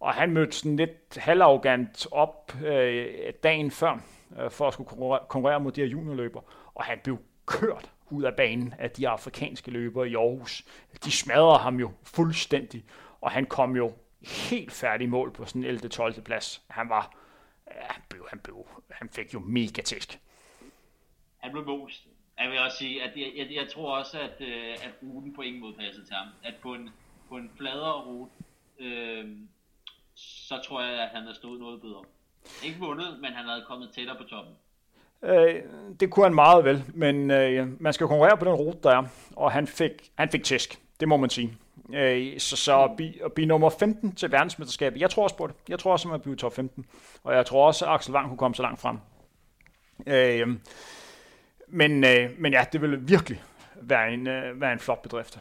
Og 0.00 0.14
han 0.14 0.30
mødte 0.30 0.52
sådan 0.52 0.76
lidt 0.76 1.16
halvarrogant 1.16 2.06
op 2.10 2.52
øh, 2.64 3.06
dagen 3.42 3.70
før, 3.70 3.98
øh, 4.40 4.50
for 4.50 4.68
at 4.68 4.72
skulle 4.72 4.88
konkurrere 5.28 5.60
mod 5.60 5.72
de 5.72 5.80
her 5.80 5.88
juniorløber. 5.88 6.40
Og 6.74 6.84
han 6.84 6.98
blev 7.04 7.18
kørt 7.46 7.93
ud 8.14 8.22
af 8.22 8.34
banen 8.34 8.74
af 8.78 8.90
de 8.90 9.08
afrikanske 9.08 9.70
løbere 9.70 10.08
i 10.08 10.14
Aarhus. 10.14 10.64
De 11.04 11.10
smadrede 11.10 11.58
ham 11.58 11.76
jo 11.76 11.92
fuldstændig, 12.02 12.84
og 13.20 13.30
han 13.30 13.46
kom 13.46 13.76
jo 13.76 13.92
helt 14.50 14.72
færdig 14.72 15.08
mål 15.08 15.32
på 15.32 15.44
sådan 15.44 15.64
11-12. 15.64 16.20
plads. 16.20 16.62
Han 16.70 16.88
var, 16.88 17.16
ja, 17.70 17.86
han, 17.90 18.02
blev, 18.08 18.26
han, 18.30 18.38
blev, 18.38 18.66
han 18.90 19.08
fik 19.08 19.34
jo 19.34 19.38
mega 19.38 19.82
tæsk. 19.82 20.20
Han 21.38 21.52
blev 21.52 21.66
most. 21.66 22.06
Jeg 22.38 22.50
vil 22.50 22.58
også 22.58 22.78
sige, 22.78 23.02
at 23.02 23.16
jeg, 23.16 23.32
jeg, 23.36 23.46
jeg 23.50 23.68
tror 23.70 23.96
også, 23.98 24.20
at, 24.20 24.40
øh, 24.40 24.72
at 24.72 24.92
ruten 25.02 25.34
på 25.34 25.42
ingen 25.42 25.60
måde 25.60 25.74
passede 25.74 26.06
til 26.06 26.14
ham. 26.14 26.28
At 26.44 26.54
på 26.62 26.74
en, 26.74 26.90
på 27.28 27.36
en 27.36 27.50
fladere 27.56 28.02
rute, 28.02 28.32
øh, 28.78 29.36
så 30.14 30.60
tror 30.64 30.82
jeg, 30.82 31.00
at 31.00 31.08
han 31.08 31.22
havde 31.22 31.34
stået 31.34 31.60
noget 31.60 31.80
bedre. 31.80 32.04
Ikke 32.64 32.78
vundet, 32.78 33.20
men 33.20 33.32
han 33.32 33.44
havde 33.44 33.64
kommet 33.66 33.90
tættere 33.92 34.16
på 34.16 34.24
toppen. 34.24 34.54
Øh, 35.24 35.62
det 36.00 36.10
kunne 36.10 36.24
han 36.24 36.34
meget 36.34 36.64
vel, 36.64 36.84
men 36.94 37.30
øh, 37.30 37.82
man 37.82 37.92
skal 37.92 38.06
konkurrere 38.06 38.36
på 38.36 38.44
den 38.44 38.54
rute, 38.54 38.78
der 38.82 38.90
er, 38.90 39.04
og 39.36 39.52
han 39.52 39.66
fik, 39.66 39.90
han 40.18 40.30
fik 40.30 40.44
tæsk, 40.44 40.78
det 41.00 41.08
må 41.08 41.16
man 41.16 41.30
sige. 41.30 41.56
Øh, 41.94 42.38
så 42.38 42.56
så 42.56 42.84
at, 42.84 42.96
blive, 42.96 43.24
at 43.24 43.32
blive 43.32 43.46
nummer 43.46 43.70
15 43.70 44.14
til 44.14 44.32
verdensmesterskabet, 44.32 45.00
jeg 45.00 45.10
tror 45.10 45.22
også 45.22 45.36
på 45.36 45.46
det. 45.46 45.54
Jeg 45.68 45.78
tror 45.78 45.92
også, 45.92 46.08
at 46.08 46.10
man 46.10 46.20
bliver 46.20 46.36
top 46.36 46.54
15, 46.54 46.86
og 47.24 47.34
jeg 47.34 47.46
tror 47.46 47.66
også, 47.66 47.84
at 47.84 47.90
Axel 47.90 48.14
Wang 48.14 48.28
kunne 48.28 48.38
komme 48.38 48.54
så 48.54 48.62
langt 48.62 48.80
frem. 48.80 48.98
Øh, 50.06 50.48
men, 51.68 52.04
øh, 52.04 52.30
men 52.38 52.52
ja, 52.52 52.64
det 52.72 52.80
ville 52.80 53.00
virkelig 53.00 53.42
være 53.74 54.12
en, 54.12 54.26
øh, 54.26 54.60
være 54.60 54.72
en 54.72 54.78
flot 54.78 55.02
bedrift. 55.02 55.38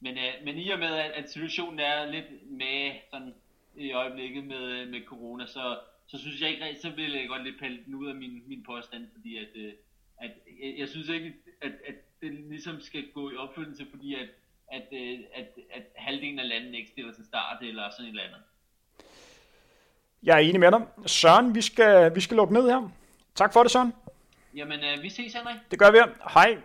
Men, 0.00 0.18
øh, 0.18 0.44
men 0.44 0.56
i 0.56 0.70
og 0.70 0.78
med, 0.78 0.88
at 0.88 1.30
situationen 1.30 1.80
er 1.80 2.06
lidt 2.06 2.26
med 2.50 2.92
sådan 3.10 3.34
i 3.76 3.92
øjeblikket 3.92 4.44
med, 4.44 4.86
med 4.86 5.00
corona, 5.06 5.46
så 5.46 5.78
så 6.08 6.18
synes 6.18 6.40
jeg 6.40 6.50
ikke, 6.50 6.80
så 6.82 6.90
vil 6.90 7.12
jeg 7.12 7.28
godt 7.28 7.44
lidt 7.44 7.60
pille 7.60 7.78
den 7.86 7.94
ud 7.94 8.08
af 8.08 8.14
min, 8.14 8.42
min 8.46 8.62
påstand, 8.62 9.06
fordi 9.12 9.36
at, 9.36 9.48
øh, 9.54 9.72
at 10.18 10.30
jeg, 10.62 10.74
jeg 10.78 10.88
synes 10.88 11.08
ikke, 11.08 11.34
at, 11.62 11.72
at 11.88 11.94
det 12.22 12.34
ligesom 12.34 12.80
skal 12.80 13.10
gå 13.14 13.30
i 13.30 13.36
opfølgelse, 13.36 13.86
fordi 13.90 14.14
at, 14.14 14.28
at, 14.72 14.86
øh, 14.92 15.18
at, 15.34 15.46
at 15.70 15.82
halvdelen 15.96 16.38
af 16.38 16.48
landene 16.48 16.76
ikke 16.76 16.90
stiller 16.90 17.14
til 17.14 17.24
start 17.24 17.62
eller 17.62 17.90
sådan 17.90 18.04
et 18.04 18.08
eller 18.08 18.22
andet. 18.22 18.40
Jeg 20.22 20.34
er 20.34 20.38
enig 20.38 20.60
med 20.60 20.72
dig. 20.72 20.86
Søren, 21.06 21.54
vi 21.54 21.60
skal, 21.60 22.14
vi 22.14 22.20
skal 22.20 22.36
lukke 22.36 22.54
ned 22.54 22.70
her. 22.70 22.90
Tak 23.34 23.52
for 23.52 23.62
det, 23.62 23.70
Søren. 23.70 23.92
Jamen, 24.54 24.80
øh, 24.80 25.02
vi 25.02 25.08
ses, 25.08 25.34
Henrik. 25.34 25.56
Det 25.70 25.78
gør 25.78 25.90
vi. 25.90 25.98
Hej. 26.34 26.58